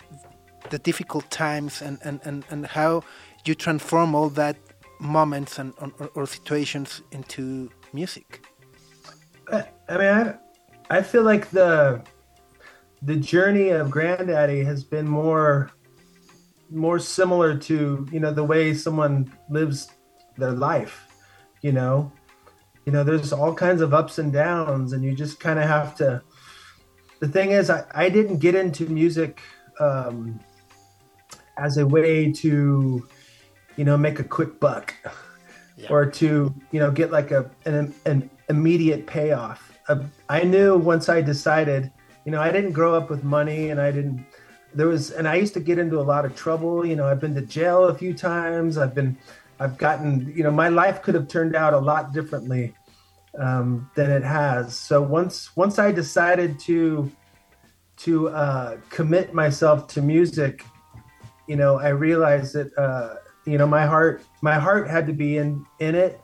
the 0.70 0.80
difficult 0.80 1.30
times 1.30 1.82
and, 1.82 1.99
and, 2.03 2.20
and, 2.24 2.45
and 2.49 2.66
how 2.68 3.03
you 3.45 3.55
transform 3.55 4.16
all 4.16 4.30
that 4.30 4.57
moments 4.99 5.59
and 5.59 5.74
or, 5.80 6.07
or 6.16 6.26
situations 6.26 7.01
into 7.11 7.70
music. 7.91 8.45
I, 9.51 9.66
mean, 9.89 10.07
I, 10.07 10.36
I 10.89 11.01
feel 11.01 11.24
like 11.24 11.49
the 11.49 12.01
the 13.01 13.18
journey 13.18 13.70
of 13.70 13.91
Granddaddy 13.91 14.64
has 14.64 14.84
been 14.84 15.07
more 15.07 15.70
more 16.70 16.99
similar 16.99 17.57
to 17.57 18.07
you 18.11 18.20
know 18.20 18.32
the 18.32 18.43
way 18.43 18.74
someone 18.74 19.32
lives 19.49 19.89
their 20.38 20.51
life. 20.51 21.07
You 21.61 21.74
know, 21.74 22.11
you 22.86 22.91
know, 22.91 23.03
there's 23.03 23.32
all 23.32 23.53
kinds 23.53 23.82
of 23.82 23.93
ups 23.93 24.18
and 24.18 24.32
downs, 24.32 24.93
and 24.93 25.03
you 25.03 25.14
just 25.14 25.39
kind 25.39 25.59
of 25.59 25.66
have 25.66 25.95
to. 25.95 26.22
The 27.20 27.28
thing 27.28 27.51
is, 27.51 27.70
I, 27.70 27.86
I 27.93 28.09
didn't 28.09 28.39
get 28.39 28.55
into 28.55 28.86
music 28.88 29.41
um, 29.80 30.39
as 31.58 31.78
a 31.78 31.86
way 31.86 32.32
to, 32.32 33.08
you 33.76 33.86
know, 33.86 33.97
make 33.97 34.20
a 34.20 34.24
quick 34.24 34.60
buck, 34.60 34.93
or 35.89 36.06
to 36.06 36.54
you 36.72 36.80
know 36.80 36.91
get 36.91 37.12
like 37.12 37.32
a 37.32 37.49
an, 37.66 37.93
an 38.06 38.30
immediate 38.49 39.06
payoff. 39.08 39.78
Uh, 39.88 40.04
I 40.30 40.43
knew 40.43 40.78
once 40.78 41.10
I 41.10 41.22
decided, 41.22 41.91
you 42.26 42.32
know, 42.32 42.41
I 42.41 42.51
didn't 42.51 42.72
grow 42.72 42.95
up 42.95 43.10
with 43.10 43.24
money, 43.24 43.70
and 43.70 43.80
I 43.80 43.91
didn't. 43.91 44.26
There 44.74 44.88
was, 44.88 45.12
and 45.12 45.28
I 45.28 45.36
used 45.36 45.54
to 45.54 45.60
get 45.60 45.78
into 45.78 45.99
a 45.99 46.01
lot 46.01 46.26
of 46.26 46.36
trouble. 46.36 46.86
You 46.86 46.95
know, 46.95 47.06
I've 47.06 47.20
been 47.20 47.36
to 47.36 47.41
jail 47.41 47.86
a 47.86 47.95
few 47.95 48.14
times. 48.14 48.78
I've 48.78 48.95
been, 48.95 49.16
I've 49.60 49.78
gotten, 49.78 50.34
you 50.36 50.43
know, 50.43 50.51
my 50.51 50.70
life 50.70 51.04
could 51.04 51.14
have 51.16 51.28
turned 51.28 51.56
out 51.56 51.74
a 51.74 51.78
lot 51.78 52.12
differently 52.12 52.74
um, 53.38 53.89
than 53.95 54.12
it 54.12 54.24
has. 54.24 54.78
So 54.78 55.01
once, 55.01 55.56
once 55.56 55.80
I 55.80 55.91
decided 55.91 56.60
to, 56.62 57.12
to 57.97 58.30
uh, 58.30 58.78
commit 58.89 59.34
myself 59.34 59.88
to 59.89 60.01
music, 60.01 60.66
you 61.47 61.55
know, 61.55 61.79
I 61.79 61.89
realized 61.89 62.53
that, 62.55 62.75
uh, 62.77 63.15
you 63.45 63.57
know, 63.57 63.67
my 63.67 63.85
heart, 63.85 64.23
my 64.41 64.55
heart 64.55 64.89
had 64.89 65.05
to 65.07 65.13
be 65.13 65.37
in 65.37 65.65
in 65.79 65.95
it, 65.95 66.21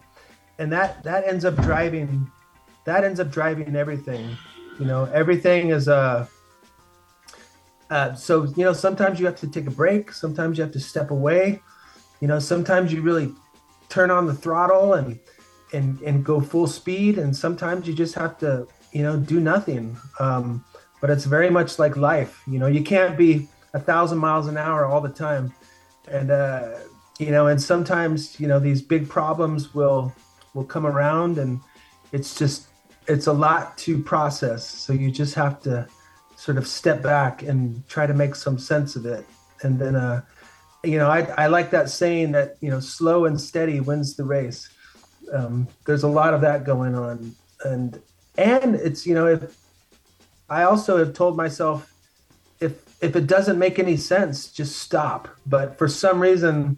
and 0.58 0.72
that 0.72 1.04
that 1.04 1.28
ends 1.28 1.46
up 1.46 1.56
driving, 1.58 2.30
that 2.86 3.04
ends 3.04 3.20
up 3.20 3.32
driving 3.32 3.76
everything. 3.76 4.38
You 4.80 4.86
know, 4.86 5.06
everything 5.06 5.70
is 5.70 5.90
uh, 5.90 6.26
uh, 7.90 8.14
so 8.14 8.44
you 8.56 8.64
know 8.64 8.74
sometimes 8.74 9.20
you 9.20 9.26
have 9.26 9.40
to 9.40 9.48
take 9.48 9.68
a 9.68 9.72
break. 9.72 10.12
Sometimes 10.12 10.58
you 10.58 10.64
have 10.64 10.74
to 10.74 10.80
step 10.80 11.12
away. 11.12 11.62
You 12.22 12.28
know 12.28 12.40
sometimes 12.40 12.94
you 12.94 13.02
really 13.02 13.34
turn 13.90 14.12
on 14.12 14.28
the 14.28 14.34
throttle 14.34 14.94
and 14.94 15.20
and 15.74 16.00
and 16.02 16.24
go 16.24 16.40
full 16.40 16.68
speed. 16.68 17.18
And 17.18 17.36
sometimes 17.36 17.88
you 17.88 17.94
just 17.94 18.16
have 18.16 18.38
to 18.40 18.68
you 18.92 19.02
know 19.02 19.18
do 19.18 19.40
nothing. 19.40 19.98
Um, 20.20 20.64
but 21.02 21.10
it's 21.10 21.26
very 21.26 21.50
much 21.50 21.80
like 21.80 21.98
life. 21.98 22.42
You 22.48 22.60
know 22.60 22.68
you 22.68 22.84
can't 22.84 23.18
be 23.18 23.48
a 23.74 23.80
thousand 23.80 24.18
miles 24.18 24.48
an 24.48 24.58
hour 24.58 24.86
all 24.86 25.02
the 25.02 25.10
time 25.10 25.54
and 26.08 26.32
uh, 26.32 26.72
you 27.20 27.32
know 27.32 27.48
and 27.48 27.62
sometimes 27.62 28.40
you 28.40 28.48
know 28.48 28.60
these 28.60 28.82
big 28.82 29.08
problems 29.08 29.74
will 29.74 30.14
will 30.54 30.64
come 30.64 30.86
around 30.86 31.38
and 31.38 31.60
it's 32.12 32.38
just 32.38 32.70
it's 33.10 33.28
a 33.28 33.34
lot 33.34 33.78
to 33.80 34.02
process. 34.02 34.66
So 34.66 34.94
you 34.94 35.12
just 35.12 35.34
have 35.34 35.62
to 35.64 35.88
sort 36.36 36.58
of 36.58 36.68
step 36.68 37.02
back 37.02 37.42
and 37.42 37.86
try 37.90 38.06
to 38.06 38.14
make 38.14 38.36
some 38.36 38.58
sense 38.58 38.96
of 38.96 39.06
it. 39.06 39.26
And 39.64 39.80
then, 39.80 39.96
uh, 39.96 40.22
you 40.84 40.98
know, 40.98 41.10
I, 41.10 41.22
I 41.38 41.48
like 41.48 41.72
that 41.72 41.90
saying 41.90 42.32
that, 42.34 42.56
you 42.62 42.70
know, 42.70 42.80
slow 42.80 43.26
and 43.26 43.42
steady 43.42 43.80
wins 43.80 44.16
the 44.16 44.24
race. 44.24 44.70
Um, 45.34 45.68
there's 45.86 46.04
a 46.04 46.08
lot 46.08 46.34
of 46.34 46.42
that 46.42 46.64
going 46.64 46.96
on. 46.96 47.36
And, 47.66 48.00
and 48.38 48.76
it's, 48.76 49.06
you 49.06 49.16
know, 49.16 49.28
if 49.28 49.58
I 50.50 50.64
also 50.64 50.98
have 50.98 51.14
told 51.14 51.36
myself, 51.36 51.92
if, 52.60 52.74
if 53.02 53.16
it 53.16 53.28
doesn't 53.28 53.58
make 53.58 53.80
any 53.80 53.98
sense, 53.98 54.48
just 54.52 54.78
stop. 54.78 55.28
But 55.46 55.78
for 55.78 55.88
some 55.88 56.20
reason, 56.20 56.78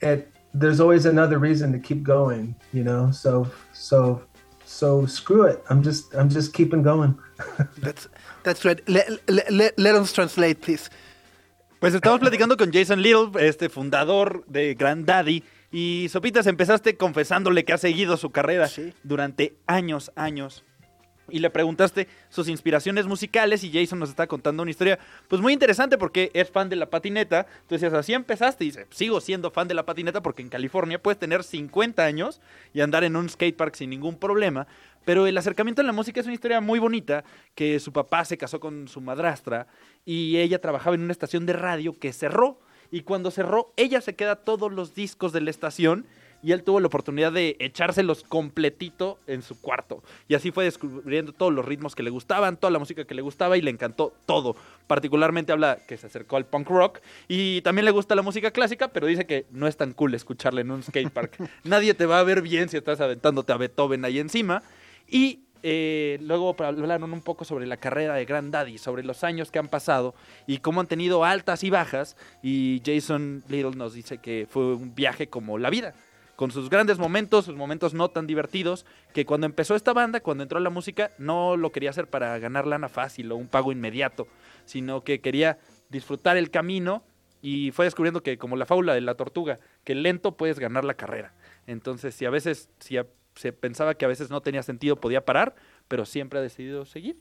it, 0.00 0.30
there's 0.54 0.80
always 0.80 1.06
another 1.06 1.38
reason 1.38 1.72
to 1.72 1.78
keep 1.78 2.02
going, 2.02 2.54
you 2.72 2.82
know? 2.84 3.10
So, 3.10 3.46
so, 3.72 4.22
so 4.64 5.06
screw 5.06 5.44
it. 5.44 5.62
I'm 5.70 5.82
just, 5.82 6.14
I'm 6.14 6.28
just 6.28 6.52
keeping 6.52 6.82
going. 6.82 7.16
That's, 7.78 8.08
that's 8.42 8.64
right. 8.64 8.80
Let, 8.88 9.08
let, 9.28 9.52
let, 9.52 9.78
let 9.78 9.94
us 9.94 10.12
translate, 10.12 10.60
please. 10.60 10.90
Pues 11.80 11.94
estamos 11.94 12.18
platicando 12.18 12.56
con 12.56 12.72
Jason 12.72 13.00
Little, 13.00 13.30
este 13.46 13.68
fundador 13.68 14.44
de 14.48 14.74
Daddy 14.74 15.44
Y 15.70 16.08
Sopitas, 16.10 16.46
empezaste 16.48 16.96
confesándole 16.96 17.64
que 17.64 17.72
ha 17.72 17.78
seguido 17.78 18.16
su 18.16 18.30
carrera 18.30 18.66
Sí. 18.66 18.92
durante 19.04 19.56
años, 19.68 20.10
años. 20.16 20.64
Y 21.30 21.40
le 21.40 21.50
preguntaste 21.50 22.08
sus 22.30 22.48
inspiraciones 22.48 23.06
musicales 23.06 23.62
y 23.62 23.70
Jason 23.70 23.98
nos 23.98 24.08
está 24.08 24.26
contando 24.26 24.62
una 24.62 24.70
historia 24.70 24.98
pues 25.28 25.42
muy 25.42 25.52
interesante 25.52 25.98
porque 25.98 26.30
es 26.32 26.50
fan 26.50 26.68
de 26.68 26.76
la 26.76 26.88
patineta. 26.88 27.46
Decías, 27.68 27.92
así 27.92 28.14
empezaste 28.14 28.64
y 28.64 28.68
dice, 28.68 28.86
sigo 28.90 29.20
siendo 29.20 29.50
fan 29.50 29.68
de 29.68 29.74
la 29.74 29.84
patineta 29.84 30.22
porque 30.22 30.42
en 30.42 30.48
California 30.48 31.02
puedes 31.02 31.18
tener 31.18 31.44
50 31.44 32.02
años 32.02 32.40
y 32.72 32.80
andar 32.80 33.04
en 33.04 33.16
un 33.16 33.28
skatepark 33.28 33.74
sin 33.74 33.90
ningún 33.90 34.16
problema. 34.16 34.66
Pero 35.04 35.26
el 35.26 35.36
acercamiento 35.38 35.82
a 35.82 35.84
la 35.84 35.92
música 35.92 36.20
es 36.20 36.26
una 36.26 36.34
historia 36.34 36.60
muy 36.60 36.78
bonita, 36.78 37.24
que 37.54 37.80
su 37.80 37.92
papá 37.92 38.24
se 38.24 38.36
casó 38.36 38.60
con 38.60 38.88
su 38.88 39.00
madrastra 39.00 39.66
y 40.04 40.36
ella 40.38 40.60
trabajaba 40.60 40.96
en 40.96 41.02
una 41.02 41.12
estación 41.12 41.46
de 41.46 41.54
radio 41.54 41.98
que 41.98 42.12
cerró. 42.12 42.60
Y 42.90 43.02
cuando 43.02 43.30
cerró, 43.30 43.72
ella 43.76 44.00
se 44.00 44.14
queda 44.14 44.36
todos 44.36 44.72
los 44.72 44.94
discos 44.94 45.32
de 45.32 45.42
la 45.42 45.50
estación 45.50 46.06
y 46.42 46.52
él 46.52 46.62
tuvo 46.62 46.80
la 46.80 46.86
oportunidad 46.86 47.32
de 47.32 47.56
echárselos 47.58 48.22
completito 48.22 49.18
en 49.26 49.42
su 49.42 49.60
cuarto. 49.60 50.02
Y 50.28 50.34
así 50.34 50.50
fue 50.50 50.64
descubriendo 50.64 51.32
todos 51.32 51.52
los 51.52 51.64
ritmos 51.64 51.94
que 51.94 52.02
le 52.02 52.10
gustaban, 52.10 52.56
toda 52.56 52.70
la 52.70 52.78
música 52.78 53.04
que 53.04 53.14
le 53.14 53.22
gustaba 53.22 53.56
y 53.56 53.62
le 53.62 53.70
encantó 53.70 54.12
todo. 54.26 54.56
Particularmente 54.86 55.52
habla 55.52 55.78
que 55.86 55.96
se 55.96 56.06
acercó 56.06 56.36
al 56.36 56.46
punk 56.46 56.68
rock 56.68 57.00
y 57.26 57.60
también 57.62 57.84
le 57.84 57.90
gusta 57.90 58.14
la 58.14 58.22
música 58.22 58.50
clásica, 58.50 58.88
pero 58.88 59.06
dice 59.06 59.26
que 59.26 59.46
no 59.50 59.66
es 59.66 59.76
tan 59.76 59.92
cool 59.92 60.14
escucharla 60.14 60.60
en 60.60 60.70
un 60.70 60.82
skatepark. 60.82 61.36
Nadie 61.64 61.94
te 61.94 62.06
va 62.06 62.20
a 62.20 62.22
ver 62.24 62.42
bien 62.42 62.68
si 62.68 62.76
estás 62.76 63.00
aventándote 63.00 63.52
a 63.52 63.56
Beethoven 63.56 64.04
ahí 64.04 64.18
encima. 64.18 64.62
Y 65.08 65.40
eh, 65.62 66.18
luego 66.22 66.54
hablaron 66.58 67.12
un 67.12 67.20
poco 67.20 67.44
sobre 67.44 67.66
la 67.66 67.76
carrera 67.76 68.14
de 68.14 68.24
Grand 68.24 68.52
Daddy, 68.52 68.78
sobre 68.78 69.02
los 69.02 69.24
años 69.24 69.50
que 69.50 69.58
han 69.58 69.68
pasado 69.68 70.14
y 70.46 70.58
cómo 70.58 70.80
han 70.80 70.86
tenido 70.86 71.24
altas 71.24 71.64
y 71.64 71.70
bajas. 71.70 72.16
Y 72.42 72.80
Jason 72.84 73.42
Little 73.48 73.76
nos 73.76 73.94
dice 73.94 74.18
que 74.18 74.46
fue 74.48 74.74
un 74.74 74.94
viaje 74.94 75.28
como 75.28 75.58
la 75.58 75.70
vida, 75.70 75.94
con 76.38 76.52
sus 76.52 76.70
grandes 76.70 77.00
momentos, 77.00 77.46
sus 77.46 77.56
momentos 77.56 77.94
no 77.94 78.10
tan 78.10 78.28
divertidos, 78.28 78.86
que 79.12 79.26
cuando 79.26 79.44
empezó 79.44 79.74
esta 79.74 79.92
banda, 79.92 80.20
cuando 80.20 80.44
entró 80.44 80.60
la 80.60 80.70
música, 80.70 81.10
no 81.18 81.56
lo 81.56 81.72
quería 81.72 81.90
hacer 81.90 82.08
para 82.08 82.38
ganar 82.38 82.64
lana 82.64 82.88
fácil 82.88 83.32
o 83.32 83.36
un 83.36 83.48
pago 83.48 83.72
inmediato, 83.72 84.28
sino 84.64 85.02
que 85.02 85.20
quería 85.20 85.58
disfrutar 85.88 86.36
el 86.36 86.52
camino 86.52 87.02
y 87.42 87.72
fue 87.72 87.86
descubriendo 87.86 88.22
que 88.22 88.38
como 88.38 88.54
la 88.54 88.66
fábula 88.66 88.94
de 88.94 89.00
la 89.00 89.16
tortuga, 89.16 89.58
que 89.82 89.96
lento 89.96 90.36
puedes 90.36 90.60
ganar 90.60 90.84
la 90.84 90.94
carrera. 90.94 91.34
Entonces, 91.66 92.14
si 92.14 92.24
a 92.24 92.30
veces, 92.30 92.68
si 92.78 92.96
se 93.34 93.52
pensaba 93.52 93.94
que 93.94 94.04
a 94.04 94.08
veces 94.08 94.30
no 94.30 94.40
tenía 94.40 94.62
sentido, 94.62 94.94
podía 94.94 95.24
parar, 95.24 95.56
pero 95.88 96.06
siempre 96.06 96.38
ha 96.38 96.42
decidido 96.42 96.84
seguir. 96.84 97.16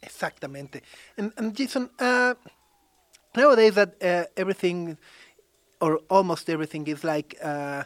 Exactamente. 0.00 0.84
And 1.16 1.56
Jason, 1.56 1.90
uh, 1.98 2.34
nowadays 3.34 3.74
that 3.74 3.96
uh, 4.00 4.30
everything, 4.36 4.96
or 5.80 6.02
almost 6.08 6.48
everything, 6.48 6.86
is 6.86 7.02
like 7.02 7.36
uh, 7.42 7.82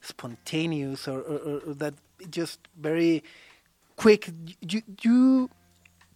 spontaneous 0.00 1.08
or, 1.08 1.20
or, 1.20 1.60
or, 1.66 1.74
that 1.74 1.94
just 2.30 2.60
very 2.78 3.22
quick. 3.96 4.30
You, 4.60 4.82
you 5.02 5.50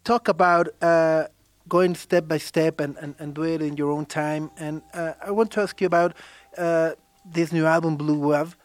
talk 0.04 0.28
about 0.28 0.68
uh, 0.82 1.26
going 1.68 1.94
step 1.94 2.28
by 2.28 2.38
step 2.38 2.80
and, 2.80 2.96
and, 2.98 3.14
and 3.18 3.34
do 3.34 3.42
it 3.42 3.62
in 3.62 3.76
your 3.76 3.90
own 3.90 4.06
time. 4.06 4.50
And 4.58 4.82
uh, 4.94 5.14
I 5.24 5.30
want 5.30 5.50
to 5.52 5.60
ask 5.60 5.80
you 5.80 5.86
about 5.86 6.16
uh, 6.56 6.92
this 7.24 7.52
new 7.52 7.66
album, 7.66 7.96
Blue 7.96 8.18
Wave. 8.18 8.56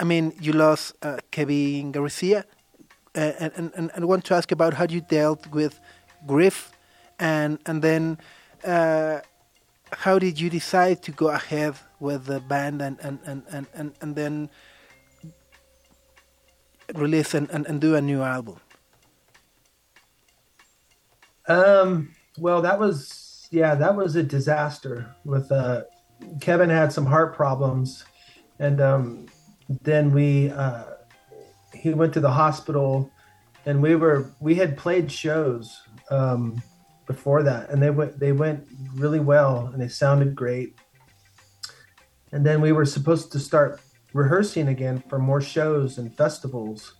I 0.00 0.04
mean, 0.04 0.32
you 0.40 0.52
lost 0.52 0.94
uh, 1.02 1.18
Kevin 1.30 1.90
Garcia, 1.90 2.44
uh, 3.16 3.32
and, 3.40 3.52
and, 3.56 3.72
and 3.74 3.90
I 3.96 4.04
want 4.04 4.24
to 4.26 4.34
ask 4.34 4.52
about 4.52 4.74
how 4.74 4.86
you 4.88 5.00
dealt 5.00 5.48
with 5.48 5.80
grief, 6.26 6.70
and 7.18 7.58
and 7.66 7.82
then 7.82 8.18
uh, 8.64 9.20
how 9.92 10.18
did 10.18 10.40
you 10.40 10.50
decide 10.50 11.02
to 11.04 11.12
go 11.12 11.28
ahead 11.28 11.74
with 12.00 12.26
the 12.26 12.40
band 12.40 12.82
and 12.82 12.98
and, 13.00 13.18
and, 13.24 13.42
and, 13.52 13.66
and, 13.74 13.92
and 14.00 14.16
then 14.16 14.50
release 16.94 17.34
and, 17.34 17.50
and, 17.50 17.66
and 17.66 17.80
do 17.80 17.94
a 17.94 18.00
new 18.00 18.22
album? 18.22 18.56
Um. 21.46 22.14
Well, 22.38 22.62
that 22.62 22.78
was 22.78 23.48
yeah, 23.50 23.74
that 23.74 23.96
was 23.96 24.16
a 24.16 24.22
disaster. 24.22 25.14
With 25.24 25.50
uh, 25.50 25.82
Kevin 26.40 26.70
had 26.70 26.92
some 26.92 27.06
heart 27.06 27.34
problems, 27.34 28.04
and 28.58 28.80
um, 28.80 29.26
then 29.82 30.12
we 30.12 30.50
uh, 30.50 30.84
he 31.74 31.94
went 31.94 32.12
to 32.14 32.20
the 32.20 32.30
hospital, 32.30 33.10
and 33.66 33.82
we 33.82 33.96
were 33.96 34.30
we 34.40 34.54
had 34.54 34.76
played 34.76 35.10
shows 35.10 35.80
um, 36.10 36.62
before 37.08 37.42
that, 37.42 37.70
and 37.70 37.82
they 37.82 37.90
went 37.90 38.20
they 38.20 38.30
went 38.30 38.68
really 38.94 39.18
well, 39.18 39.70
and 39.72 39.82
they 39.82 39.88
sounded 39.88 40.36
great. 40.36 40.76
And 42.30 42.46
then 42.46 42.60
we 42.60 42.70
were 42.70 42.84
supposed 42.84 43.32
to 43.32 43.40
start 43.40 43.80
rehearsing 44.12 44.68
again 44.68 45.02
for 45.08 45.18
more 45.18 45.40
shows 45.40 45.98
and 45.98 46.14
festivals. 46.14 46.94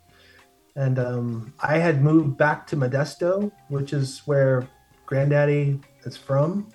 And 0.74 0.98
um, 0.98 1.52
I 1.60 1.78
had 1.78 2.02
moved 2.02 2.38
back 2.38 2.66
to 2.68 2.76
Modesto, 2.76 3.52
which 3.68 3.92
is 3.92 4.22
where 4.24 4.66
Granddaddy 5.06 5.80
is 6.04 6.16
from. 6.16 6.68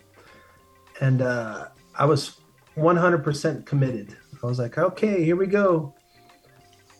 And 1.01 1.21
uh, 1.21 1.69
I 1.97 2.05
was 2.05 2.41
100% 2.77 3.65
committed. 3.65 4.15
I 4.43 4.45
was 4.45 4.59
like, 4.59 4.77
okay, 4.77 5.23
here 5.23 5.35
we 5.35 5.47
go. 5.47 5.95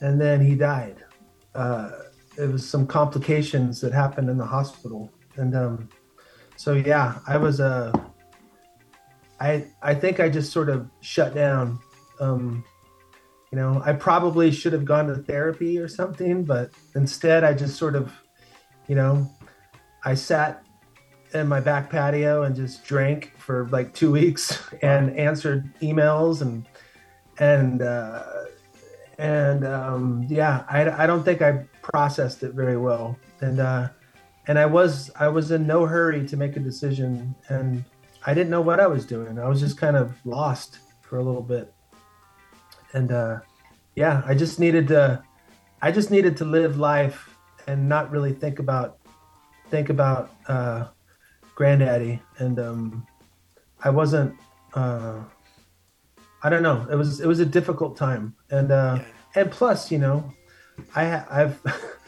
And 0.01 0.19
then 0.19 0.43
he 0.43 0.55
died. 0.55 1.03
Uh, 1.53 1.91
it 2.37 2.51
was 2.51 2.67
some 2.67 2.87
complications 2.87 3.79
that 3.81 3.93
happened 3.93 4.29
in 4.29 4.37
the 4.37 4.45
hospital, 4.45 5.11
and 5.35 5.55
um, 5.55 5.89
so 6.55 6.73
yeah, 6.73 7.19
I 7.27 7.37
was 7.37 7.59
uh, 7.59 7.91
I 9.39 9.65
I 9.81 9.93
think 9.93 10.19
I 10.19 10.29
just 10.29 10.51
sort 10.51 10.69
of 10.69 10.89
shut 11.01 11.35
down. 11.35 11.79
Um, 12.19 12.63
you 13.51 13.57
know, 13.59 13.81
I 13.85 13.93
probably 13.93 14.51
should 14.51 14.73
have 14.73 14.85
gone 14.85 15.07
to 15.07 15.15
therapy 15.15 15.77
or 15.77 15.87
something, 15.87 16.43
but 16.43 16.71
instead 16.95 17.43
I 17.43 17.53
just 17.53 17.77
sort 17.77 17.95
of, 17.95 18.11
you 18.87 18.95
know, 18.95 19.29
I 20.03 20.15
sat 20.15 20.63
in 21.33 21.47
my 21.47 21.59
back 21.59 21.89
patio 21.89 22.43
and 22.43 22.55
just 22.55 22.83
drank 22.83 23.33
for 23.37 23.67
like 23.69 23.93
two 23.93 24.11
weeks 24.11 24.63
and 24.81 25.15
answered 25.17 25.71
emails 25.81 26.41
and 26.41 26.65
and 27.39 27.81
uh, 27.81 28.23
and 29.17 29.65
um, 29.65 30.25
yeah, 30.29 30.63
I, 30.69 31.03
I 31.03 31.07
don't 31.07 31.23
think 31.23 31.41
I 31.41 31.65
processed 31.81 32.43
it 32.43 32.53
very 32.53 32.77
well, 32.77 33.17
and 33.41 33.59
uh, 33.59 33.89
and 34.47 34.59
I 34.59 34.65
was 34.65 35.11
I 35.15 35.27
was 35.27 35.51
in 35.51 35.65
no 35.67 35.85
hurry 35.85 36.25
to 36.27 36.37
make 36.37 36.55
a 36.57 36.59
decision, 36.59 37.35
and 37.49 37.83
I 38.25 38.33
didn't 38.33 38.49
know 38.49 38.61
what 38.61 38.79
I 38.79 38.87
was 38.87 39.05
doing. 39.05 39.39
I 39.39 39.47
was 39.47 39.59
just 39.59 39.77
kind 39.77 39.95
of 39.95 40.13
lost 40.25 40.79
for 41.01 41.17
a 41.17 41.23
little 41.23 41.41
bit, 41.41 41.73
and 42.93 43.11
uh, 43.11 43.39
yeah, 43.95 44.23
I 44.25 44.35
just 44.35 44.59
needed 44.59 44.87
to 44.89 45.23
I 45.81 45.91
just 45.91 46.11
needed 46.11 46.37
to 46.37 46.45
live 46.45 46.77
life 46.77 47.29
and 47.67 47.87
not 47.87 48.11
really 48.11 48.33
think 48.33 48.59
about 48.59 48.99
think 49.69 49.89
about 49.89 50.31
uh, 50.47 50.87
granddaddy, 51.55 52.21
and 52.37 52.59
um, 52.59 53.07
I 53.83 53.89
wasn't. 53.89 54.35
Uh, 54.73 55.19
I 56.41 56.49
don't 56.49 56.63
know. 56.63 56.85
It 56.91 56.95
was 56.95 57.21
it 57.21 57.27
was 57.27 57.39
a 57.39 57.45
difficult 57.45 57.95
time, 57.95 58.35
and 58.49 58.71
uh, 58.71 58.99
and 59.35 59.51
plus, 59.51 59.91
you 59.91 59.97
know, 59.97 60.33
I 60.95 61.23
I've 61.29 61.59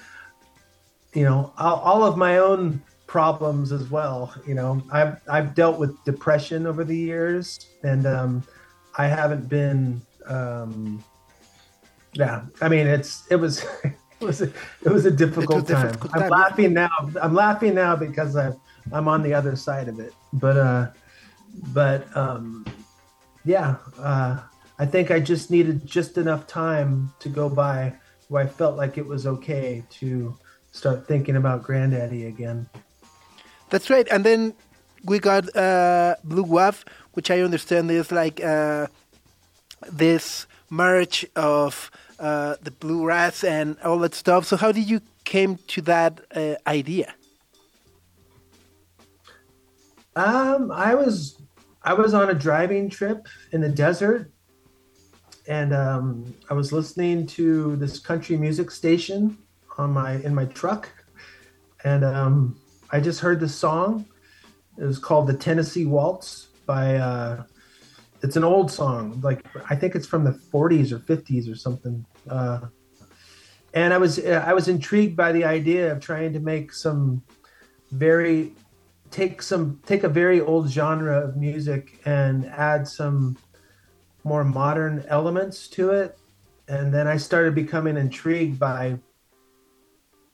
you 1.15 1.23
know 1.23 1.51
all, 1.57 1.79
all 1.79 2.03
of 2.03 2.17
my 2.17 2.37
own 2.37 2.81
problems 3.07 3.71
as 3.71 3.89
well. 3.89 4.33
You 4.45 4.55
know, 4.55 4.83
I've 4.91 5.19
I've 5.27 5.55
dealt 5.55 5.79
with 5.79 5.91
depression 6.03 6.67
over 6.67 6.83
the 6.83 6.97
years, 6.97 7.67
and 7.83 8.05
um, 8.05 8.43
I 8.97 9.07
haven't 9.07 9.49
been. 9.49 10.01
Um, 10.27 11.03
yeah, 12.13 12.43
I 12.61 12.69
mean, 12.69 12.87
it's 12.87 13.25
it 13.31 13.37
was. 13.37 13.65
It 14.21 14.25
was 14.25 14.41
a, 14.41 14.45
it 14.81 14.89
was 14.89 15.05
a 15.05 15.11
difficult, 15.11 15.67
time. 15.67 15.87
difficult 15.87 16.13
time. 16.13 16.23
I'm 16.23 16.29
laughing 16.29 16.73
now. 16.73 16.89
I'm 17.21 17.33
laughing 17.35 17.75
now 17.75 17.97
because 17.97 18.37
I 18.37 18.53
I'm 18.93 19.09
on 19.09 19.21
the 19.21 19.33
other 19.33 19.57
side 19.57 19.89
of 19.89 19.99
it. 19.99 20.13
But 20.31 20.55
uh, 20.55 20.91
but 21.73 22.15
um, 22.15 22.65
yeah, 23.43 23.75
uh, 23.99 24.39
I 24.79 24.85
think 24.85 25.11
I 25.11 25.19
just 25.19 25.51
needed 25.51 25.85
just 25.85 26.17
enough 26.17 26.47
time 26.47 27.11
to 27.19 27.27
go 27.27 27.49
by 27.49 27.93
where 28.29 28.45
I 28.45 28.47
felt 28.47 28.77
like 28.77 28.97
it 28.97 29.05
was 29.05 29.27
okay 29.27 29.83
to 29.99 30.33
start 30.75 31.07
thinking 31.07 31.35
about 31.37 31.63
Granddaddy 31.63 32.25
again. 32.25 32.67
That's 33.69 33.89
right. 33.89 34.07
And 34.11 34.23
then 34.23 34.53
we 35.05 35.19
got 35.19 35.55
uh, 35.55 36.15
Blue 36.23 36.43
Waff, 36.43 36.83
which 37.13 37.31
I 37.31 37.41
understand 37.41 37.89
is 37.89 38.11
like 38.11 38.43
uh, 38.43 38.87
this 39.91 40.47
merge 40.69 41.25
of 41.35 41.89
uh, 42.19 42.55
the 42.61 42.71
Blue 42.71 43.05
Rats 43.05 43.43
and 43.43 43.77
all 43.83 43.99
that 43.99 44.13
stuff. 44.13 44.45
So 44.45 44.57
how 44.57 44.71
did 44.71 44.89
you 44.89 45.01
came 45.23 45.57
to 45.67 45.81
that 45.81 46.19
uh, 46.35 46.55
idea? 46.67 47.15
Um, 50.15 50.71
I 50.71 50.95
was 50.95 51.41
I 51.83 51.93
was 51.93 52.13
on 52.13 52.29
a 52.29 52.33
driving 52.33 52.89
trip 52.89 53.27
in 53.51 53.61
the 53.61 53.69
desert, 53.69 54.31
and 55.47 55.73
um, 55.73 56.33
I 56.49 56.53
was 56.53 56.71
listening 56.71 57.27
to 57.27 57.75
this 57.75 57.99
country 57.99 58.37
music 58.37 58.71
station 58.71 59.37
on 59.77 59.91
my 59.91 60.15
in 60.23 60.33
my 60.33 60.45
truck, 60.45 60.89
and 61.83 62.03
um, 62.03 62.59
I 62.91 62.99
just 62.99 63.19
heard 63.19 63.39
the 63.39 63.49
song. 63.49 64.05
It 64.77 64.83
was 64.83 64.99
called 64.99 65.27
the 65.27 65.33
Tennessee 65.33 65.85
Waltz 65.85 66.47
by. 66.65 66.95
Uh, 66.95 67.43
it's 68.21 68.35
an 68.35 68.43
old 68.43 68.71
song, 68.71 69.19
like 69.21 69.45
I 69.69 69.75
think 69.75 69.93
it's 69.93 70.07
from 70.07 70.23
the 70.23 70.31
40s 70.31 70.91
or 70.91 70.97
50s 70.97 71.51
or 71.51 71.55
something. 71.55 72.03
Uh, 72.27 72.61
and 73.73 73.93
I 73.93 73.97
was 73.97 74.23
I 74.25 74.53
was 74.53 74.67
intrigued 74.67 75.15
by 75.15 75.31
the 75.31 75.43
idea 75.43 75.91
of 75.91 75.99
trying 75.99 76.33
to 76.33 76.39
make 76.39 76.73
some 76.73 77.21
very 77.91 78.53
take 79.11 79.41
some 79.41 79.79
take 79.85 80.03
a 80.03 80.09
very 80.09 80.41
old 80.41 80.69
genre 80.69 81.19
of 81.19 81.37
music 81.37 81.99
and 82.05 82.45
add 82.47 82.87
some 82.87 83.37
more 84.23 84.43
modern 84.43 85.05
elements 85.07 85.67
to 85.67 85.91
it 85.91 86.17
and 86.67 86.93
then 86.93 87.07
i 87.07 87.15
started 87.15 87.53
becoming 87.53 87.95
intrigued 87.95 88.59
by 88.59 88.97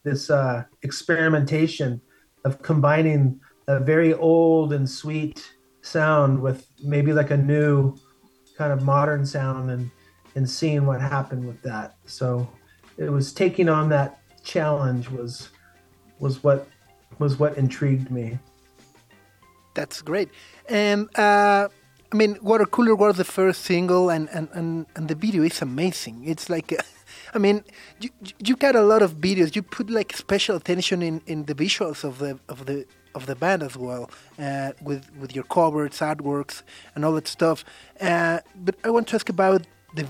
this 0.03 0.29
uh, 0.29 0.63
experimentation 0.83 2.01
of 2.45 2.61
combining 2.61 3.39
a 3.67 3.79
very 3.79 4.13
old 4.13 4.73
and 4.73 4.89
sweet 4.89 5.51
sound 5.81 6.41
with 6.41 6.67
maybe 6.83 7.13
like 7.13 7.31
a 7.31 7.37
new 7.37 7.95
kind 8.57 8.71
of 8.73 8.83
modern 8.83 9.25
sound 9.25 9.71
and 9.71 9.89
and 10.35 10.49
seeing 10.49 10.85
what 10.85 11.01
happened 11.01 11.45
with 11.45 11.61
that 11.61 11.95
so 12.05 12.47
it 12.97 13.09
was 13.09 13.33
taking 13.33 13.67
on 13.67 13.89
that 13.89 14.19
challenge 14.43 15.09
was 15.09 15.49
was 16.19 16.43
what 16.43 16.67
was 17.19 17.39
what 17.39 17.57
intrigued 17.57 18.11
me 18.11 18.37
that's 19.73 20.01
great. 20.01 20.29
And 20.67 21.07
uh, 21.17 21.69
I 22.11 22.15
mean, 22.15 22.37
Water 22.41 22.65
Cooler 22.65 22.95
was 22.95 23.17
the 23.17 23.23
first 23.23 23.61
single, 23.61 24.09
and, 24.09 24.29
and, 24.29 24.49
and, 24.53 24.85
and 24.95 25.07
the 25.07 25.15
video 25.15 25.43
is 25.43 25.61
amazing. 25.61 26.23
It's 26.25 26.49
like, 26.49 26.73
I 27.33 27.37
mean, 27.37 27.63
you 27.99 28.09
you 28.39 28.55
got 28.55 28.75
a 28.75 28.81
lot 28.81 29.01
of 29.01 29.17
videos. 29.17 29.55
You 29.55 29.61
put 29.61 29.89
like 29.89 30.15
special 30.15 30.55
attention 30.55 31.01
in, 31.01 31.21
in 31.27 31.45
the 31.45 31.55
visuals 31.55 32.03
of 32.03 32.19
the 32.19 32.39
of 32.49 32.65
the 32.65 32.85
of 33.15 33.25
the 33.25 33.35
band 33.35 33.63
as 33.63 33.75
well, 33.77 34.09
uh, 34.39 34.71
with 34.81 35.09
with 35.19 35.35
your 35.35 35.45
covers, 35.45 35.99
artworks, 35.99 36.63
and 36.95 37.05
all 37.05 37.13
that 37.13 37.27
stuff. 37.27 37.63
Uh, 37.99 38.39
but 38.55 38.75
I 38.83 38.89
want 38.89 39.07
to 39.09 39.15
ask 39.15 39.29
about 39.29 39.61
the 39.95 40.05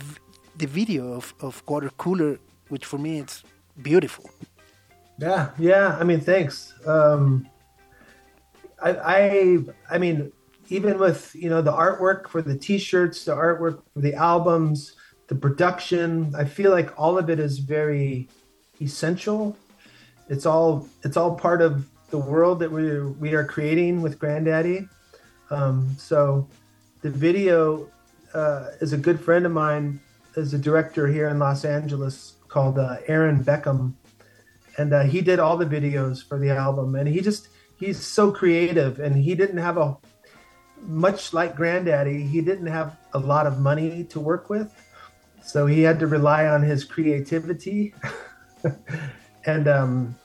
the 0.58 0.68
video 0.68 1.14
of, 1.14 1.34
of 1.40 1.64
Water 1.68 1.92
Cooler, 1.98 2.40
which 2.70 2.86
for 2.86 2.98
me 2.98 3.20
it's 3.20 3.44
beautiful. 3.82 4.30
Yeah, 5.18 5.52
yeah. 5.60 5.98
I 6.00 6.04
mean, 6.04 6.20
thanks. 6.20 6.74
Um, 6.86 7.48
I, 8.82 8.92
I, 8.96 9.58
I 9.92 9.98
mean, 9.98 10.32
even 10.70 10.98
with 10.98 11.36
you 11.36 11.50
know 11.50 11.62
the 11.62 11.72
artwork 11.72 12.30
for 12.30 12.42
the 12.42 12.58
T-shirts, 12.58 13.26
the 13.26 13.34
artwork 13.34 13.82
for 13.94 14.02
the 14.02 14.16
albums, 14.16 14.96
the 15.32 15.36
production, 15.38 16.36
I 16.38 16.44
feel 16.44 16.72
like 16.72 16.90
all 17.00 17.18
of 17.18 17.30
it 17.30 17.40
is 17.40 17.60
very 17.60 18.28
essential. 18.82 19.56
It's 20.28 20.46
all 20.46 20.90
it's 21.04 21.16
all 21.16 21.36
part 21.36 21.62
of 21.62 21.88
the 22.10 22.18
world 22.18 22.60
that 22.60 22.70
we 22.70 23.00
we 23.00 23.34
are 23.34 23.46
creating 23.46 24.02
with 24.02 24.20
Granddaddy. 24.20 24.90
Um, 25.50 25.96
so 25.98 26.50
the 27.02 27.10
video 27.10 27.88
uh, 28.34 28.72
is 28.82 28.92
a 28.92 28.98
good 28.98 29.22
friend 29.22 29.46
of 29.46 29.54
mine, 29.54 30.02
is 30.36 30.54
a 30.54 30.58
director 30.58 31.08
here 31.08 31.30
in 31.30 31.40
Los 31.40 31.64
Angeles 31.64 32.36
called 32.50 32.78
uh, 32.78 32.98
Aaron 33.08 33.42
Beckham, 33.42 33.94
and 34.78 34.92
uh, 34.92 35.04
he 35.04 35.22
did 35.22 35.40
all 35.40 35.56
the 35.56 35.66
videos 35.66 36.28
for 36.28 36.40
the 36.40 36.50
album, 36.50 36.96
and 36.96 37.08
he 37.08 37.22
just 37.22 37.48
he's 37.80 38.06
so 38.06 38.34
creative 38.34 39.00
and 39.00 39.16
he 39.16 39.34
didn't 39.34 39.60
have 39.60 39.78
a 39.78 39.96
much 40.82 41.32
like 41.32 41.56
granddaddy 41.56 42.24
he 42.24 42.42
didn't 42.42 42.68
have 42.68 42.98
a 43.14 43.20
lot 43.20 43.46
of 43.46 43.60
money 43.60 44.04
to 44.04 44.20
work 44.20 44.50
with 44.50 44.74
so 45.42 45.66
he 45.66 45.82
had 45.82 46.00
to 46.00 46.08
rely 46.08 46.48
on 46.48 46.62
his 46.64 46.84
creativity. 46.84 47.94
And 49.44 49.68
um, 49.68 50.16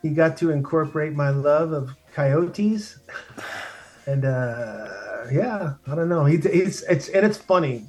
he 0.00 0.10
got 0.10 0.36
to 0.36 0.52
incorporate 0.52 1.12
my 1.12 1.30
love 1.30 1.72
of 1.72 1.90
coyotes. 2.14 2.98
And 4.06 4.26
uh, 4.26 4.86
yeah 5.32 5.74
i 5.86 5.94
don't 5.94 6.10
know. 6.10 6.26
He, 6.26 6.36
he's 6.36 6.82
it's 6.82 7.08
and 7.08 7.24
it's 7.24 7.38
funny 7.38 7.86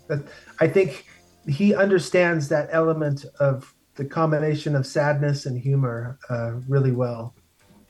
i 0.62 0.68
think 0.68 1.06
he 1.48 1.76
understands 1.76 2.48
that 2.48 2.70
element 2.72 3.26
of 3.40 3.76
the 3.96 4.06
combination 4.06 4.76
of 4.76 4.86
sadness 4.86 5.46
and 5.46 5.60
humor 5.60 6.18
uh, 6.30 6.54
really 6.68 6.92
well. 6.92 7.34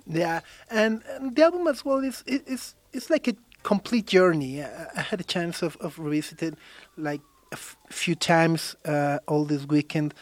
Yeah, 0.07 0.41
and, 0.69 1.01
and 1.09 1.36
the 1.36 1.43
album 1.43 1.67
as 1.67 1.84
well 1.84 1.99
is 1.99 2.23
is 2.28 2.76
it's 2.93 3.09
like 3.09 3.28
a 3.28 3.36
complete 3.63 4.05
journey. 4.05 4.61
I, 4.61 4.88
I 4.95 5.01
had 5.01 5.19
a 5.19 5.23
chance 5.23 5.63
of 5.63 5.78
of 5.78 5.97
revisiting 5.97 6.57
like 6.95 7.21
a 7.89 7.93
few 7.93 8.16
times 8.16 8.76
uh, 8.86 9.20
all 9.28 9.45
this 9.45 9.66
weekend, 9.66 10.14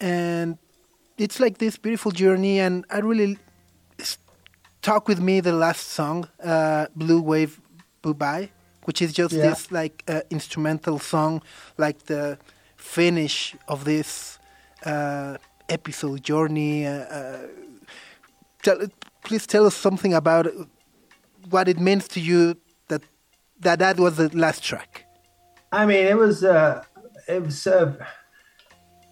and 0.00 0.58
it's 1.18 1.40
like 1.40 1.58
this 1.58 1.76
beautiful 1.76 2.10
journey. 2.10 2.60
And 2.60 2.84
I 2.90 2.98
really 3.00 3.38
talk 4.82 5.08
with 5.08 5.20
me 5.20 5.40
the 5.40 5.52
last 5.52 5.88
song, 5.88 6.28
uh, 6.42 6.86
"Blue 6.94 7.20
Wave 7.20 7.60
Bye," 8.02 8.50
which 8.84 9.02
is 9.02 9.12
just 9.12 9.34
yeah. 9.34 9.48
this 9.48 9.70
like 9.70 10.02
uh, 10.08 10.20
instrumental 10.30 10.98
song, 10.98 11.42
like 11.78 12.04
the 12.06 12.38
finish 12.76 13.54
of 13.68 13.84
this 13.84 14.38
uh, 14.84 15.36
episode 15.68 16.22
journey. 16.22 16.86
Uh, 16.86 16.92
uh, 16.92 17.46
tell, 18.62 18.78
please 19.22 19.46
tell 19.46 19.66
us 19.66 19.76
something 19.76 20.14
about 20.14 20.46
what 21.50 21.68
it 21.68 21.78
means 21.78 22.08
to 22.08 22.20
you 22.20 22.56
that 22.88 23.02
that 23.60 23.78
that 23.78 23.98
was 23.98 24.16
the 24.16 24.28
last 24.36 24.62
track. 24.62 25.06
I 25.72 25.86
mean, 25.86 26.06
it 26.06 26.16
was 26.16 26.42
uh, 26.42 26.84
it 27.28 27.42
was 27.42 27.66
uh, 27.66 27.94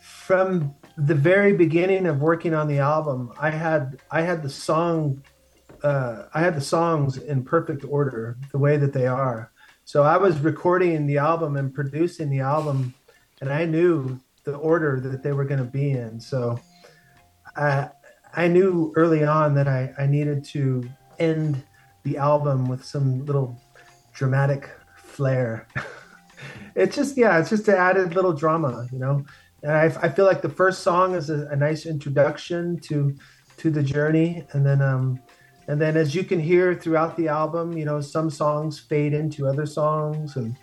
from 0.01 0.75
the 0.97 1.15
very 1.15 1.53
beginning 1.53 2.07
of 2.07 2.21
working 2.21 2.55
on 2.55 2.67
the 2.67 2.79
album. 2.79 3.33
I 3.39 3.51
had 3.51 4.01
I 4.11 4.23
had 4.23 4.43
the 4.43 4.51
song 4.51 5.23
uh, 5.83 6.25
I 6.35 6.41
had 6.41 6.57
the 6.57 6.61
songs 6.61 7.17
in 7.19 7.45
perfect 7.45 7.85
order, 7.85 8.37
the 8.51 8.59
way 8.59 8.77
that 8.77 8.93
they 8.93 9.07
are. 9.07 9.53
So 9.85 10.03
I 10.03 10.17
was 10.17 10.39
recording 10.41 11.07
the 11.07 11.19
album 11.19 11.57
and 11.57 11.73
producing 11.73 12.29
the 12.29 12.41
album, 12.41 12.93
and 13.41 13.51
I 13.51 13.65
knew 13.65 14.19
the 14.45 14.57
order 14.57 15.01
that 15.01 15.23
they 15.23 15.33
were 15.33 15.45
going 15.45 15.61
to 15.61 15.71
be 15.71 15.93
in. 15.93 16.19
So 16.19 16.59
I 17.57 17.91
I 18.35 18.49
knew 18.49 18.93
early 18.97 19.25
on 19.25 19.55
that 19.55 19.69
I, 19.69 19.93
I 19.97 20.07
needed 20.07 20.45
to 20.47 20.89
end 21.19 21.63
the 22.03 22.17
album 22.19 22.69
with 22.69 22.85
some 22.85 23.25
little 23.25 23.61
dramatic 24.13 24.69
flair. 24.97 25.69
it's 26.79 26.97
just, 26.97 27.17
yeah, 27.17 27.39
it's 27.39 27.51
just 27.51 27.69
an 27.69 27.75
added 27.75 28.15
little 28.15 28.33
drama, 28.33 28.89
you 28.93 28.99
know. 28.99 29.25
And 29.63 29.73
I, 29.73 29.85
I 30.01 30.09
feel 30.09 30.25
like 30.25 30.43
the 30.43 30.49
first 30.49 30.83
song 30.83 31.15
is 31.15 31.31
a, 31.31 31.49
a 31.49 31.57
nice 31.57 31.87
introduction 31.87 32.79
to 32.89 33.15
to 33.57 33.71
the 33.71 33.83
journey, 33.83 34.47
and 34.53 34.65
then 34.65 34.81
um, 34.81 35.21
and 35.67 35.81
then 35.81 35.97
as 35.97 36.15
you 36.15 36.23
can 36.23 36.39
hear 36.39 36.75
throughout 36.75 37.17
the 37.17 37.27
album, 37.27 37.77
you 37.77 37.85
know, 37.85 38.01
some 38.01 38.31
songs 38.31 38.79
fade 38.79 39.13
into 39.13 39.49
other 39.49 39.67
songs, 39.67 40.37
and 40.37 40.57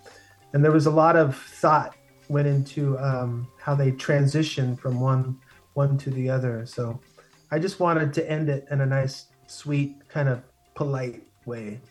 and 0.53 0.63
there 0.63 0.71
was 0.71 0.85
a 0.85 0.91
lot 0.91 1.15
of 1.17 1.35
thought 1.35 1.95
went 2.29 2.47
into 2.47 2.97
um, 2.99 3.47
how 3.59 3.75
they 3.75 3.91
transition 3.91 4.75
from 4.77 4.99
one 5.01 5.37
one 5.73 5.97
to 5.97 6.09
the 6.09 6.29
other. 6.29 6.65
So 6.65 6.99
I 7.51 7.59
just 7.59 7.79
wanted 7.81 8.13
to 8.13 8.31
end 8.31 8.49
it 8.49 8.65
in 8.71 8.79
a 8.79 8.85
nice, 8.85 9.27
sweet, 9.47 10.07
kind 10.07 10.29
of 10.29 10.41
polite 10.73 11.21
way. 11.45 11.81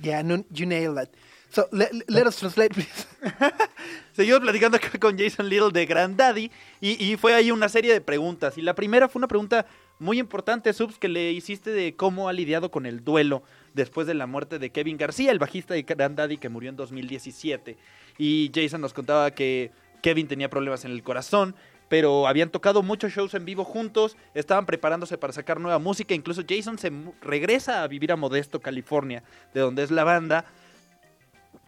Yeah, 0.00 0.22
no, 0.22 0.44
you 0.54 0.66
nailed 0.66 0.98
it. 0.98 1.14
So 1.50 1.68
let, 1.72 1.90
let 2.06 2.26
us 2.26 2.36
translate, 2.36 2.72
please. 2.72 3.06
Seguimos 4.12 4.40
platicando 4.40 4.76
acá 4.76 4.90
con 5.00 5.18
Jason 5.18 5.48
Little 5.48 5.72
de 5.72 5.84
Granddaddy 5.84 6.50
y, 6.80 7.04
y 7.04 7.16
fue 7.16 7.34
ahí 7.34 7.50
una 7.50 7.68
serie 7.68 7.92
de 7.92 8.00
preguntas. 8.00 8.56
Y 8.56 8.62
la 8.62 8.74
primera 8.74 9.08
fue 9.08 9.18
una 9.18 9.26
pregunta 9.26 9.66
muy 9.98 10.20
importante, 10.20 10.72
Subs, 10.72 10.98
que 10.98 11.08
le 11.08 11.32
hiciste 11.32 11.70
de 11.70 11.96
cómo 11.96 12.28
ha 12.28 12.32
lidiado 12.32 12.70
con 12.70 12.86
el 12.86 13.04
duelo 13.04 13.42
después 13.74 14.06
de 14.06 14.14
la 14.14 14.26
muerte 14.26 14.60
de 14.60 14.70
Kevin 14.70 14.96
García, 14.96 15.32
el 15.32 15.40
bajista 15.40 15.74
de 15.74 15.82
Granddaddy 15.82 16.38
que 16.38 16.48
murió 16.48 16.70
en 16.70 16.76
2017. 16.76 17.76
Y 18.16 18.52
Jason 18.54 18.80
nos 18.80 18.94
contaba 18.94 19.32
que 19.32 19.72
Kevin 20.02 20.28
tenía 20.28 20.48
problemas 20.50 20.84
en 20.84 20.92
el 20.92 21.02
corazón, 21.02 21.56
pero 21.88 22.28
habían 22.28 22.50
tocado 22.50 22.82
muchos 22.82 23.12
shows 23.12 23.34
en 23.34 23.44
vivo 23.44 23.64
juntos, 23.64 24.16
estaban 24.34 24.66
preparándose 24.66 25.18
para 25.18 25.32
sacar 25.32 25.58
nueva 25.58 25.80
música, 25.80 26.14
incluso 26.14 26.42
Jason 26.48 26.78
se 26.78 26.92
regresa 27.20 27.82
a 27.82 27.88
vivir 27.88 28.12
a 28.12 28.16
Modesto, 28.16 28.60
California, 28.60 29.24
de 29.52 29.60
donde 29.60 29.82
es 29.82 29.90
la 29.90 30.04
banda. 30.04 30.44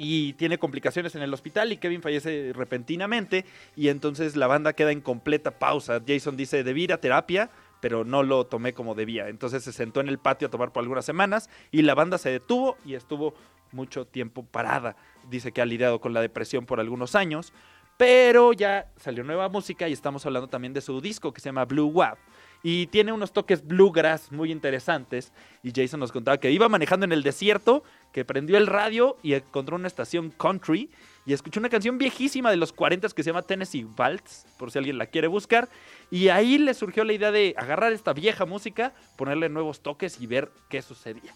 Y 0.02 0.32
tiene 0.32 0.58
complicaciones 0.58 1.14
en 1.14 1.22
el 1.22 1.32
hospital 1.32 1.70
y 1.70 1.76
Kevin 1.76 2.02
fallece 2.02 2.52
repentinamente 2.56 3.44
y 3.76 3.86
entonces 3.86 4.34
la 4.34 4.48
banda 4.48 4.72
queda 4.72 4.90
en 4.90 5.00
completa 5.00 5.52
pausa. 5.60 6.02
Jason 6.04 6.36
dice, 6.36 6.64
debí 6.64 6.82
ir 6.82 6.92
a 6.92 7.00
terapia, 7.00 7.50
pero 7.80 8.04
no 8.04 8.24
lo 8.24 8.44
tomé 8.46 8.74
como 8.74 8.96
debía. 8.96 9.28
Entonces 9.28 9.62
se 9.62 9.72
sentó 9.72 10.00
en 10.00 10.08
el 10.08 10.18
patio 10.18 10.48
a 10.48 10.50
tomar 10.50 10.72
por 10.72 10.82
algunas 10.82 11.04
semanas 11.04 11.48
y 11.70 11.82
la 11.82 11.94
banda 11.94 12.18
se 12.18 12.30
detuvo 12.30 12.76
y 12.84 12.94
estuvo 12.94 13.34
mucho 13.70 14.04
tiempo 14.04 14.44
parada. 14.44 14.96
Dice 15.30 15.52
que 15.52 15.62
ha 15.62 15.66
lidiado 15.66 16.00
con 16.00 16.12
la 16.12 16.20
depresión 16.20 16.66
por 16.66 16.80
algunos 16.80 17.14
años, 17.14 17.52
pero 17.96 18.52
ya 18.52 18.90
salió 18.96 19.22
nueva 19.22 19.48
música 19.48 19.88
y 19.88 19.92
estamos 19.92 20.26
hablando 20.26 20.48
también 20.48 20.72
de 20.72 20.80
su 20.80 21.00
disco 21.00 21.32
que 21.32 21.40
se 21.40 21.50
llama 21.50 21.64
Blue 21.64 21.86
Wab. 21.86 22.18
Y 22.62 22.86
tiene 22.86 23.12
unos 23.12 23.32
toques 23.32 23.66
bluegrass 23.66 24.30
muy 24.30 24.52
interesantes. 24.52 25.32
Y 25.62 25.72
Jason 25.74 25.98
nos 25.98 26.12
contaba 26.12 26.38
que 26.38 26.50
iba 26.50 26.68
manejando 26.68 27.04
en 27.04 27.12
el 27.12 27.22
desierto, 27.22 27.82
que 28.12 28.24
prendió 28.24 28.56
el 28.56 28.68
radio 28.68 29.16
y 29.22 29.34
encontró 29.34 29.76
una 29.76 29.88
estación 29.88 30.30
country. 30.30 30.88
Y 31.26 31.32
escuchó 31.32 31.58
una 31.60 31.68
canción 31.68 31.98
viejísima 31.98 32.50
de 32.50 32.56
los 32.56 32.72
40 32.72 33.08
que 33.08 33.22
se 33.22 33.30
llama 33.30 33.42
Tennessee 33.42 33.86
Waltz, 33.98 34.46
por 34.58 34.70
si 34.70 34.78
alguien 34.78 34.98
la 34.98 35.06
quiere 35.06 35.26
buscar. 35.26 35.68
Y 36.10 36.28
ahí 36.28 36.58
le 36.58 36.74
surgió 36.74 37.04
la 37.04 37.12
idea 37.12 37.32
de 37.32 37.54
agarrar 37.56 37.92
esta 37.92 38.12
vieja 38.12 38.46
música, 38.46 38.92
ponerle 39.16 39.48
nuevos 39.48 39.80
toques 39.80 40.20
y 40.20 40.26
ver 40.26 40.50
qué 40.68 40.82
sucedía. 40.82 41.34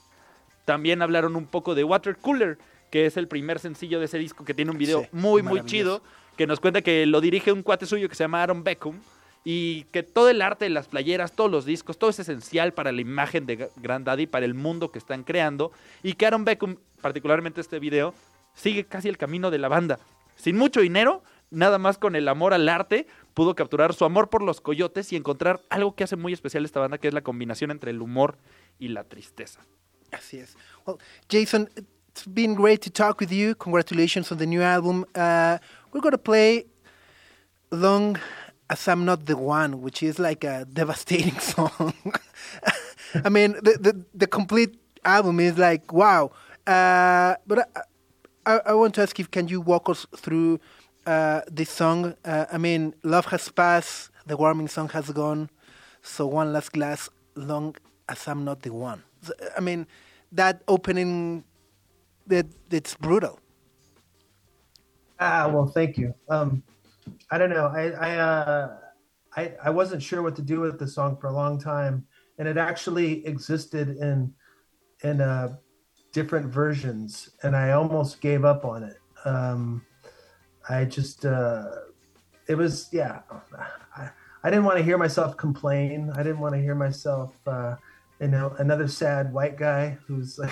También 0.64 1.02
hablaron 1.02 1.36
un 1.36 1.46
poco 1.46 1.74
de 1.74 1.84
Water 1.84 2.16
Cooler, 2.16 2.58
que 2.90 3.06
es 3.06 3.16
el 3.16 3.26
primer 3.26 3.58
sencillo 3.58 3.98
de 3.98 4.06
ese 4.06 4.18
disco 4.18 4.44
que 4.44 4.54
tiene 4.54 4.70
un 4.70 4.78
video 4.78 5.02
Sí, 5.02 5.08
muy, 5.12 5.42
muy 5.42 5.64
chido, 5.64 6.02
que 6.36 6.46
nos 6.46 6.60
cuenta 6.60 6.82
que 6.82 7.06
lo 7.06 7.20
dirige 7.20 7.52
un 7.52 7.62
cuate 7.62 7.86
suyo 7.86 8.08
que 8.08 8.14
se 8.14 8.24
llama 8.24 8.42
Aaron 8.42 8.62
Beckham 8.62 9.00
y 9.49 9.84
que 9.92 10.03
todo 10.03 10.28
el 10.28 10.42
arte 10.42 10.64
de 10.64 10.70
las 10.70 10.88
playeras, 10.88 11.30
todos 11.30 11.49
los 11.49 11.64
discos, 11.64 11.97
todo 12.01 12.11
es 12.11 12.18
esencial 12.18 12.72
para 12.72 12.90
la 12.90 13.01
imagen 13.01 13.47
de 13.47 13.70
Grandaddy, 13.76 14.26
para 14.26 14.44
el 14.44 14.55
mundo 14.55 14.90
que 14.90 14.99
están 14.99 15.22
creando 15.22 15.70
y 16.03 16.14
que 16.14 16.26
Aaron 16.26 16.44
Beckham, 16.44 16.78
particularmente 17.01 17.61
este 17.61 17.78
video, 17.78 18.12
sigue 18.55 18.86
casi 18.86 19.09
el 19.09 19.16
camino 19.16 19.53
de 19.53 19.59
la 19.59 19.68
banda. 19.68 20.01
Sin 20.34 20.57
mucho 20.57 20.80
dinero, 20.80 21.22
nada 21.53 21.78
más 21.78 21.97
con 21.97 22.16
el 22.16 22.26
amor 22.26 22.55
al 22.55 22.68
arte, 22.68 23.07
pudo 23.34 23.55
capturar 23.55 23.94
su 23.94 24.05
amor 24.05 24.30
por 24.30 24.42
los 24.42 24.61
coyotes 24.61 25.12
y 25.12 25.16
encontrar 25.16 25.61
algo 25.70 25.94
que 25.94 26.03
hace 26.03 26.16
muy 26.16 26.32
especial 26.32 26.64
esta 26.64 26.80
banda, 26.80 26.99
que 26.99 27.07
es 27.07 27.14
la 27.14 27.22
combinación 27.22 27.70
entre 27.70 27.92
el 27.92 28.03
humor 28.03 28.38
y 28.80 28.88
la 28.88 29.05
tristeza. 29.05 29.61
Así 30.11 30.38
es. 30.38 30.57
Well, 30.84 30.99
Jason, 31.30 31.70
it's 31.76 32.26
been 32.26 32.57
great 32.57 32.82
to 32.82 32.90
talk 32.90 33.20
with 33.20 33.30
you. 33.30 33.55
Congratulations 33.55 34.32
on 34.32 34.38
the 34.38 34.47
new 34.47 34.64
album. 34.64 35.05
Uh, 35.14 35.59
we're 35.92 36.01
going 36.01 36.18
play 36.18 36.66
Long 37.70 38.18
as 38.68 38.88
I'm 38.88 39.04
Not 39.04 39.26
the 39.26 39.36
One, 39.36 39.80
which 39.80 40.02
is 40.02 40.18
like 40.18 40.44
a 40.44 40.64
devastating 40.64 41.38
song. 41.52 41.94
I 43.24 43.28
mean, 43.28 43.52
the, 43.62 43.78
the, 43.78 44.04
the 44.14 44.26
complete 44.26 44.76
album 45.04 45.40
is 45.40 45.58
like, 45.58 45.92
wow. 45.92 46.32
Uh, 46.66 47.36
but 47.46 47.70
I, 48.44 48.60
I, 48.66 48.72
want 48.74 48.94
to 48.96 49.02
ask 49.02 49.18
if 49.20 49.30
can 49.30 49.46
you 49.46 49.60
walk 49.60 49.88
us 49.88 50.04
through 50.16 50.58
uh, 51.06 51.42
this 51.46 51.70
song? 51.70 52.16
Uh, 52.24 52.46
I 52.52 52.58
mean, 52.58 52.94
Love 53.04 53.26
Has 53.26 53.48
Passed, 53.48 54.10
the 54.26 54.36
warming 54.36 54.66
song 54.66 54.88
has 54.88 55.10
gone, 55.10 55.48
so 56.02 56.26
one 56.26 56.52
last 56.52 56.72
glass, 56.72 57.08
long 57.36 57.76
as 58.08 58.26
I'm 58.26 58.44
not 58.44 58.62
the 58.62 58.72
one. 58.72 59.04
So, 59.22 59.32
I 59.56 59.60
mean, 59.60 59.86
that 60.32 60.62
opening, 60.66 61.44
that 62.26 62.46
it's 62.70 62.96
brutal. 62.96 63.38
Ah, 65.20 65.48
well, 65.48 65.66
thank 65.66 65.96
you. 65.96 66.14
Um, 66.28 66.62
I 67.30 67.38
don't 67.38 67.50
know. 67.50 67.66
I 67.66 67.90
I, 67.90 68.16
uh, 68.16 68.76
I 69.36 69.52
I 69.64 69.70
wasn't 69.70 70.02
sure 70.02 70.22
what 70.22 70.36
to 70.36 70.42
do 70.42 70.60
with 70.60 70.78
the 70.78 70.86
song 70.86 71.16
for 71.16 71.28
a 71.28 71.32
long 71.32 71.58
time, 71.58 72.06
and 72.38 72.46
it 72.46 72.56
actually 72.56 73.26
existed 73.26 73.96
in 73.96 74.32
in 75.02 75.20
uh, 75.20 75.56
different 76.12 76.46
versions, 76.46 77.30
and 77.42 77.56
I 77.56 77.72
almost 77.72 78.20
gave 78.20 78.44
up 78.44 78.64
on 78.64 78.82
it. 78.82 78.98
Um, 79.24 79.84
I 80.68 80.84
just 80.84 81.24
uh, 81.24 81.64
it 82.48 82.54
was 82.56 82.88
yeah. 82.92 83.20
I, 83.96 84.10
I 84.42 84.50
didn't 84.50 84.64
want 84.64 84.78
to 84.78 84.84
hear 84.84 84.98
myself 84.98 85.36
complain. 85.36 86.12
I 86.14 86.22
didn't 86.22 86.38
want 86.38 86.54
to 86.54 86.60
hear 86.60 86.74
myself. 86.74 87.34
Uh, 87.46 87.76
you 88.20 88.28
know, 88.28 88.54
another 88.58 88.88
sad 88.88 89.32
white 89.32 89.58
guy 89.58 89.98
who's 90.06 90.38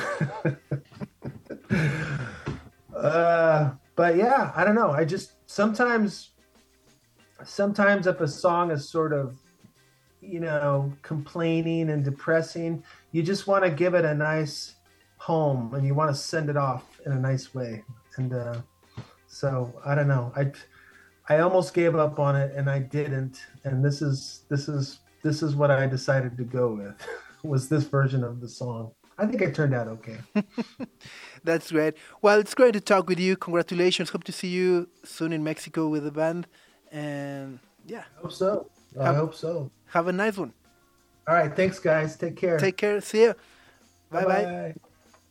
uh, 2.94 3.70
but 3.96 4.16
yeah, 4.16 4.52
I 4.54 4.64
don't 4.64 4.74
know. 4.74 4.90
I 4.90 5.04
just 5.04 5.34
sometimes, 5.46 6.33
sometimes 7.44 8.06
if 8.06 8.20
a 8.20 8.28
song 8.28 8.70
is 8.70 8.88
sort 8.88 9.12
of, 9.12 9.36
you 10.20 10.40
know, 10.40 10.92
complaining 11.02 11.90
and 11.90 12.04
depressing, 12.04 12.82
you 13.12 13.22
just 13.22 13.46
want 13.46 13.64
to 13.64 13.70
give 13.70 13.94
it 13.94 14.04
a 14.04 14.14
nice 14.14 14.74
home 15.16 15.74
and 15.74 15.86
you 15.86 15.94
want 15.94 16.10
to 16.10 16.14
send 16.14 16.48
it 16.50 16.56
off 16.56 17.00
in 17.06 17.12
a 17.12 17.18
nice 17.18 17.54
way. 17.54 17.82
And 18.16 18.32
uh, 18.32 18.60
so 19.26 19.72
I 19.84 19.94
don't 19.94 20.08
know. 20.08 20.32
I 20.36 20.52
I 21.28 21.38
almost 21.40 21.72
gave 21.74 21.96
up 21.96 22.18
on 22.18 22.36
it 22.36 22.54
and 22.54 22.68
I 22.68 22.78
didn't. 22.78 23.46
And 23.64 23.84
this 23.84 24.02
is 24.02 24.44
this 24.48 24.68
is 24.68 25.00
this 25.22 25.42
is 25.42 25.56
what 25.56 25.70
I 25.70 25.86
decided 25.86 26.36
to 26.36 26.44
go 26.44 26.74
with 26.74 26.94
was 27.42 27.68
this 27.68 27.84
version 27.84 28.22
of 28.22 28.40
the 28.40 28.48
song. 28.48 28.92
I 29.16 29.26
think 29.26 29.42
it 29.42 29.54
turned 29.54 29.74
out 29.74 29.88
okay. 29.88 30.18
That's 31.44 31.70
great. 31.70 31.94
Well, 32.20 32.38
it's 32.40 32.54
great 32.54 32.72
to 32.74 32.80
talk 32.80 33.08
with 33.08 33.20
you. 33.20 33.36
Congratulations. 33.36 34.10
Hope 34.10 34.24
to 34.24 34.32
see 34.32 34.48
you 34.48 34.88
soon 35.04 35.32
in 35.32 35.44
Mexico 35.44 35.88
with 35.88 36.04
the 36.04 36.10
band. 36.10 36.46
And 36.92 37.58
yeah, 37.86 38.04
I 38.18 38.20
hope 38.22 38.32
so. 38.32 38.68
I 38.98 39.04
Have- 39.06 39.16
hope 39.18 39.34
so. 39.34 39.70
have 39.92 40.08
a 40.08 40.12
nice 40.12 40.38
one. 40.38 40.52
All 41.26 41.34
right, 41.34 41.54
thanks 41.54 41.80
guys. 41.80 42.16
Take 42.18 42.34
care. 42.36 42.58
Take 42.58 42.76
care. 42.76 43.00
See 43.00 43.22
you. 43.24 43.34
Bye 44.10 44.24
bye. 44.24 44.74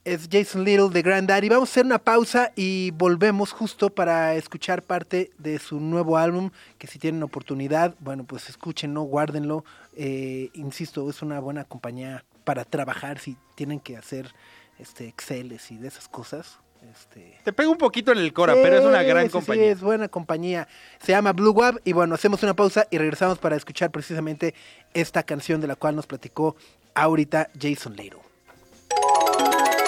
Es 0.05 0.27
Jason 0.29 0.65
Little 0.65 0.89
de 0.89 1.01
Granddaddy. 1.01 1.47
Vamos 1.47 1.69
a 1.69 1.71
hacer 1.71 1.85
una 1.85 1.97
pausa 1.99 2.51
y 2.57 2.91
volvemos 2.91 3.53
justo 3.53 3.89
para 3.89 4.35
escuchar 4.35 4.81
parte 4.81 5.31
de 5.37 5.59
su 5.59 5.79
nuevo 5.79 6.17
álbum. 6.17 6.49
Que 6.77 6.87
si 6.87 6.99
tienen 6.99 7.23
oportunidad, 7.23 7.95
bueno, 7.99 8.25
pues 8.25 8.49
escúchenlo, 8.49 9.03
guárdenlo. 9.03 9.63
Eh, 9.95 10.49
insisto, 10.55 11.09
es 11.09 11.21
una 11.21 11.39
buena 11.39 11.63
compañía 11.63 12.25
para 12.43 12.65
trabajar 12.65 13.19
si 13.19 13.37
tienen 13.55 13.79
que 13.79 13.95
hacer 13.95 14.33
este 14.77 15.07
Exceles 15.07 15.71
y 15.71 15.77
de 15.77 15.87
esas 15.87 16.09
cosas. 16.09 16.59
Este, 16.91 17.39
Te 17.43 17.53
pega 17.53 17.69
un 17.69 17.77
poquito 17.77 18.11
en 18.11 18.19
el 18.19 18.33
cora, 18.33 18.53
pero 18.53 18.77
es 18.77 18.85
una 18.85 19.03
gran 19.03 19.23
sí, 19.23 19.29
sí, 19.29 19.33
compañía. 19.33 19.71
es 19.71 19.81
buena 19.81 20.07
compañía. 20.07 20.67
Se 20.99 21.11
llama 21.11 21.33
Blue 21.33 21.51
Wab 21.51 21.81
y 21.83 21.93
bueno, 21.93 22.15
hacemos 22.15 22.43
una 22.43 22.53
pausa 22.53 22.87
y 22.91 22.97
regresamos 22.97 23.39
para 23.39 23.55
escuchar 23.55 23.91
precisamente 23.91 24.53
esta 24.93 25.23
canción 25.23 25.61
de 25.61 25.67
la 25.67 25.75
cual 25.75 25.95
nos 25.95 26.07
platicó 26.07 26.55
ahorita 26.93 27.49
Jason 27.59 27.95
Little. 27.95 28.19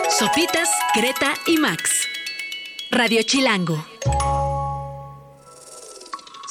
Sopitas, 0.09 0.69
Greta 0.95 1.33
y 1.47 1.57
Max. 1.57 1.91
Radio 2.91 3.21
Chilango. 3.23 3.85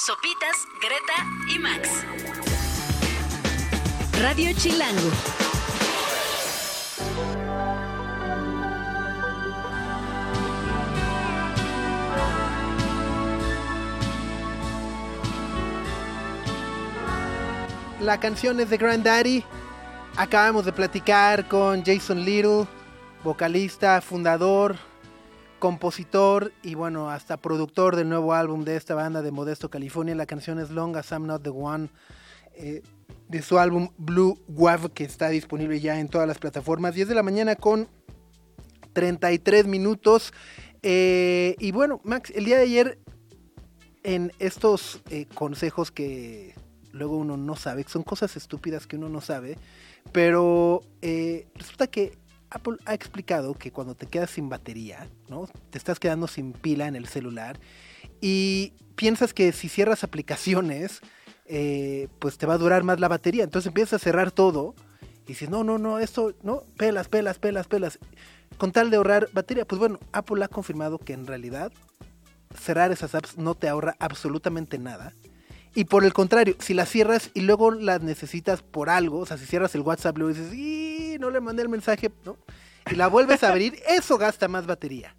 Sopitas, 0.07 0.57
Greta 0.82 1.55
y 1.55 1.59
Max. 1.59 1.88
Radio 4.20 4.53
Chilango. 4.57 5.11
La 18.05 18.20
canción 18.20 18.61
es 18.61 18.68
de 18.68 18.76
Granddaddy. 18.76 19.42
Acabamos 20.16 20.66
de 20.66 20.74
platicar 20.74 21.48
con 21.48 21.82
Jason 21.82 22.22
Little, 22.22 22.66
vocalista, 23.24 24.02
fundador, 24.02 24.76
compositor 25.59 26.52
y 26.62 26.74
bueno, 26.74 27.09
hasta 27.09 27.38
productor 27.38 27.96
del 27.96 28.11
nuevo 28.11 28.34
álbum 28.34 28.62
de 28.62 28.76
esta 28.76 28.94
banda 28.94 29.22
de 29.22 29.30
Modesto, 29.30 29.70
California. 29.70 30.14
La 30.14 30.26
canción 30.26 30.59
es 30.59 30.68
Long 30.68 30.94
as 30.98 31.12
I'm 31.12 31.26
Not 31.26 31.44
the 31.44 31.48
One. 31.48 31.88
eh, 32.57 32.82
de 33.28 33.40
su 33.40 33.59
álbum 33.59 33.88
Blue 33.96 34.38
Wave 34.48 34.90
que 34.90 35.05
está 35.05 35.30
disponible 35.30 35.80
ya 35.80 35.98
en 35.98 36.09
todas 36.09 36.28
las 36.28 36.36
plataformas. 36.36 36.94
10 36.94 37.09
de 37.09 37.14
la 37.14 37.22
mañana 37.22 37.57
con 37.57 37.88
33 38.92 39.66
minutos. 39.66 40.34
Eh, 40.82 41.57
y 41.59 41.72
bueno, 41.72 42.02
Max, 42.05 42.30
el 42.34 42.44
día 42.44 42.59
de 42.59 42.64
ayer 42.64 42.98
en 44.02 44.30
estos 44.40 45.00
eh, 45.09 45.24
consejos 45.34 45.90
que 45.90 46.55
luego 46.95 47.16
uno 47.16 47.36
no 47.36 47.57
sabe, 47.57 47.84
son 47.86 48.03
cosas 48.03 48.36
estúpidas 48.36 48.86
que 48.86 48.97
uno 48.97 49.09
no 49.09 49.20
sabe, 49.20 49.59
pero 50.12 50.80
eh, 51.03 51.47
resulta 51.55 51.88
que 51.88 52.16
Apple 52.51 52.76
ha 52.86 52.95
explicado 52.95 53.55
que 53.55 53.72
cuando 53.72 53.95
te 53.95 54.07
quedas 54.07 54.30
sin 54.30 54.49
batería, 54.49 55.09
¿no? 55.28 55.49
Te 55.70 55.78
estás 55.78 55.99
quedando 55.99 56.28
sin 56.28 56.53
pila 56.53 56.86
en 56.86 56.95
el 56.95 57.07
celular 57.07 57.59
y 58.20 58.74
piensas 58.95 59.34
que 59.34 59.53
si 59.53 59.68
cierras 59.68 60.05
aplicaciones, 60.05 61.01
eh, 61.47 62.09
pues 62.20 62.38
te 62.38 62.47
va 62.47 62.55
a 62.55 62.59
durar 62.59 62.84
más 62.84 63.01
la 63.01 63.09
batería. 63.09 63.45
Entonces 63.45 63.66
empiezas 63.66 64.01
a 64.01 64.05
cerrar 64.05 64.30
todo 64.30 64.74
y 65.24 65.28
dices, 65.28 65.51
no, 65.51 65.64
no, 65.64 65.78
no, 65.78 65.99
esto, 65.99 66.34
no, 66.42 66.62
pelas, 66.76 67.09
pelas, 67.09 67.38
pelas, 67.38 67.66
pelas. 67.66 67.99
Con 68.57 68.70
tal 68.70 68.90
de 68.90 68.99
ahorrar 68.99 69.28
batería, 69.32 69.64
pues 69.64 69.80
bueno, 69.80 69.99
Apple 70.12 70.45
ha 70.45 70.49
confirmado 70.49 70.99
que 70.99 71.12
en 71.12 71.26
realidad 71.26 71.72
cerrar 72.57 72.92
esas 72.92 73.16
apps 73.16 73.36
no 73.36 73.57
te 73.57 73.68
ahorra 73.68 73.97
absolutamente 73.99 74.78
nada. 74.78 75.12
Y 75.75 75.85
por 75.87 76.05
el 76.05 76.12
contrario, 76.12 76.55
si 76.61 76.72
las 76.75 76.89
cierras 76.89 77.31
y 77.35 77.41
luego 77.41 77.72
las 77.72 78.01
necesitas 78.01 78.62
por 78.62 78.91
algo, 78.91 79.18
o 79.20 79.27
sea, 79.27 79.37
si 79.39 79.45
cierras 79.47 79.75
el 79.75 79.81
WhatsApp, 79.81 80.16
luego 80.18 80.33
dices, 80.35 80.55
¡y! 80.55 81.16
No 81.18 81.31
le 81.31 81.41
mandé 81.41 81.62
el 81.62 81.68
mensaje, 81.68 82.11
¿no? 82.25 82.37
Y 82.91 82.95
la 82.97 83.09
vuelves 83.09 83.43
a 83.43 83.49
abrir, 83.51 83.75
eso 83.89 84.16
gasta 84.18 84.47
más 84.49 84.66
batería. 84.66 85.16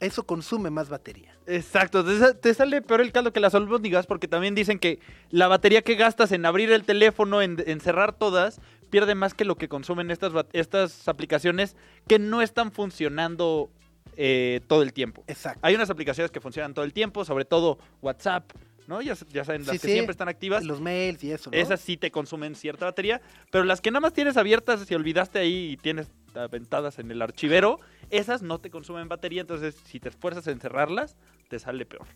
eso 0.00 0.24
consume 0.26 0.70
más 0.70 0.88
batería. 0.88 1.34
Exacto, 1.46 2.04
te, 2.04 2.18
sa- 2.18 2.34
te 2.34 2.52
sale 2.54 2.82
peor 2.82 3.00
el 3.00 3.12
caldo 3.12 3.32
que 3.32 3.40
las 3.40 3.54
albóndigas 3.54 4.06
porque 4.06 4.28
también 4.28 4.54
dicen 4.54 4.78
que 4.78 5.00
la 5.30 5.48
batería 5.48 5.82
que 5.82 5.94
gastas 5.96 6.32
en 6.32 6.44
abrir 6.46 6.70
el 6.72 6.84
teléfono, 6.84 7.40
en, 7.42 7.62
en 7.66 7.80
cerrar 7.80 8.12
todas, 8.14 8.60
pierde 8.90 9.14
más 9.14 9.34
que 9.34 9.44
lo 9.44 9.56
que 9.56 9.68
consumen 9.68 10.10
estas, 10.10 10.32
estas 10.52 11.08
aplicaciones 11.08 11.76
que 12.08 12.18
no 12.18 12.42
están 12.42 12.72
funcionando 12.72 13.70
eh, 14.16 14.60
todo 14.66 14.82
el 14.82 14.92
tiempo. 14.92 15.24
Exacto. 15.26 15.60
Hay 15.62 15.74
unas 15.74 15.90
aplicaciones 15.90 16.30
que 16.30 16.40
funcionan 16.40 16.72
todo 16.74 16.84
el 16.84 16.92
tiempo, 16.92 17.24
sobre 17.24 17.44
todo 17.44 17.78
WhatsApp, 18.02 18.50
¿no? 18.88 19.02
Ya, 19.02 19.14
ya 19.32 19.44
saben, 19.44 19.62
las 19.62 19.72
Sí, 19.72 19.78
que 19.78 19.86
sí, 19.88 19.92
siempre 19.92 20.12
están 20.12 20.28
activas. 20.28 20.64
Los 20.64 20.80
mails 20.80 21.22
y 21.24 21.32
eso, 21.32 21.50
¿no? 21.50 21.56
Esas 21.56 21.80
sí 21.80 21.96
te 21.96 22.10
consumen 22.10 22.54
cierta 22.54 22.84
batería, 22.84 23.20
pero 23.50 23.64
las 23.64 23.80
que 23.80 23.90
nada 23.90 24.00
más 24.00 24.12
tienes 24.12 24.36
abiertas, 24.36 24.80
si 24.86 24.94
olvidaste 24.94 25.38
ahí 25.38 25.72
y 25.72 25.76
tienes 25.76 26.08
aventadas 26.34 26.98
en 26.98 27.10
el 27.10 27.22
archivero, 27.22 27.80
esas 28.10 28.42
no 28.42 28.58
te 28.58 28.70
consumen 28.70 29.08
batería, 29.08 29.40
entonces 29.40 29.76
si 29.84 30.00
te 30.00 30.08
esfuerzas 30.08 30.46
en 30.48 30.60
cerrarlas, 30.60 31.16
te 31.48 31.58
sale 31.58 31.86
peor. 31.86 32.06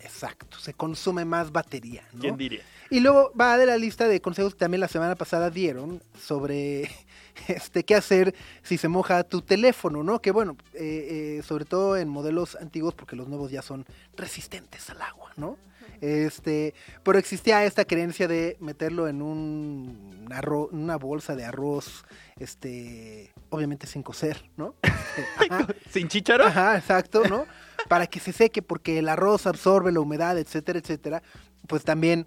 Exacto, 0.00 0.58
se 0.58 0.74
consume 0.74 1.24
más 1.24 1.52
batería, 1.52 2.06
¿no? 2.12 2.20
¿Quién 2.20 2.36
diría? 2.36 2.60
Y 2.90 3.00
luego 3.00 3.32
va 3.38 3.56
de 3.56 3.66
la 3.66 3.76
lista 3.76 4.06
de 4.08 4.20
consejos 4.20 4.54
que 4.54 4.60
también 4.60 4.80
la 4.80 4.88
semana 4.88 5.14
pasada 5.14 5.50
dieron 5.50 6.02
sobre 6.20 6.90
este 7.48 7.84
qué 7.84 7.94
hacer 7.94 8.34
si 8.62 8.76
se 8.78 8.88
moja 8.88 9.24
tu 9.24 9.40
teléfono, 9.40 10.02
¿no? 10.02 10.20
Que 10.20 10.30
bueno, 10.30 10.56
eh, 10.74 11.38
eh, 11.38 11.42
sobre 11.42 11.64
todo 11.64 11.96
en 11.96 12.08
modelos 12.08 12.56
antiguos, 12.56 12.94
porque 12.94 13.16
los 13.16 13.28
nuevos 13.28 13.50
ya 13.50 13.62
son 13.62 13.86
resistentes 14.16 14.90
al 14.90 15.00
agua, 15.02 15.32
¿no? 15.36 15.56
Este, 16.00 16.74
pero 17.02 17.18
existía 17.18 17.64
esta 17.64 17.84
creencia 17.84 18.28
de 18.28 18.56
meterlo 18.60 19.08
en 19.08 19.22
un 19.22 20.26
arro- 20.30 20.68
una 20.72 20.96
bolsa 20.96 21.34
de 21.34 21.44
arroz, 21.44 22.04
este, 22.38 23.32
obviamente 23.50 23.86
sin 23.86 24.02
cocer, 24.02 24.50
¿no? 24.56 24.74
Este, 25.16 25.54
ajá. 25.54 25.66
¿Sin 25.90 26.08
chícharo? 26.08 26.44
Ajá, 26.44 26.76
exacto, 26.76 27.22
¿no? 27.28 27.46
Para 27.88 28.06
que 28.06 28.20
se 28.20 28.32
seque, 28.32 28.60
porque 28.60 28.98
el 28.98 29.08
arroz 29.08 29.46
absorbe 29.46 29.90
la 29.92 30.00
humedad, 30.00 30.36
etcétera, 30.38 30.78
etcétera. 30.78 31.22
Pues 31.66 31.84
también 31.84 32.26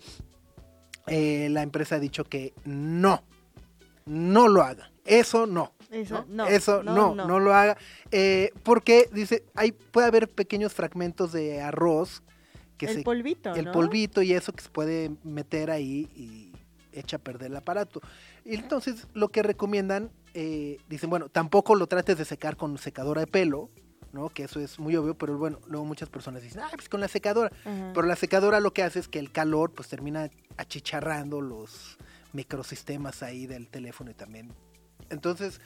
eh, 1.07 1.49
la 1.51 1.61
empresa 1.61 1.95
ha 1.95 1.99
dicho 1.99 2.23
que 2.23 2.53
no, 2.65 3.23
no 4.05 4.47
lo 4.47 4.63
haga. 4.63 4.91
Eso 5.05 5.45
no. 5.45 5.73
Eso, 5.91 6.25
¿no? 6.29 6.45
no, 6.45 6.47
Eso 6.47 6.83
no, 6.83 6.93
no, 6.95 7.15
no, 7.15 7.27
no. 7.27 7.39
lo 7.39 7.53
haga. 7.53 7.77
Eh, 8.11 8.51
porque 8.63 9.09
dice, 9.11 9.43
hay, 9.55 9.71
puede 9.71 10.07
haber 10.07 10.27
pequeños 10.29 10.73
fragmentos 10.73 11.31
de 11.31 11.61
arroz 11.61 12.21
que 12.79 12.87
el 12.87 12.95
se 12.95 13.03
polvito, 13.03 13.53
el 13.53 13.65
¿no? 13.65 13.71
polvito 13.71 14.21
y 14.21 14.33
eso 14.33 14.53
que 14.53 14.63
se 14.63 14.69
puede 14.69 15.11
meter 15.23 15.69
ahí 15.69 16.09
y 16.15 16.51
echa 16.97 17.17
a 17.17 17.19
perder 17.19 17.51
el 17.51 17.57
aparato. 17.57 18.01
Y 18.45 18.55
entonces 18.55 19.05
lo 19.13 19.29
que 19.29 19.43
recomiendan, 19.43 20.09
eh, 20.33 20.77
dicen, 20.89 21.09
bueno, 21.09 21.29
tampoco 21.29 21.75
lo 21.75 21.87
trates 21.87 22.17
de 22.17 22.25
secar 22.25 22.55
con 22.55 22.77
secadora 22.77 23.21
de 23.21 23.27
pelo, 23.27 23.69
¿no? 24.13 24.29
Que 24.29 24.43
eso 24.43 24.59
es 24.59 24.79
muy 24.79 24.95
obvio, 24.95 25.15
pero 25.15 25.37
bueno, 25.37 25.59
luego 25.67 25.85
muchas 25.85 26.09
personas 26.09 26.41
dicen, 26.41 26.61
ah, 26.61 26.69
pues 26.73 26.89
con 26.89 27.01
la 27.01 27.07
secadora. 27.07 27.51
Pero 27.63 28.07
la 28.07 28.15
secadora 28.15 28.59
lo 28.59 28.73
que 28.73 28.81
hace 28.81 28.99
es 28.99 29.07
que 29.07 29.19
el 29.19 29.31
calor 29.31 29.71
pues 29.71 29.89
termina 29.89 30.29
achicharrando 30.57 31.41
los 31.41 31.97
microsistemas 32.33 33.21
ahí 33.23 33.45
del 33.45 33.67
teléfono 33.67 34.09
y 34.09 34.13
también. 34.13 34.51
Entonces, 35.09 35.59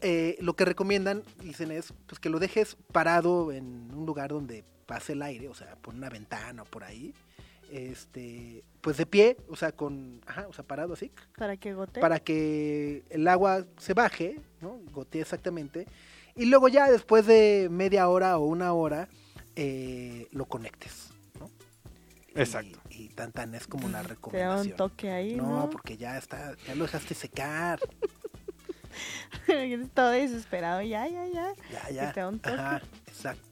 eh, 0.00 0.36
lo 0.40 0.54
que 0.54 0.64
recomiendan, 0.64 1.22
dicen, 1.42 1.70
es 1.70 1.92
pues 2.06 2.18
que 2.18 2.30
lo 2.30 2.38
dejes 2.38 2.76
parado 2.92 3.52
en 3.52 3.90
un 3.94 4.06
lugar 4.06 4.30
donde 4.30 4.64
pase 4.90 5.12
el 5.12 5.22
aire, 5.22 5.48
o 5.48 5.54
sea, 5.54 5.76
por 5.76 5.94
una 5.94 6.08
ventana 6.08 6.62
o 6.62 6.64
por 6.64 6.82
ahí. 6.82 7.14
Este, 7.70 8.64
pues 8.80 8.96
de 8.96 9.06
pie, 9.06 9.36
o 9.48 9.54
sea, 9.54 9.70
con, 9.70 10.20
ajá, 10.26 10.48
o 10.48 10.52
sea, 10.52 10.64
parado 10.64 10.94
así, 10.94 11.12
Para 11.38 11.56
que 11.56 11.72
gote. 11.74 12.00
para 12.00 12.18
que 12.18 13.04
el 13.10 13.28
agua 13.28 13.64
se 13.78 13.94
baje, 13.94 14.40
¿no? 14.60 14.80
Gotee 14.90 15.20
exactamente. 15.22 15.86
Y 16.34 16.46
luego 16.46 16.66
ya 16.66 16.90
después 16.90 17.24
de 17.26 17.68
media 17.70 18.08
hora 18.08 18.36
o 18.38 18.46
una 18.46 18.72
hora, 18.72 19.08
eh, 19.54 20.26
lo 20.32 20.46
conectes, 20.46 21.10
¿no? 21.38 21.48
Y- 22.34 22.40
Exacto. 22.40 22.80
Y, 22.90 23.10
tan 23.10 23.30
tan 23.30 23.54
es 23.54 23.68
como 23.68 23.88
la 23.88 23.98
Te 23.98 23.98
da 23.98 24.02
un 24.02 24.08
recomendación. 24.16 24.76
toque 24.76 25.10
ahí, 25.12 25.36
no, 25.36 25.60
¿no? 25.60 25.70
porque 25.70 25.96
ya 25.96 26.18
está, 26.18 26.56
ya 26.66 26.74
lo 26.74 26.82
dejaste 26.86 27.14
secar. 27.14 27.78
Todo 29.94 30.10
desesperado, 30.10 30.82
ya, 30.82 31.06
ya, 31.06 31.26
ya. 31.26 31.52
Ya, 31.70 31.90
ya. 31.90 32.12
te 32.12 32.20
da 32.20 32.28
un 32.28 32.40
toque. 32.40 32.56
Ajá, 32.56 32.82
exacto. 33.06 33.49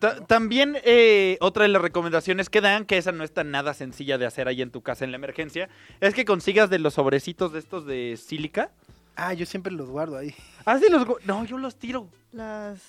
Ta- 0.00 0.26
También 0.26 0.76
eh, 0.82 1.36
otra 1.40 1.62
de 1.62 1.68
las 1.68 1.80
recomendaciones 1.80 2.48
que 2.50 2.60
dan, 2.60 2.84
que 2.86 2.96
esa 2.98 3.12
no 3.12 3.22
está 3.22 3.44
nada 3.44 3.72
sencilla 3.74 4.18
de 4.18 4.26
hacer 4.26 4.48
ahí 4.48 4.62
en 4.62 4.70
tu 4.72 4.80
casa 4.82 5.04
en 5.04 5.12
la 5.12 5.16
emergencia, 5.18 5.68
es 6.00 6.14
que 6.14 6.24
consigas 6.24 6.68
de 6.70 6.78
los 6.80 6.94
sobrecitos 6.94 7.52
de 7.52 7.58
estos 7.60 7.86
de 7.86 8.18
sílica. 8.20 8.70
Ah, 9.14 9.34
yo 9.34 9.46
siempre 9.46 9.72
los 9.72 9.88
guardo 9.90 10.16
ahí. 10.16 10.34
Ah, 10.64 10.78
sí, 10.78 10.86
los... 10.90 11.06
No, 11.26 11.44
yo 11.44 11.58
los 11.58 11.76
tiro. 11.76 12.08
Las... 12.32 12.80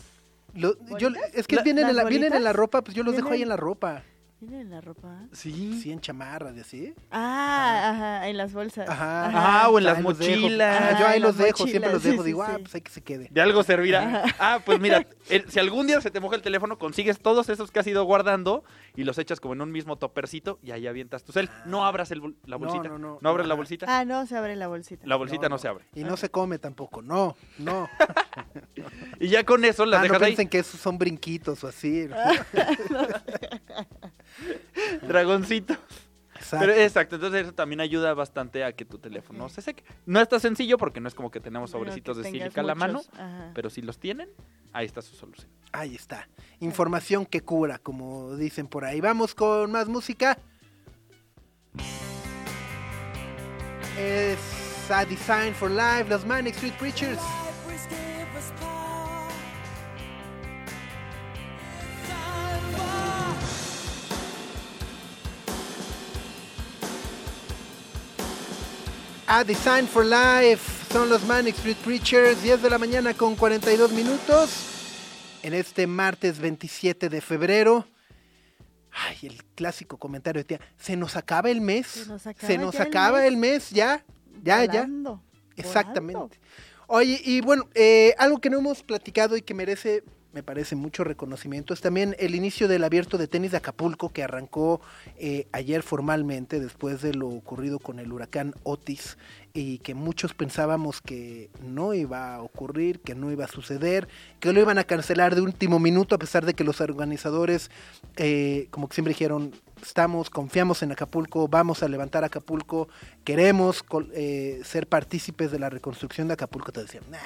Lo- 0.55 0.75
yo, 0.97 1.09
es 1.33 1.47
que 1.47 1.57
La- 1.57 1.63
vienen, 1.63 1.87
en 1.87 1.95
la, 1.95 2.03
vienen 2.05 2.33
en 2.33 2.43
la 2.43 2.53
ropa, 2.53 2.81
pues 2.81 2.95
yo 2.95 3.03
los 3.03 3.15
dejo 3.15 3.29
ahí 3.31 3.41
en 3.41 3.49
la 3.49 3.57
ropa. 3.57 4.03
¿Vienen 4.41 4.61
en 4.61 4.69
la 4.71 4.81
ropa? 4.81 5.19
Sí. 5.33 5.79
Sí, 5.83 5.91
en 5.91 6.01
chamarras 6.01 6.57
y 6.57 6.61
así. 6.61 6.93
Ah, 7.11 7.91
ajá, 7.91 8.27
en 8.27 8.37
las 8.37 8.51
bolsas. 8.53 8.89
Ajá. 8.89 9.29
Ah, 9.63 9.69
o 9.69 9.77
en 9.77 9.83
las 9.85 10.01
mochilas. 10.01 10.81
Ajá, 10.81 10.99
yo 10.99 11.07
ahí 11.07 11.19
los 11.19 11.37
dejo, 11.37 11.67
siempre 11.67 11.91
los 11.91 12.01
dejo. 12.01 12.23
sí, 12.23 12.27
Digo, 12.27 12.41
ah, 12.41 12.57
pues 12.59 12.73
hay 12.73 12.81
que 12.81 12.89
se 12.91 13.01
quede. 13.03 13.27
De 13.29 13.39
algo 13.39 13.61
servirá. 13.61 14.23
Ah, 14.39 14.59
pues 14.65 14.79
mira, 14.79 15.05
el- 15.29 15.47
si 15.51 15.59
algún 15.59 15.85
día 15.85 16.01
se 16.01 16.09
te 16.09 16.19
moja 16.19 16.35
el 16.35 16.41
teléfono, 16.41 16.79
consigues 16.79 17.19
todos 17.19 17.49
esos 17.49 17.69
que 17.69 17.79
has 17.81 17.85
ido 17.87 18.03
guardando 18.03 18.63
y 18.95 19.03
los 19.03 19.19
echas 19.19 19.39
como 19.39 19.53
en 19.53 19.61
un 19.61 19.71
mismo 19.71 19.97
topercito 19.97 20.57
y 20.63 20.71
ahí 20.71 20.87
avientas 20.87 21.23
tu 21.23 21.31
cel. 21.33 21.47
No 21.65 21.85
abras 21.85 22.09
el 22.09 22.19
la 22.21 22.57
No, 22.57 22.59
bolsita. 22.59 22.87
no, 22.89 22.97
No, 22.97 23.19
no. 23.21 23.29
abres 23.29 23.45
la 23.45 23.53
Ajá. 23.53 23.57
bolsita. 23.59 23.85
Ah, 23.87 24.05
no, 24.05 24.25
se 24.25 24.35
abre 24.35 24.55
la 24.55 24.67
bolsita. 24.67 25.05
La 25.05 25.17
bolsita 25.17 25.49
no, 25.49 25.59
se 25.59 25.67
abre. 25.67 25.85
Y 25.93 26.03
no 26.03 26.17
se 26.17 26.29
come 26.29 26.57
tampoco, 26.57 27.03
no, 27.03 27.35
no. 27.59 27.87
Y 29.19 29.27
ya 29.27 29.43
con 29.43 29.63
eso 29.65 29.85
las 29.85 29.99
Ah, 29.99 30.01
no 30.01 30.07
dejas 30.07 30.21
ahí. 30.23 30.27
piensen 30.29 30.49
que 30.49 30.57
esos 30.59 30.79
son 30.79 30.97
brinquitos 30.97 31.63
o 31.63 31.67
así. 31.67 32.07
¿no? 35.01 35.07
Dragoncito. 35.07 35.75
Exacto. 36.35 36.65
Pero 36.65 36.81
exacto, 36.81 37.15
entonces 37.15 37.43
eso 37.43 37.53
también 37.53 37.81
ayuda 37.81 38.13
bastante 38.15 38.63
a 38.63 38.73
que 38.73 38.83
tu 38.83 38.97
teléfono 38.97 39.47
se 39.47 39.61
seque. 39.61 39.83
No 40.07 40.19
está 40.19 40.39
sencillo 40.39 40.77
porque 40.77 40.99
no 40.99 41.07
es 41.07 41.13
como 41.13 41.29
que 41.29 41.39
tenemos 41.39 41.69
sobrecitos 41.69 42.17
que 42.17 42.23
de 42.23 42.31
sílica 42.31 42.61
a 42.61 42.63
la 42.63 42.73
mano, 42.73 43.01
ajá. 43.13 43.51
pero 43.53 43.69
si 43.69 43.81
los 43.83 43.99
tienen, 43.99 44.27
ahí 44.73 44.87
está 44.87 45.03
su 45.03 45.15
solución. 45.15 45.51
Ahí 45.71 45.93
está. 45.93 46.27
Información 46.59 47.27
que 47.27 47.41
cura, 47.41 47.77
como 47.77 48.35
dicen 48.35 48.67
por 48.67 48.85
ahí. 48.85 49.01
Vamos 49.01 49.35
con 49.35 49.71
más 49.71 49.87
música. 49.87 50.37
Es 53.99 54.39
A 54.89 55.05
Design 55.05 55.53
for 55.53 55.69
Life, 55.69 56.05
los 56.09 56.25
Manic 56.25 56.55
Street 56.55 56.73
Preachers. 56.79 57.21
A 69.33 69.45
Design 69.45 69.87
for 69.87 70.03
Life 70.03 70.91
son 70.91 71.07
los 71.09 71.23
Manic 71.23 71.55
Street 71.55 71.77
Preachers, 71.85 72.43
10 72.43 72.63
de 72.63 72.69
la 72.69 72.77
mañana 72.77 73.13
con 73.13 73.37
42 73.37 73.93
minutos. 73.93 74.67
En 75.41 75.53
este 75.53 75.87
martes 75.87 76.37
27 76.37 77.07
de 77.07 77.21
febrero. 77.21 77.87
Ay, 78.91 79.15
el 79.23 79.41
clásico 79.55 79.95
comentario 79.97 80.41
de 80.41 80.43
tía. 80.43 80.59
Se 80.77 80.97
nos 80.97 81.15
acaba 81.15 81.49
el 81.49 81.61
mes. 81.61 81.87
Se 81.87 82.05
nos 82.07 82.27
acaba 82.27 82.45
Se 82.45 82.57
nos 82.57 82.73
ya 82.73 82.81
el 82.81 82.87
acaba 82.89 83.19
mes. 83.19 83.27
el 83.29 83.37
mes, 83.37 83.69
ya. 83.69 84.05
Ya, 84.43 84.65
ya. 84.65 84.81
Volando, 84.81 85.23
Exactamente. 85.55 86.13
volando. 86.13 86.35
Oye, 86.87 87.21
y 87.23 87.39
bueno, 87.39 87.69
eh, 87.73 88.13
algo 88.17 88.41
que 88.41 88.49
no 88.49 88.57
hemos 88.59 88.83
platicado 88.83 89.37
y 89.37 89.41
que 89.41 89.53
merece, 89.53 90.03
me 90.33 90.43
parece, 90.43 90.75
mucho 90.75 91.03
reconocimiento. 91.03 91.73
Es 91.73 91.81
también 91.81 92.15
el 92.19 92.35
inicio 92.35 92.67
del 92.67 92.83
abierto 92.83 93.17
de 93.17 93.27
tenis 93.27 93.51
de 93.51 93.57
Acapulco 93.57 94.09
que 94.09 94.23
arrancó 94.23 94.81
eh, 95.17 95.47
ayer 95.51 95.83
formalmente 95.83 96.59
después 96.59 97.01
de 97.01 97.13
lo 97.13 97.27
ocurrido 97.27 97.79
con 97.79 97.99
el 97.99 98.11
huracán 98.11 98.53
Otis 98.63 99.17
y 99.53 99.79
que 99.79 99.93
muchos 99.95 100.33
pensábamos 100.33 101.01
que 101.01 101.49
no 101.61 101.93
iba 101.93 102.35
a 102.35 102.41
ocurrir, 102.41 103.01
que 103.01 103.15
no 103.15 103.31
iba 103.31 103.45
a 103.45 103.47
suceder, 103.47 104.07
que 104.39 104.53
lo 104.53 104.61
iban 104.61 104.77
a 104.77 104.83
cancelar 104.83 105.35
de 105.35 105.41
último 105.41 105.79
minuto 105.79 106.15
a 106.15 106.19
pesar 106.19 106.45
de 106.45 106.53
que 106.53 106.63
los 106.63 106.79
organizadores, 106.81 107.69
eh, 108.15 108.67
como 108.71 108.87
que 108.87 108.95
siempre 108.95 109.13
dijeron, 109.13 109.53
estamos, 109.81 110.29
confiamos 110.29 110.83
en 110.83 110.91
Acapulco, 110.91 111.47
vamos 111.47 111.83
a 111.83 111.87
levantar 111.87 112.23
Acapulco, 112.23 112.87
queremos 113.23 113.83
eh, 114.13 114.61
ser 114.63 114.87
partícipes 114.87 115.51
de 115.51 115.59
la 115.59 115.69
reconstrucción 115.69 116.27
de 116.27 116.35
Acapulco, 116.35 116.71
te 116.71 116.81
decían, 116.81 117.03
nah, 117.09 117.19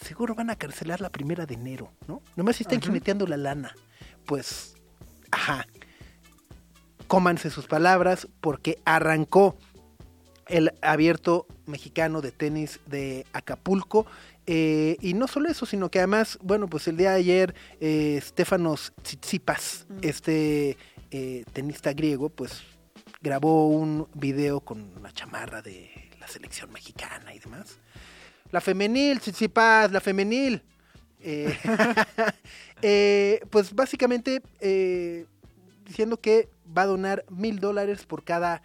seguro 0.00 0.34
van 0.34 0.50
a 0.50 0.56
cancelar 0.56 1.00
la 1.00 1.10
primera 1.10 1.44
de 1.44 1.54
enero, 1.54 1.92
¿no? 2.08 2.22
Nomás 2.36 2.60
están 2.60 2.80
jineteando 2.80 3.26
la 3.26 3.36
lana. 3.36 3.74
Pues, 4.24 4.74
ajá, 5.30 5.66
cómanse 7.08 7.50
sus 7.50 7.66
palabras 7.66 8.26
porque 8.40 8.78
arrancó 8.84 9.56
el 10.48 10.72
abierto 10.82 11.46
mexicano 11.66 12.20
de 12.20 12.32
tenis 12.32 12.80
de 12.86 13.26
Acapulco. 13.32 14.06
eh, 14.46 14.96
y 15.00 15.14
no 15.14 15.28
solo 15.28 15.48
eso, 15.48 15.66
sino 15.66 15.88
que 15.88 16.00
además, 16.00 16.36
bueno, 16.42 16.66
pues 16.66 16.88
el 16.88 16.96
día 16.96 17.10
de 17.12 17.16
ayer, 17.18 17.54
eh, 17.80 18.18
Stefanos 18.20 18.92
Tsitsipas, 19.02 19.86
Mm. 19.88 19.98
este 20.02 20.76
eh, 21.12 21.44
tenista 21.52 21.92
griego, 21.92 22.28
pues 22.28 22.62
grabó 23.20 23.68
un 23.68 24.08
video 24.14 24.58
con 24.60 24.90
una 24.98 25.12
chamarra 25.12 25.62
de 25.62 25.90
la 26.18 26.26
selección 26.26 26.72
mexicana 26.72 27.32
y 27.34 27.38
demás. 27.38 27.78
La 28.50 28.60
femenil, 28.60 29.20
Tsitsipas, 29.20 29.92
la 29.92 30.00
femenil. 30.00 30.62
Eh, 31.20 31.56
pues 33.50 33.72
básicamente 33.74 34.42
diciendo 35.86 36.16
que 36.20 36.48
va 36.76 36.82
a 36.82 36.86
donar 36.86 37.24
mil 37.28 37.60
dólares 37.60 38.04
por 38.06 38.24
cada 38.24 38.62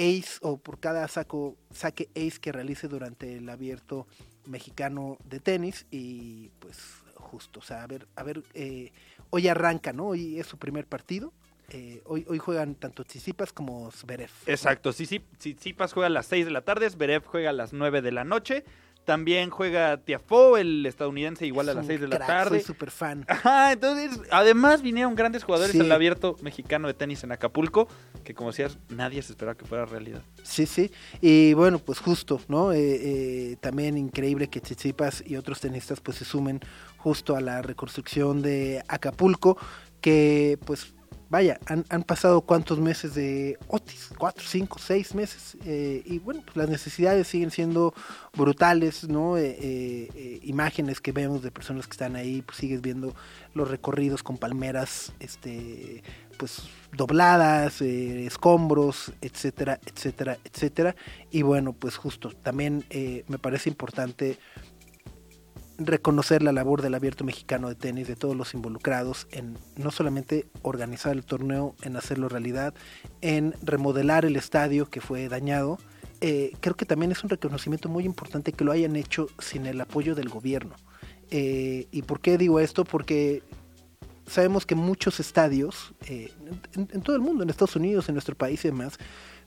ace 0.00 0.38
o 0.40 0.56
por 0.56 0.80
cada 0.80 1.06
saco, 1.08 1.56
saque 1.70 2.08
ace 2.16 2.40
que 2.40 2.52
realice 2.52 2.88
durante 2.88 3.36
el 3.36 3.48
abierto 3.48 4.06
mexicano 4.46 5.18
de 5.24 5.40
tenis 5.40 5.86
y 5.90 6.48
pues 6.58 6.78
justo, 7.14 7.60
o 7.60 7.62
sea, 7.62 7.82
a 7.82 7.86
ver, 7.86 8.08
a 8.16 8.22
ver, 8.22 8.42
eh, 8.54 8.92
hoy 9.30 9.46
arranca, 9.48 9.92
¿no? 9.92 10.08
Hoy 10.08 10.40
es 10.40 10.46
su 10.46 10.58
primer 10.58 10.86
partido. 10.86 11.32
eh, 11.72 12.02
hoy, 12.06 12.24
juegan 12.38 12.74
tanto 12.74 13.04
Tsitsipas 13.04 13.52
como 13.52 13.92
Zverev. 13.92 14.30
Exacto, 14.46 14.92
Tsitsipas 14.92 15.92
juega 15.92 16.08
a 16.08 16.10
las 16.10 16.26
6 16.26 16.46
de 16.46 16.50
la 16.50 16.62
tarde, 16.62 16.90
Zverev 16.90 17.24
juega 17.24 17.50
a 17.50 17.52
las 17.52 17.72
9 17.72 18.02
de 18.02 18.10
la 18.10 18.24
noche. 18.24 18.64
También 19.04 19.50
juega 19.50 19.96
Tiafoe, 19.96 20.60
el 20.60 20.86
estadounidense, 20.86 21.46
igual 21.46 21.68
a 21.68 21.74
las 21.74 21.82
un 21.84 21.88
6 21.88 22.00
de 22.02 22.08
la 22.08 22.18
tarde. 22.18 22.58
Soy 22.60 22.66
súper 22.66 22.90
fan. 22.90 23.24
Ajá, 23.28 23.72
entonces, 23.72 24.20
además 24.30 24.82
vinieron 24.82 25.14
grandes 25.14 25.42
jugadores 25.42 25.72
Sí. 25.72 25.80
al 25.80 25.90
abierto 25.90 26.36
mexicano 26.42 26.86
de 26.86 26.94
tenis 26.94 27.24
en 27.24 27.32
Acapulco, 27.32 27.88
que 28.24 28.34
como 28.34 28.50
decías, 28.50 28.78
nadie 28.88 29.20
se 29.22 29.32
esperaba 29.32 29.56
que 29.56 29.64
fuera 29.64 29.84
realidad. 29.86 30.22
Sí, 30.44 30.66
sí. 30.66 30.92
Y 31.20 31.54
bueno, 31.54 31.78
pues 31.78 31.98
justo, 31.98 32.40
¿no? 32.48 32.72
Eh, 32.72 32.78
eh, 32.80 33.56
también 33.60 33.96
increíble 33.98 34.48
que 34.48 34.60
Tsitsipas 34.60 35.24
y 35.26 35.36
otros 35.36 35.60
tenistas 35.60 36.00
pues 36.00 36.18
se 36.18 36.24
sumen 36.24 36.60
justo 36.98 37.34
a 37.36 37.40
la 37.40 37.62
reconstrucción 37.62 38.42
de 38.42 38.84
Acapulco, 38.86 39.56
que 40.00 40.58
pues 40.66 40.94
vaya, 41.30 41.60
han, 41.66 41.84
han 41.88 42.02
pasado 42.02 42.40
cuántos 42.40 42.80
meses 42.80 43.14
de 43.14 43.56
Otis, 43.68 44.10
cuatro, 44.18 44.44
cinco, 44.46 44.78
seis 44.78 45.14
meses, 45.14 45.56
eh, 45.64 46.02
y 46.04 46.18
bueno, 46.18 46.42
pues 46.44 46.56
las 46.56 46.68
necesidades 46.68 47.28
siguen 47.28 47.52
siendo 47.52 47.94
brutales, 48.36 49.08
¿no? 49.08 49.38
Eh, 49.38 49.56
eh, 49.60 50.40
imágenes 50.42 51.00
que 51.00 51.12
vemos 51.12 51.42
de 51.42 51.52
personas 51.52 51.86
que 51.86 51.92
están 51.92 52.16
ahí, 52.16 52.42
pues 52.42 52.58
sigues 52.58 52.82
viendo 52.82 53.14
los 53.54 53.70
recorridos 53.70 54.24
con 54.24 54.38
palmeras, 54.38 55.12
este, 55.20 56.02
pues 56.36 56.62
dobladas, 56.92 57.80
escombros, 57.80 59.12
etcétera, 59.20 59.78
etcétera, 59.86 60.38
etcétera. 60.44 60.96
Y 61.30 61.42
bueno, 61.42 61.72
pues 61.72 61.96
justo, 61.96 62.32
también 62.42 62.84
me 63.28 63.38
parece 63.38 63.68
importante 63.68 64.38
reconocer 65.86 66.42
la 66.42 66.52
labor 66.52 66.82
del 66.82 66.94
abierto 66.94 67.24
mexicano 67.24 67.68
de 67.68 67.74
tenis, 67.74 68.06
de 68.06 68.16
todos 68.16 68.36
los 68.36 68.52
involucrados 68.54 69.26
en 69.30 69.56
no 69.76 69.90
solamente 69.90 70.46
organizar 70.62 71.12
el 71.12 71.24
torneo, 71.24 71.74
en 71.82 71.96
hacerlo 71.96 72.28
realidad, 72.28 72.74
en 73.22 73.54
remodelar 73.62 74.24
el 74.24 74.36
estadio 74.36 74.90
que 74.90 75.00
fue 75.00 75.28
dañado. 75.28 75.78
Eh, 76.20 76.52
creo 76.60 76.76
que 76.76 76.84
también 76.84 77.12
es 77.12 77.24
un 77.24 77.30
reconocimiento 77.30 77.88
muy 77.88 78.04
importante 78.04 78.52
que 78.52 78.64
lo 78.64 78.72
hayan 78.72 78.94
hecho 78.94 79.28
sin 79.38 79.66
el 79.66 79.80
apoyo 79.80 80.14
del 80.14 80.28
gobierno. 80.28 80.76
Eh, 81.30 81.86
¿Y 81.90 82.02
por 82.02 82.20
qué 82.20 82.36
digo 82.36 82.60
esto? 82.60 82.84
Porque 82.84 83.42
sabemos 84.26 84.66
que 84.66 84.74
muchos 84.74 85.18
estadios, 85.18 85.94
eh, 86.06 86.30
en, 86.74 87.02
todo 87.02 87.16
el 87.16 87.22
mundo, 87.22 87.42
en 87.42 87.48
Estados 87.48 87.76
Unidos, 87.76 88.08
en 88.08 88.14
nuestro 88.14 88.36
país 88.36 88.62
y 88.64 88.68
demás, 88.68 88.98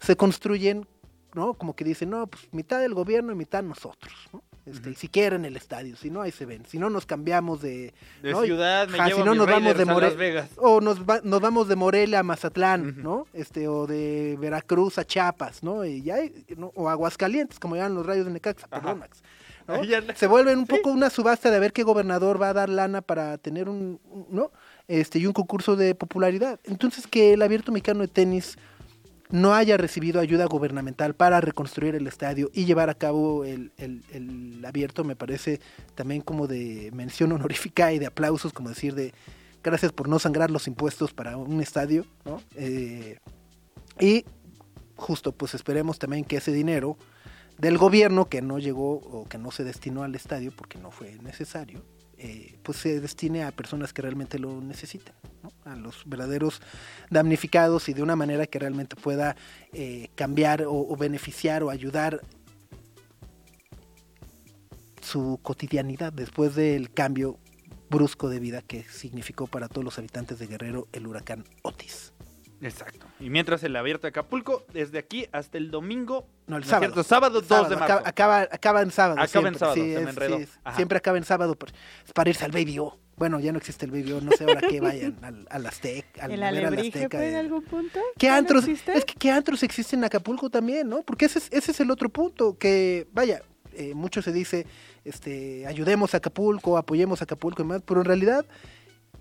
se 0.02 0.16
construyen, 0.16 0.88
¿no? 1.36 1.54
Como 1.54 1.76
que 1.76 1.84
dicen, 1.84 2.10
no, 2.10 2.26
pues 2.26 2.48
mitad 2.52 2.80
del 2.80 2.96
gobierno 2.96 3.32
y 3.32 3.36
mitad 3.36 3.62
nosotros, 3.62 4.14
¿no? 4.34 4.42
Este, 4.66 4.92
y 4.92 4.96
si 4.96 5.10
quieren 5.10 5.44
el 5.44 5.58
estadio, 5.58 5.98
si 5.98 6.10
no, 6.10 6.22
ahí 6.22 6.32
se 6.32 6.46
ven. 6.46 6.64
Si 6.66 6.80
no, 6.80 6.90
nos 6.90 7.06
cambiamos 7.06 7.62
de... 7.62 7.94
De 8.22 8.32
¿no? 8.32 8.44
ciudad, 8.44 8.88
me 8.88 8.98
Ajá, 8.98 9.08
llevo 9.10 9.20
si 9.20 9.26
no, 9.26 9.32
a 9.32 9.36
nos 9.36 9.46
vamos 9.48 9.76
de 9.76 9.84
a 9.84 9.86
More- 9.86 10.08
Las 10.08 10.16
Vegas. 10.16 10.50
O 10.56 10.80
nos, 10.80 11.02
va- 11.04 11.20
nos 11.24 11.42
vamos 11.42 11.68
de 11.68 11.76
Morelia 11.76 12.20
a 12.20 12.24
Mazatlán. 12.24 13.02
¿no? 13.04 13.28
Este, 13.34 13.68
o 13.68 13.88
de 13.88 14.38
Veracruz 14.40 14.98
a 15.00 15.06
Chiapas, 15.06 15.64
¿no? 15.64 15.84
Y 15.84 16.02
ya, 16.04 16.16
¿no? 16.56 16.72
O 16.76 16.88
Aguascalientes, 16.90 17.60
como 17.60 17.76
llaman 17.76 17.96
los 17.96 18.06
rayos 18.06 18.26
de 18.26 18.32
Necaxa, 18.32 18.68
perdón, 18.68 19.00
Max. 19.00 19.22
¿no? 19.68 19.82
Se 20.16 20.28
vuelven 20.28 20.60
un 20.60 20.68
poco 20.68 20.92
una 20.92 21.10
subasta 21.10 21.52
de 21.52 21.60
ver 21.60 21.74
qué 21.74 21.84
gobernador 21.84 22.42
va 22.42 22.50
a 22.50 22.54
dar 22.54 22.70
lana 22.70 23.02
para 23.02 23.38
tener 23.38 23.68
un, 23.68 24.00
un- 24.10 24.28
¿no? 24.30 24.52
Este, 24.88 25.20
y 25.20 25.26
un 25.26 25.34
concurso 25.34 25.76
de 25.76 25.94
popularidad. 25.96 26.60
Entonces, 26.64 27.06
que 27.08 27.34
el 27.34 27.42
abierto 27.42 27.72
mexicano 27.74 28.00
de 28.02 28.08
tenis 28.10 28.58
no 29.34 29.56
haya 29.56 29.78
recibido 29.78 30.20
ayuda 30.22 30.46
gubernamental 30.46 31.16
para 31.16 31.42
reconstruir 31.42 31.96
el 31.96 32.06
estadio 32.06 32.52
y 32.54 32.66
llevar 32.66 32.92
a 32.92 32.94
cabo 32.94 33.46
el, 33.46 33.72
el- 33.80 34.64
abierto 34.64 35.04
me 35.04 35.16
parece 35.16 35.60
también 35.96 36.22
como 36.22 36.46
de 36.46 36.92
mención 36.94 37.32
honorífica 37.34 37.92
y 37.92 37.98
de 37.98 38.06
aplausos, 38.06 38.54
como 38.54 38.70
decir 38.70 38.94
de 38.94 39.12
gracias 39.64 39.92
por 39.92 40.08
no 40.08 40.20
sangrar 40.20 40.52
los 40.52 40.68
impuestos 40.68 41.14
para 41.14 41.36
un 41.36 41.62
estadio, 41.62 42.06
¿no? 42.26 42.42
Eh, 42.56 43.18
y 44.00 44.24
justo 44.96 45.32
pues 45.32 45.56
esperemos 45.56 45.98
también 45.98 46.26
que 46.26 46.38
ese 46.38 46.52
dinero 46.52 46.96
del 47.58 47.80
gobierno 47.80 48.30
que 48.30 48.44
no 48.44 48.60
llegó 48.60 48.98
o 48.98 49.26
que 49.28 49.40
no 49.40 49.50
se 49.50 49.64
destinó 49.64 50.04
al 50.04 50.14
estadio 50.14 50.52
porque 50.56 50.78
no 50.78 50.92
fue 50.92 51.18
necesario, 51.24 51.84
eh, 52.26 52.58
pues 52.64 52.78
se 52.78 53.02
destine 53.02 53.44
a 53.44 53.52
personas 53.52 53.92
que 53.92 54.02
realmente 54.02 54.40
lo 54.40 54.62
necesiten, 54.62 55.14
¿no? 55.44 55.52
a 55.70 55.76
los 55.76 56.04
verdaderos 56.06 56.62
damnificados 57.10 57.90
y 57.90 57.94
de 57.94 58.02
una 58.02 58.16
manera 58.16 58.48
que 58.48 58.60
realmente 58.60 58.96
pueda 58.96 59.36
eh, 59.74 60.08
cambiar 60.16 60.62
o, 60.62 60.72
o 60.74 60.96
beneficiar 60.96 61.64
o 61.64 61.70
ayudar 61.70 62.22
su 65.02 65.38
cotidianidad 65.44 66.14
después 66.14 66.56
del 66.56 66.94
cambio 66.94 67.40
brusco 67.90 68.30
de 68.30 68.40
vida 68.40 68.62
que 68.62 68.84
significó 68.84 69.48
para 69.48 69.68
todos 69.68 69.84
los 69.84 70.00
habitantes 70.00 70.40
de 70.40 70.48
Guerrero 70.48 70.88
el 70.94 71.06
huracán 71.06 71.44
Otis. 71.62 72.13
Exacto. 72.66 73.06
Y 73.20 73.30
mientras 73.30 73.64
el 73.64 73.76
abierto 73.76 74.04
de 74.04 74.10
Acapulco, 74.10 74.66
desde 74.74 75.00
aquí 75.00 75.28
hasta 75.32 75.58
el 75.58 75.72
domingo, 75.72 76.28
No, 76.48 76.58
el 76.58 76.64
¿no 76.64 76.68
sábado. 76.70 76.86
cierto? 76.94 77.04
sábado 77.04 77.40
2 77.42 77.48
Sábado, 77.48 77.70
de 77.70 77.76
marzo. 77.78 77.94
Acaba, 77.96 78.10
acaba, 78.10 78.42
acaba 78.52 78.82
en 78.82 78.92
sábado. 78.92 79.14
Acaba 79.16 79.28
siempre, 79.28 79.50
en 79.54 79.60
sábado, 79.60 79.76
sí, 79.76 79.94
se 79.94 80.00
me 80.02 80.10
enredó. 80.10 80.40
sí, 80.40 80.48
siempre 80.76 80.98
acaba 80.98 81.18
en 81.18 81.24
sábado 81.24 81.56
por- 81.56 81.70
es 82.06 82.14
para 82.14 82.30
irse 82.30 82.46
al 82.46 82.52
Baby 82.52 82.80
O. 82.80 82.98
Bueno, 83.16 83.40
ya 83.40 83.52
no 83.52 83.60
existe 83.60 83.86
el 83.86 83.92
Baby 83.92 84.14
O, 84.14 84.22
no 84.22 84.32
sé 84.32 84.44
ahora 84.44 84.62
qué 84.68 84.82
vayan 84.82 85.18
al, 85.22 85.46
al 85.50 85.66
Azteca. 85.68 86.26
Al, 86.26 86.32
¿El 86.32 86.44
alebrije 86.44 87.00
Azteca, 87.00 87.18
fue 87.20 87.30
en 87.30 87.36
eh. 87.36 87.40
algún 87.40 87.64
punto? 87.64 88.00
¿Qué 88.18 88.26
¿Ya 88.26 88.32
no 88.34 88.38
antros? 88.40 88.64
existe? 88.68 88.98
es 88.98 89.06
que 89.06 89.14
qué 89.14 89.30
antros 89.32 89.62
existen 89.64 90.00
en 90.00 90.06
Acapulco 90.06 90.50
también, 90.50 90.90
¿no? 90.90 91.04
Porque 91.04 91.26
ese 91.26 91.40
es, 91.40 91.48
ese 91.52 91.72
es 91.72 91.80
el 91.80 91.92
otro 91.92 92.10
punto, 92.10 92.58
que 92.58 93.08
vaya, 93.14 93.44
eh, 93.74 93.94
mucho 93.94 94.22
se 94.24 94.32
dice, 94.32 94.66
este, 95.06 95.66
ayudemos 95.68 96.14
a 96.14 96.18
Acapulco, 96.18 96.78
apoyemos 96.78 97.22
a 97.22 97.26
Acapulco 97.26 97.62
y 97.62 97.66
más, 97.66 97.82
pero 97.84 98.02
en 98.02 98.06
realidad 98.06 98.46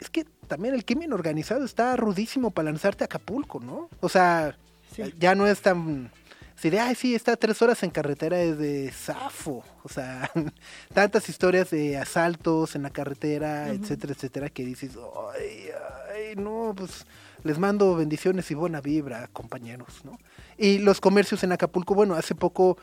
es 0.03 0.11
que 0.11 0.25
también 0.49 0.75
el 0.75 0.85
crimen 0.85 1.13
organizado 1.13 1.65
está 1.65 1.97
rudísimo 1.97 2.51
para 2.51 2.71
lanzarte 2.71 3.05
a 3.05 3.07
Acapulco, 3.07 3.59
¿no? 3.61 3.89
O 4.01 4.09
sea, 4.09 4.57
Sí. 4.95 5.03
ya 5.19 5.35
no 5.35 5.47
es 5.47 5.63
tan... 5.63 6.11
Si 6.55 6.69
de, 6.71 6.79
ay, 6.79 6.95
sí, 6.95 7.15
está 7.15 7.35
tres 7.37 7.61
horas 7.63 7.83
en 7.83 7.91
carretera 7.91 8.41
es 8.43 8.59
de 8.59 8.93
zafo. 8.93 9.65
O 9.83 9.89
sea, 9.89 10.31
tantas 10.95 11.29
historias 11.29 11.71
de 11.71 11.97
asaltos 11.97 12.77
en 12.77 12.83
la 12.83 12.91
carretera, 12.91 13.71
etcétera, 13.71 14.13
etcétera, 14.13 14.49
que 14.51 14.65
dices, 14.65 14.93
ay, 15.35 15.71
ay, 16.15 16.37
no, 16.37 16.75
pues 16.77 17.07
les 17.43 17.59
mando 17.59 17.97
bendiciones 17.97 18.49
y 18.51 18.55
buena 18.55 18.81
vibra, 18.81 19.29
compañeros, 19.33 20.03
¿no? 20.05 20.19
Y 20.59 20.79
los 20.79 21.01
comercios 21.01 21.43
en 21.43 21.53
Acapulco, 21.53 21.95
bueno, 21.95 22.15
hace 22.15 22.35
poco 22.37 22.77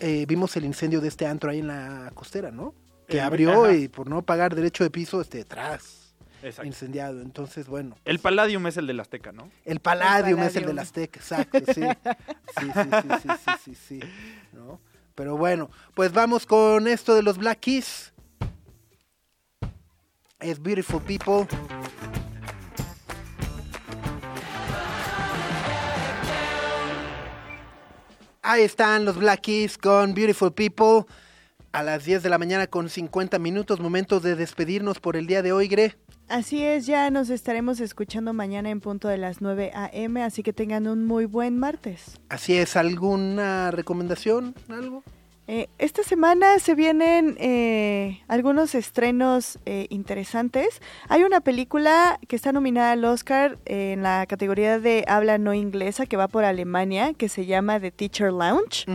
eh, 0.00 0.24
vimos 0.28 0.56
el 0.56 0.64
incendio 0.64 1.00
de 1.00 1.08
este 1.08 1.26
antro 1.26 1.50
ahí 1.50 1.58
en 1.58 1.66
la 1.66 2.10
costera, 2.14 2.50
¿no? 2.50 2.74
Que 3.08 3.18
Eh, 3.18 3.20
abrió 3.20 3.64
ajá. 3.64 3.74
y 3.74 3.88
por 3.88 4.08
no 4.08 4.22
pagar 4.22 4.54
derecho 4.54 4.84
de 4.84 4.90
piso, 4.90 5.20
este, 5.20 5.44
tras 5.44 6.05
Exacto. 6.42 6.66
incendiado. 6.66 7.20
Entonces, 7.22 7.66
bueno. 7.66 7.96
El 8.04 8.18
Palladium 8.18 8.66
es 8.66 8.76
el 8.76 8.86
del 8.86 9.00
Azteca, 9.00 9.32
¿no? 9.32 9.50
El 9.64 9.80
Palladium 9.80 10.42
es 10.42 10.56
el 10.56 10.66
del 10.66 10.78
Azteca, 10.78 11.18
exacto, 11.18 11.58
sí. 11.72 11.82
Sí, 12.60 12.66
sí, 12.72 12.90
sí, 12.92 13.08
sí, 13.22 13.28
sí, 13.28 13.52
sí, 13.64 13.74
sí, 13.74 14.00
¿no? 14.52 14.80
Pero 15.14 15.36
bueno, 15.36 15.70
pues 15.94 16.12
vamos 16.12 16.46
con 16.46 16.88
esto 16.88 17.14
de 17.14 17.22
los 17.22 17.38
Black 17.38 17.60
Keys. 17.60 18.12
Es 20.40 20.62
Beautiful 20.62 21.02
People. 21.02 21.46
Ahí 28.42 28.62
están 28.62 29.04
los 29.04 29.16
Black 29.16 29.40
Keys 29.40 29.76
con 29.76 30.14
Beautiful 30.14 30.52
People. 30.52 31.12
A 31.72 31.82
las 31.82 32.04
10 32.04 32.22
de 32.22 32.28
la 32.28 32.38
mañana 32.38 32.66
con 32.66 32.88
50 32.88 33.38
minutos, 33.38 33.80
momento 33.80 34.20
de 34.20 34.36
despedirnos 34.36 35.00
por 35.00 35.16
el 35.16 35.26
día 35.26 35.42
de 35.42 35.52
hoy, 35.52 35.66
Gre. 35.66 35.96
Así 36.28 36.64
es, 36.64 36.86
ya 36.86 37.08
nos 37.10 37.30
estaremos 37.30 37.78
escuchando 37.78 38.32
mañana 38.32 38.70
en 38.70 38.80
punto 38.80 39.06
de 39.06 39.16
las 39.16 39.40
9 39.40 39.70
a.m., 39.74 40.22
así 40.24 40.42
que 40.42 40.52
tengan 40.52 40.88
un 40.88 41.06
muy 41.06 41.24
buen 41.24 41.56
martes. 41.56 42.20
Así 42.28 42.56
es, 42.56 42.76
¿alguna 42.76 43.70
recomendación? 43.70 44.54
¿Algo? 44.68 45.04
Eh, 45.48 45.68
esta 45.78 46.02
semana 46.02 46.58
se 46.58 46.74
vienen 46.74 47.36
eh, 47.38 48.20
algunos 48.26 48.74
estrenos 48.74 49.60
eh, 49.64 49.86
interesantes. 49.90 50.82
Hay 51.08 51.22
una 51.22 51.40
película 51.40 52.18
que 52.26 52.34
está 52.34 52.50
nominada 52.50 52.92
al 52.92 53.04
Oscar 53.04 53.56
eh, 53.64 53.92
en 53.92 54.02
la 54.02 54.26
categoría 54.26 54.80
de 54.80 55.04
habla 55.06 55.38
no 55.38 55.54
inglesa 55.54 56.06
que 56.06 56.16
va 56.16 56.26
por 56.26 56.44
Alemania, 56.44 57.12
que 57.14 57.28
se 57.28 57.46
llama 57.46 57.78
The 57.78 57.92
Teacher 57.92 58.32
Lounge. 58.32 58.86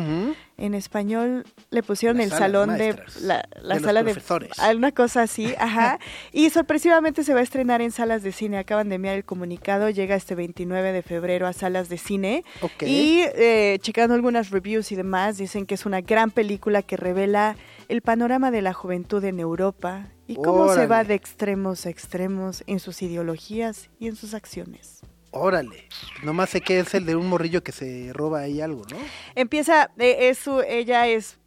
En 0.61 0.75
español 0.75 1.43
le 1.71 1.81
pusieron 1.81 2.17
La 2.17 2.25
el 2.25 2.29
de 2.29 2.37
salón 2.37 2.77
de 2.77 2.95
la, 3.21 3.43
la 3.63 3.73
de 3.75 3.79
los 3.79 3.81
sala 3.81 4.03
de 4.03 4.15
alguna 4.59 4.91
cosa 4.91 5.23
así, 5.23 5.55
ajá. 5.59 5.97
y 6.31 6.51
sorpresivamente 6.51 7.23
se 7.23 7.33
va 7.33 7.39
a 7.39 7.43
estrenar 7.43 7.81
en 7.81 7.89
salas 7.91 8.21
de 8.21 8.31
cine. 8.31 8.59
Acaban 8.59 8.87
de 8.87 8.95
enviar 8.95 9.15
el 9.15 9.25
comunicado, 9.25 9.89
llega 9.89 10.15
este 10.15 10.35
29 10.35 10.91
de 10.91 11.01
febrero 11.01 11.47
a 11.47 11.53
salas 11.53 11.89
de 11.89 11.97
cine. 11.97 12.43
Ok. 12.61 12.83
Y 12.83 13.23
eh, 13.33 13.79
checando 13.81 14.13
algunas 14.13 14.51
reviews 14.51 14.91
y 14.91 14.95
demás, 14.95 15.39
dicen 15.39 15.65
que 15.65 15.73
es 15.73 15.87
una 15.87 16.01
gran 16.01 16.29
película 16.29 16.83
que 16.83 16.95
revela 16.95 17.55
el 17.89 18.03
panorama 18.03 18.51
de 18.51 18.61
la 18.61 18.73
juventud 18.73 19.23
en 19.23 19.39
Europa 19.39 20.09
y 20.27 20.35
cómo 20.35 20.71
se 20.73 20.85
va 20.85 21.03
de 21.03 21.15
extremos 21.15 21.87
a 21.87 21.89
extremos 21.89 22.63
en 22.67 22.79
sus 22.79 23.01
ideologías 23.01 23.89
y 23.99 24.07
en 24.07 24.15
sus 24.15 24.35
acciones. 24.35 25.01
Órale. 25.31 25.87
Nomás 26.23 26.49
sé 26.49 26.61
que 26.61 26.79
es 26.79 26.93
el 26.93 27.05
de 27.05 27.15
un 27.15 27.27
morrillo 27.27 27.63
que 27.63 27.71
se 27.71 28.11
roba 28.13 28.41
ahí 28.41 28.61
algo, 28.61 28.83
¿no? 28.91 28.97
Empieza, 29.35 29.89
eh, 29.97 30.29
es 30.29 30.37
su, 30.37 30.61
ella 30.61 31.07
es 31.07 31.37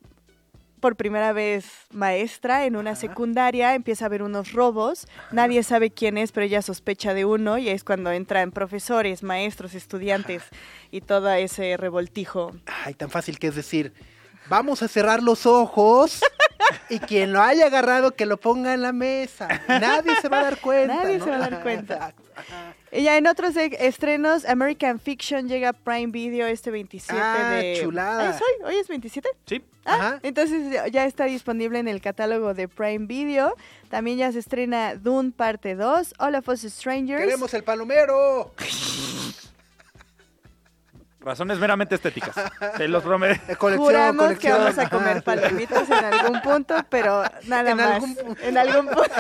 por 0.81 0.97
primera 0.97 1.33
vez 1.33 1.65
maestra 1.93 2.67
en 2.67 2.77
una 2.77 2.91
Ajá. 2.91 3.01
secundaria, 3.01 3.75
empieza 3.75 4.05
a 4.05 4.09
ver 4.11 4.23
unos 4.23 4.53
robos, 4.53 5.07
nadie 5.33 5.63
sabe 5.63 5.91
quién 5.91 6.19
es, 6.19 6.31
pero 6.31 6.45
ella 6.45 6.61
sospecha 6.61 7.15
de 7.15 7.25
uno 7.25 7.57
y 7.57 7.71
es 7.71 7.85
cuando 7.85 8.11
entran 8.13 8.53
profesores, 8.53 9.23
maestros, 9.23 9.75
estudiantes 9.75 10.43
y 10.91 11.01
todo 11.01 11.31
ese 11.33 11.79
revoltijo. 11.79 12.53
Ay, 12.85 12.93
tan 12.93 13.09
fácil 13.11 13.39
que 13.39 13.47
es 13.47 13.55
decir, 13.55 13.95
vamos 14.49 14.83
a 14.83 14.89
cerrar 14.89 15.23
los 15.23 15.47
ojos 15.47 16.21
y 16.91 16.99
quien 16.99 17.33
lo 17.33 17.41
haya 17.41 17.67
agarrado 17.67 18.11
que 18.11 18.27
lo 18.27 18.39
ponga 18.39 18.75
en 18.75 18.83
la 18.83 18.93
mesa. 18.93 19.49
Nadie 19.69 20.17
se 20.21 20.29
va 20.29 20.41
a 20.41 20.45
dar 20.45 20.61
cuenta. 20.61 20.97
Nadie 20.97 21.19
¿no? 21.19 21.25
se 21.25 21.31
va 21.31 21.37
a 21.37 21.49
dar 21.49 21.63
cuenta. 21.63 22.15
Ajá. 22.95 23.01
Ella 23.01 23.17
en 23.17 23.27
otros 23.27 23.57
e- 23.57 23.77
estrenos, 23.81 24.45
American 24.45 25.01
Fiction 25.01 25.49
llega 25.49 25.71
a 25.71 25.73
Prime 25.73 26.13
Video 26.13 26.47
este 26.47 26.71
27 26.71 27.21
Ah, 27.21 27.51
de... 27.61 27.81
chulada. 27.83 28.29
¿Ah, 28.29 28.31
¿es 28.31 28.37
hoy? 28.41 28.67
¿Hoy 28.67 28.77
es 28.77 28.87
27? 28.89 29.29
Sí. 29.47 29.65
Ah, 29.85 29.95
Ajá. 29.95 30.21
entonces 30.23 30.73
ya- 30.73 30.87
ya 30.89 31.05
está 31.05 31.25
disponible 31.25 31.79
en 31.79 31.89
el 31.89 32.01
catálogo 32.01 32.55
de 32.55 32.69
Prime 32.69 33.07
Video. 33.07 33.55
También 33.91 34.17
ya 34.19 34.31
se 34.33 34.39
estrena 34.39 34.95
Dune 34.95 35.33
parte 35.33 35.75
2, 35.75 36.15
All 36.19 36.35
of 36.37 36.49
Us 36.49 36.63
Strangers. 36.63 37.21
Queremos 37.21 37.53
el 37.55 37.65
palomero. 37.65 38.55
Razones 41.21 41.59
meramente 41.59 41.95
estéticas. 41.95 42.35
Se 42.77 42.87
los 42.87 43.03
prometo. 43.03 43.41
Eh, 43.49 43.57
Colección, 43.57 43.87
Juramos 43.87 44.39
que 44.39 44.51
vamos 44.53 44.79
a 44.79 44.91
comer 44.91 45.23
palomitas 45.23 45.89
en 45.89 46.05
algún 46.05 46.41
punto, 46.43 46.77
pero 46.91 47.23
nada 47.47 47.71
En 47.71 47.77
más. 47.79 47.91
algún 47.95 48.15
punto. 48.15 48.43
En 48.43 48.59
algún 48.59 48.87
punto. 48.89 49.03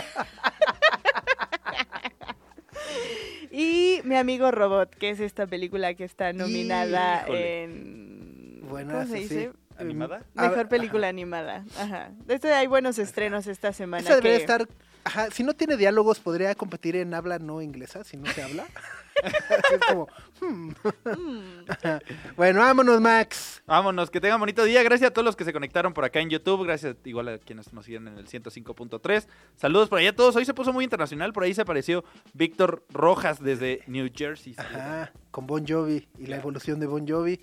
y 3.54 4.00
Mi 4.04 4.16
amigo 4.16 4.50
Robot, 4.50 4.94
que 4.96 5.10
es 5.10 5.20
esta 5.20 5.46
película 5.46 5.94
que 5.94 6.04
está 6.04 6.32
nominada 6.32 7.22
Híjole. 7.24 7.62
en... 7.64 8.60
Buena, 8.68 8.92
¿Cómo 8.94 9.06
se 9.06 9.12
sí, 9.16 9.18
dice? 9.22 9.50
sí. 9.52 9.58
¿Animada? 9.76 10.22
Mejor 10.34 10.56
ver, 10.56 10.68
película 10.68 11.08
animada. 11.08 11.64
Ajá. 11.78 12.10
Hay 12.56 12.66
buenos 12.68 12.98
estrenos 12.98 13.46
esta 13.46 13.72
semana. 13.72 14.02
Esa 14.04 14.16
debería 14.16 14.36
que- 14.38 14.42
estar. 14.42 14.68
Ajá, 15.04 15.30
si 15.30 15.42
no 15.42 15.52
tiene 15.52 15.76
diálogos, 15.76 16.20
podría 16.20 16.54
competir 16.54 16.96
en 16.96 17.12
habla 17.12 17.38
no 17.38 17.60
inglesa, 17.60 18.04
si 18.04 18.16
no 18.16 18.26
se 18.32 18.42
habla. 18.42 18.64
es 19.72 19.80
como. 19.88 20.08
hmm. 20.40 20.70
Bueno, 22.36 22.60
vámonos, 22.60 23.00
Max. 23.00 23.62
Vámonos, 23.66 24.10
que 24.10 24.20
tengan 24.20 24.40
bonito 24.40 24.64
día. 24.64 24.82
Gracias 24.82 25.10
a 25.10 25.12
todos 25.12 25.24
los 25.24 25.36
que 25.36 25.44
se 25.44 25.52
conectaron 25.52 25.94
por 25.94 26.04
acá 26.04 26.20
en 26.20 26.30
YouTube. 26.30 26.64
Gracias 26.64 26.96
igual 27.04 27.28
a 27.28 27.38
quienes 27.38 27.72
nos 27.72 27.84
siguen 27.84 28.08
en 28.08 28.18
el 28.18 28.26
105.3. 28.26 29.26
Saludos 29.56 29.88
por 29.88 29.98
allá 29.98 30.10
a 30.10 30.14
todos. 30.14 30.36
Hoy 30.36 30.44
se 30.44 30.54
puso 30.54 30.72
muy 30.72 30.84
internacional. 30.84 31.32
Por 31.32 31.44
ahí 31.44 31.54
se 31.54 31.62
apareció 31.62 32.04
Víctor 32.32 32.84
Rojas 32.90 33.42
desde 33.42 33.82
New 33.86 34.10
Jersey. 34.14 34.54
Ajá, 34.56 35.12
con 35.30 35.46
Bon 35.46 35.66
Jovi 35.66 36.08
y 36.18 36.26
la 36.26 36.36
evolución 36.36 36.80
de 36.80 36.86
Bon 36.86 37.06
Jovi. 37.06 37.40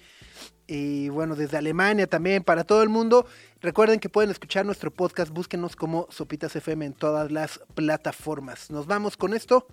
Y 0.68 1.10
bueno, 1.10 1.36
desde 1.36 1.58
Alemania 1.58 2.08
también, 2.08 2.44
para 2.44 2.64
todo 2.64 2.84
el 2.84 2.90
mundo. 2.90 3.26
Recuerden 3.60 4.00
que 4.00 4.10
pueden 4.10 4.32
escuchar 4.32 4.66
nuestro 4.66 4.90
podcast, 4.92 5.32
búsquenos 5.32 5.76
como 5.76 6.08
Sopitas 6.10 6.56
FM 6.56 6.86
en 6.86 6.94
todas 6.94 7.32
las 7.32 7.60
plataformas. 7.76 8.72
Nos 8.72 8.88
vamos 8.88 9.18
con 9.18 9.34
esto. 9.34 9.68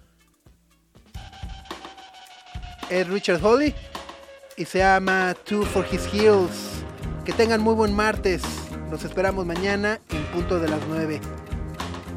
Es 2.91 3.07
Richard 3.07 3.45
Holly 3.45 3.75
y 4.57 4.65
se 4.65 4.79
llama 4.79 5.35
Two 5.45 5.65
for 5.65 5.87
His 5.91 6.07
Heels. 6.13 6.83
Que 7.25 7.33
tengan 7.33 7.61
muy 7.61 7.75
buen 7.75 7.95
martes. 7.95 8.43
Nos 8.91 9.05
esperamos 9.05 9.45
mañana 9.45 10.01
en 10.09 10.25
punto 10.27 10.59
de 10.59 10.69
las 10.69 10.81
9. 10.89 11.21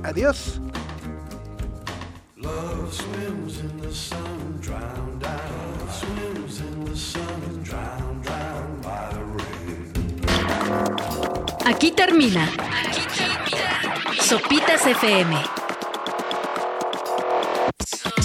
Adiós. 0.03 0.61
Love 2.37 2.91
swims 2.91 3.59
in 3.59 3.81
the 3.81 3.93
sun, 3.93 4.59
drowned 4.61 5.23
out. 5.23 5.91
Swims 5.91 6.61
in 6.61 6.85
the 6.85 6.95
sun, 6.95 7.63
drowned, 7.63 8.23
drowned 8.23 8.81
by 8.81 9.09
the 9.11 9.19
rain. 9.19 9.91
Aquí 11.65 11.91
termina. 11.91 12.49
Sopitas 14.21 14.87
FM. 14.87 15.35